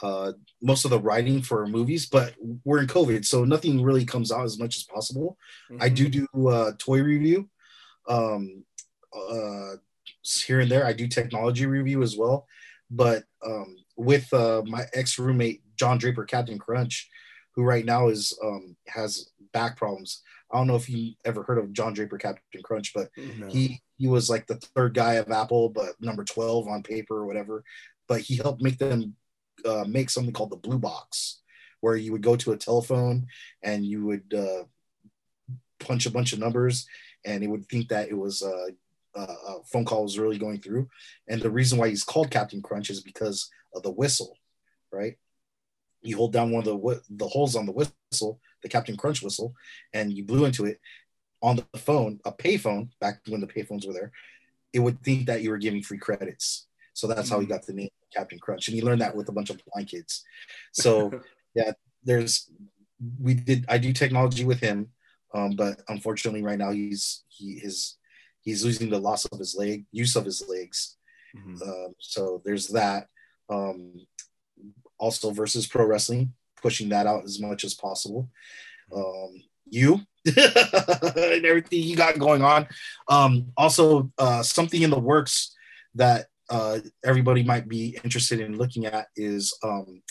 uh, 0.03 0.33
most 0.61 0.85
of 0.85 0.91
the 0.91 0.99
writing 1.01 1.41
for 1.41 1.67
movies, 1.67 2.07
but 2.07 2.35
we're 2.64 2.81
in 2.81 2.87
COVID, 2.87 3.25
so 3.25 3.45
nothing 3.45 3.83
really 3.83 4.05
comes 4.05 4.33
out 4.33 4.45
as 4.45 4.59
much 4.59 4.77
as 4.77 4.83
possible. 4.83 5.39
Mm-hmm. 5.71 5.83
I 5.83 5.89
do 5.89 6.09
do 6.09 6.49
uh, 6.49 6.73
toy 6.79 7.01
review 7.01 7.49
um, 8.09 8.64
uh, 9.14 9.77
here 10.23 10.61
and 10.61 10.71
there. 10.71 10.85
I 10.85 10.93
do 10.93 11.07
technology 11.07 11.64
review 11.67 12.03
as 12.03 12.17
well, 12.17 12.47
but 12.91 13.25
um, 13.45 13.77
with 13.97 14.31
uh, 14.35 14.62
my 14.67 14.85
ex 14.93 15.19
roommate 15.19 15.62
John 15.77 15.97
Draper, 15.97 16.25
Captain 16.25 16.59
Crunch, 16.59 17.09
who 17.55 17.62
right 17.62 17.85
now 17.85 18.09
is 18.09 18.37
um, 18.45 18.77
has 18.89 19.31
back 19.53 19.77
problems. 19.77 20.23
I 20.57 20.61
don't 20.61 20.68
know 20.68 20.76
if 20.76 20.88
you 20.88 21.12
ever 21.26 21.42
heard 21.42 21.59
of 21.59 21.72
John 21.74 21.92
Draper, 21.92 22.16
Captain 22.16 22.62
Crunch, 22.62 22.94
but 22.94 23.11
no. 23.36 23.48
he 23.48 23.82
he 23.98 24.09
was 24.09 24.30
like 24.30 24.46
the 24.46 24.57
third 24.57 24.94
guy 24.94 25.14
of 25.14 25.30
Apple, 25.30 25.68
but 25.68 26.00
number 26.00 26.24
12 26.24 26.66
on 26.66 26.82
paper 26.82 27.18
or 27.18 27.26
whatever. 27.26 27.62
But 28.09 28.22
he 28.22 28.36
helped 28.36 28.62
make 28.62 28.78
them 28.78 29.16
uh, 29.66 29.84
make 29.86 30.09
something 30.09 30.32
called 30.32 30.50
the 30.50 30.57
blue 30.57 30.78
box, 30.78 31.42
where 31.80 31.94
you 31.94 32.12
would 32.12 32.22
go 32.22 32.36
to 32.36 32.52
a 32.52 32.57
telephone 32.57 33.26
and 33.62 33.84
you 33.84 34.07
would 34.07 34.32
uh, 34.32 34.64
punch 35.78 36.07
a 36.07 36.11
bunch 36.11 36.32
of 36.32 36.38
numbers 36.38 36.86
and 37.26 37.44
it 37.44 37.48
would 37.48 37.66
think 37.68 37.88
that 37.88 38.09
it 38.09 38.16
was 38.16 38.42
uh, 38.42 38.66
a 39.14 39.62
phone 39.64 39.84
call 39.84 40.04
was 40.04 40.18
really 40.18 40.38
going 40.38 40.61
through. 40.61 40.88
And 41.28 41.42
the 41.42 41.50
reason 41.50 41.78
why 41.78 41.88
he's 41.88 42.04
called 42.04 42.30
Captain 42.30 42.62
Crunch 42.62 42.88
is 42.88 43.02
because 43.02 43.50
of 43.74 43.82
the 43.82 43.90
whistle, 43.90 44.38
right? 44.90 45.16
You 46.07 46.16
hold 46.16 46.32
down 46.32 46.50
one 46.50 46.66
of 46.66 46.82
the 46.82 47.02
the 47.11 47.28
holes 47.28 47.57
on 47.57 47.66
the 47.66 47.72
whistle, 47.72 48.40
the 48.62 48.68
Captain 48.68 48.96
Crunch 48.96 49.22
whistle, 49.22 49.54
and 49.92 50.12
you 50.12 50.24
blew 50.24 50.44
into 50.44 50.64
it, 50.64 50.80
on 51.42 51.57
the 51.57 51.78
phone, 51.78 52.20
a 52.24 52.32
payphone, 52.32 52.88
back 53.00 53.20
when 53.28 53.40
the 53.40 53.46
payphones 53.46 53.86
were 53.86 53.92
there, 53.92 54.12
it 54.72 54.80
would 54.80 55.02
think 55.02 55.26
that 55.26 55.42
you 55.42 55.50
were 55.50 55.59
giving 55.59 55.82
free 55.82 55.98
credits. 55.98 56.66
So 56.92 57.07
that's 57.07 57.28
how 57.28 57.40
he 57.40 57.46
mm. 57.46 57.50
got 57.50 57.66
the 57.66 57.74
name 57.74 57.90
Captain 58.12 58.38
Crunch. 58.38 58.68
And 58.68 58.74
he 58.74 58.82
learned 58.82 59.00
that 59.00 59.14
with 59.14 59.28
a 59.28 59.32
bunch 59.32 59.50
of 59.50 59.61
blind 59.72 59.88
kids. 59.88 60.24
So 60.72 61.20
yeah, 61.54 61.72
there's 62.02 62.50
we 63.20 63.34
did 63.34 63.66
I 63.68 63.78
do 63.78 63.92
technology 63.92 64.44
with 64.44 64.61
him. 64.61 64.88
Um, 65.34 65.50
but 65.50 65.82
unfortunately 65.88 66.42
right 66.42 66.59
now 66.59 66.70
he's 66.70 67.24
he 67.28 67.59
his 67.59 67.96
he's 68.40 68.64
losing 68.64 68.88
the 68.88 68.98
loss 68.98 69.24
of 69.26 69.38
his 69.38 69.54
leg, 69.54 69.84
use 69.92 70.16
of 70.16 70.24
his 70.24 70.42
legs. 70.48 70.96
Mm-hmm. 71.36 71.62
Um, 71.62 71.94
so 71.98 72.40
there's 72.44 72.68
that. 72.68 73.09
Um, 73.50 73.94
also 74.99 75.30
versus 75.30 75.66
pro 75.66 75.84
wrestling, 75.84 76.32
pushing 76.61 76.88
that 76.90 77.07
out 77.07 77.24
as 77.24 77.40
much 77.40 77.64
as 77.64 77.74
possible. 77.74 78.28
Um, 78.94 79.42
you 79.68 80.01
and 80.26 81.44
everything 81.44 81.82
you 81.82 81.97
got 81.97 82.18
going 82.18 82.42
on. 82.42 82.66
Um, 83.09 83.53
also, 83.57 84.11
uh, 84.18 84.42
something 84.42 84.82
in 84.82 84.91
the 84.91 84.99
works 84.99 85.54
that 85.95 86.26
uh, 86.50 86.79
everybody 87.04 87.42
might 87.42 87.68
be 87.68 87.99
interested 88.04 88.41
in 88.41 88.58
looking 88.58 88.87
at 88.87 89.08
is 89.16 89.57
um, 89.62 90.03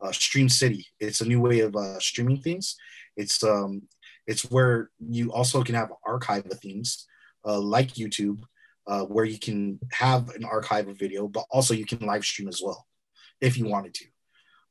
uh, 0.00 0.12
Stream 0.12 0.48
City. 0.48 0.86
It's 1.00 1.20
a 1.20 1.28
new 1.28 1.40
way 1.40 1.60
of 1.60 1.76
uh, 1.76 1.98
streaming 2.00 2.40
things. 2.40 2.76
It's 3.16 3.42
um, 3.42 3.82
it's 4.26 4.50
where 4.50 4.90
you 4.98 5.32
also 5.32 5.62
can 5.62 5.74
have 5.74 5.90
an 5.90 5.96
archive 6.06 6.46
of 6.46 6.60
things 6.60 7.06
uh, 7.44 7.58
like 7.58 7.94
YouTube, 7.94 8.40
uh, 8.86 9.02
where 9.02 9.24
you 9.24 9.38
can 9.38 9.78
have 9.92 10.30
an 10.30 10.44
archive 10.44 10.88
of 10.88 10.98
video, 10.98 11.28
but 11.28 11.44
also 11.50 11.74
you 11.74 11.84
can 11.84 12.00
live 12.00 12.24
stream 12.24 12.48
as 12.48 12.60
well 12.64 12.86
if 13.40 13.58
you 13.58 13.66
wanted 13.66 13.94
to. 13.94 14.04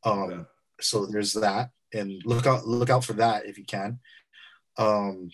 Um, 0.03 0.47
So 0.79 1.05
there's 1.05 1.33
that, 1.33 1.69
and 1.93 2.21
look 2.25 2.47
out 2.47 2.65
look 2.65 2.89
out 2.89 3.05
for 3.05 3.13
that 3.13 3.45
if 3.45 3.57
you 3.57 3.65
can. 3.65 3.99
Um, 4.77 5.29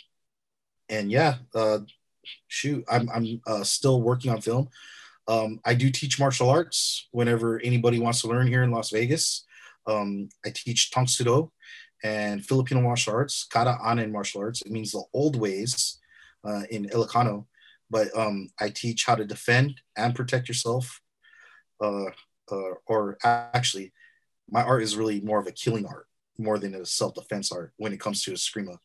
and 0.90 1.12
yeah, 1.12 1.36
uh, 1.56 1.80
shoot, 2.48 2.84
I'm, 2.90 3.10
I'm 3.10 3.42
uh, 3.48 3.64
still 3.64 4.02
working 4.02 4.32
on 4.32 4.42
film. 4.42 4.70
Um, 5.28 5.60
I 5.66 5.74
do 5.74 5.90
teach 5.90 6.20
martial 6.20 6.50
arts 6.50 7.08
whenever 7.12 7.60
anybody 7.62 8.00
wants 8.00 8.22
to 8.22 8.28
learn 8.28 8.48
here 8.48 8.64
in 8.64 8.72
Las 8.72 8.90
Vegas. 8.92 9.46
Um, 9.86 10.30
I 10.46 10.52
teach 10.54 10.92
Tang 10.92 11.08
Soo 11.08 11.24
Do 11.24 11.52
and 12.04 12.46
Filipino 12.46 12.82
martial 12.82 13.14
arts, 13.14 13.46
Kata 13.46 13.78
Anen 13.84 14.12
martial 14.12 14.42
arts. 14.42 14.62
It 14.62 14.72
means 14.72 14.92
the 14.92 15.04
old 15.14 15.36
ways 15.36 16.00
uh, 16.44 16.64
in 16.70 16.86
Ilocano. 16.90 17.46
But 17.90 18.08
um, 18.18 18.50
I 18.60 18.70
teach 18.70 19.06
how 19.06 19.16
to 19.16 19.26
defend 19.26 19.80
and 19.96 20.14
protect 20.16 20.48
yourself. 20.48 21.02
Uh, 21.82 22.08
uh, 22.52 22.74
or 22.86 23.18
actually, 23.24 23.94
my 24.50 24.64
art 24.64 24.84
is 24.84 24.96
really 24.96 25.22
more 25.22 25.40
of 25.40 25.48
a 25.48 25.52
killing 25.52 25.86
art 25.86 26.08
more 26.38 26.60
than 26.60 26.76
a 26.76 26.86
self 26.86 27.16
defense 27.16 27.52
art 27.52 27.74
when 27.78 27.94
it 27.94 28.00
comes 28.00 28.24
to 28.24 28.32
Eskrima. 28.32 28.78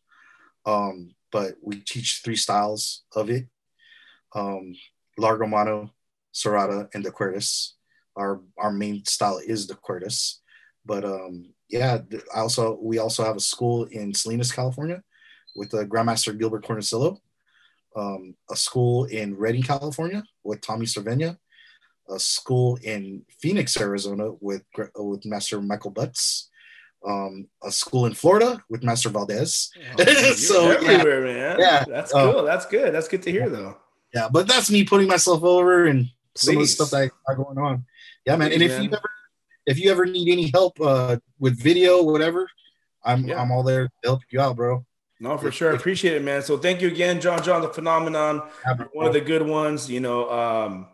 Um, 0.64 1.14
but 1.30 1.54
we 1.62 1.80
teach 1.80 2.20
three 2.24 2.36
styles 2.36 3.04
of 3.14 3.30
it 3.30 3.46
um, 4.34 4.74
Largo 5.18 5.46
Mano, 5.46 5.90
Serrada, 6.34 6.88
and 6.94 7.04
the 7.04 7.10
Cuerdas. 7.10 7.72
Our, 8.16 8.40
our 8.58 8.72
main 8.72 9.04
style 9.04 9.40
is 9.44 9.66
the 9.66 9.74
Cuerdas. 9.74 10.38
But 10.84 11.04
um, 11.04 11.52
yeah, 11.68 11.98
I 12.34 12.40
also 12.40 12.78
we 12.80 12.98
also 12.98 13.24
have 13.24 13.36
a 13.36 13.40
school 13.40 13.84
in 13.84 14.12
Salinas, 14.14 14.52
California, 14.52 15.02
with 15.54 15.72
uh, 15.74 15.84
Grandmaster 15.84 16.36
Gilbert 16.38 16.64
Cornicillo. 16.64 17.18
Um, 17.94 18.34
a 18.50 18.56
school 18.56 19.04
in 19.04 19.36
Redding, 19.36 19.62
California, 19.62 20.24
with 20.42 20.62
Tommy 20.62 20.86
Cervenia. 20.86 21.36
A 22.08 22.18
school 22.18 22.78
in 22.82 23.24
Phoenix, 23.40 23.80
Arizona, 23.80 24.32
with 24.40 24.64
with 24.96 25.24
Master 25.24 25.60
Michael 25.62 25.90
Butts 25.90 26.50
um, 27.06 27.48
a 27.62 27.70
school 27.70 28.06
in 28.06 28.14
Florida 28.14 28.62
with 28.68 28.82
Master 28.82 29.08
Valdez. 29.08 29.70
Oh, 29.98 30.04
so 30.36 30.70
everywhere, 30.70 31.26
yeah, 31.26 31.34
man. 31.34 31.56
Yeah, 31.58 31.84
that's 31.88 32.14
um, 32.14 32.32
cool. 32.32 32.42
that's 32.44 32.66
good. 32.66 32.94
That's 32.94 33.08
good 33.08 33.22
to 33.22 33.30
hear, 33.30 33.48
though. 33.48 33.76
Yeah, 34.14 34.28
but 34.30 34.46
that's 34.46 34.70
me 34.70 34.84
putting 34.84 35.08
myself 35.08 35.42
over 35.42 35.86
and 35.86 36.06
Please. 36.34 36.44
some 36.44 36.56
of 36.56 36.62
the 36.62 36.66
stuff 36.68 36.90
that 36.90 37.10
I 37.28 37.34
got 37.34 37.44
going 37.44 37.58
on. 37.58 37.84
Yeah, 38.26 38.36
man. 38.36 38.50
Please, 38.50 38.54
and 38.54 38.62
if 38.62 38.70
man. 38.72 38.82
you 38.82 38.88
ever 38.90 39.10
if 39.66 39.78
you 39.78 39.90
ever 39.90 40.06
need 40.06 40.30
any 40.30 40.50
help 40.52 40.80
uh, 40.80 41.16
with 41.38 41.60
video, 41.60 42.02
whatever, 42.02 42.48
I'm 43.04 43.26
yeah. 43.26 43.40
I'm 43.40 43.50
all 43.50 43.62
there 43.62 43.86
to 43.86 43.92
help 44.04 44.20
you 44.30 44.40
out, 44.40 44.56
bro. 44.56 44.84
No, 45.20 45.38
for 45.38 45.52
sure. 45.52 45.70
Appreciate 45.70 46.16
it, 46.16 46.24
man. 46.24 46.42
So 46.42 46.58
thank 46.58 46.82
you 46.82 46.88
again, 46.88 47.20
John 47.20 47.42
John, 47.44 47.62
the 47.62 47.68
phenomenon. 47.68 48.42
One 48.92 49.06
of 49.06 49.12
the 49.12 49.20
good 49.20 49.46
ones. 49.46 49.88
You 49.88 50.00
know, 50.00 50.28
um, 50.30 50.88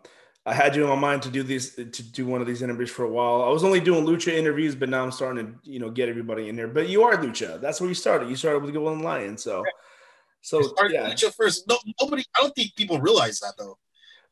I 0.49 0.53
had 0.55 0.75
you 0.75 0.81
in 0.81 0.89
my 0.89 0.95
mind 0.95 1.21
to 1.21 1.29
do 1.29 1.43
these 1.43 1.75
to 1.75 1.83
do 1.83 2.25
one 2.25 2.41
of 2.41 2.47
these 2.47 2.63
interviews 2.63 2.89
for 2.89 3.03
a 3.03 3.09
while. 3.09 3.43
I 3.43 3.49
was 3.49 3.63
only 3.63 3.79
doing 3.79 4.03
lucha 4.03 4.33
interviews, 4.33 4.73
but 4.73 4.89
now 4.89 5.03
I'm 5.03 5.11
starting 5.11 5.45
to 5.45 5.71
you 5.71 5.79
know 5.79 5.91
get 5.91 6.09
everybody 6.09 6.49
in 6.49 6.55
there. 6.55 6.67
But 6.67 6.89
you 6.89 7.03
are 7.03 7.15
lucha. 7.17 7.61
That's 7.61 7.79
where 7.79 7.87
you 7.87 7.93
started. 7.93 8.29
You 8.29 8.35
started 8.35 8.63
with 8.63 8.73
Golden 8.73 9.03
Lion. 9.03 9.37
So, 9.37 9.63
so 10.41 10.59
yeah. 10.89 11.07
lucha 11.07 11.31
first. 11.35 11.67
No, 11.67 11.77
nobody. 12.01 12.23
I 12.35 12.41
don't 12.41 12.55
think 12.55 12.75
people 12.75 12.99
realize 12.99 13.39
that 13.41 13.53
though. 13.59 13.77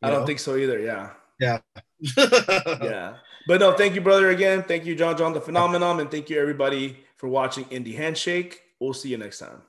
I 0.02 0.10
don't 0.10 0.26
think 0.26 0.40
so 0.40 0.56
either. 0.56 0.80
Yeah. 0.80 1.12
Yeah. 1.40 1.60
yeah. 2.18 3.18
But 3.48 3.60
no, 3.60 3.74
thank 3.74 3.94
you, 3.94 4.02
brother. 4.02 4.32
Again, 4.32 4.64
thank 4.64 4.86
you, 4.86 4.96
John 4.96 5.16
John, 5.18 5.34
the 5.34 5.42
phenomenon, 5.42 6.00
and 6.00 6.10
thank 6.10 6.32
you 6.32 6.42
everybody 6.42 6.98
for 7.18 7.28
watching 7.28 7.66
Indie 7.66 7.96
Handshake. 7.96 8.62
We'll 8.80 8.94
see 8.94 9.10
you 9.10 9.18
next 9.18 9.38
time. 9.38 9.62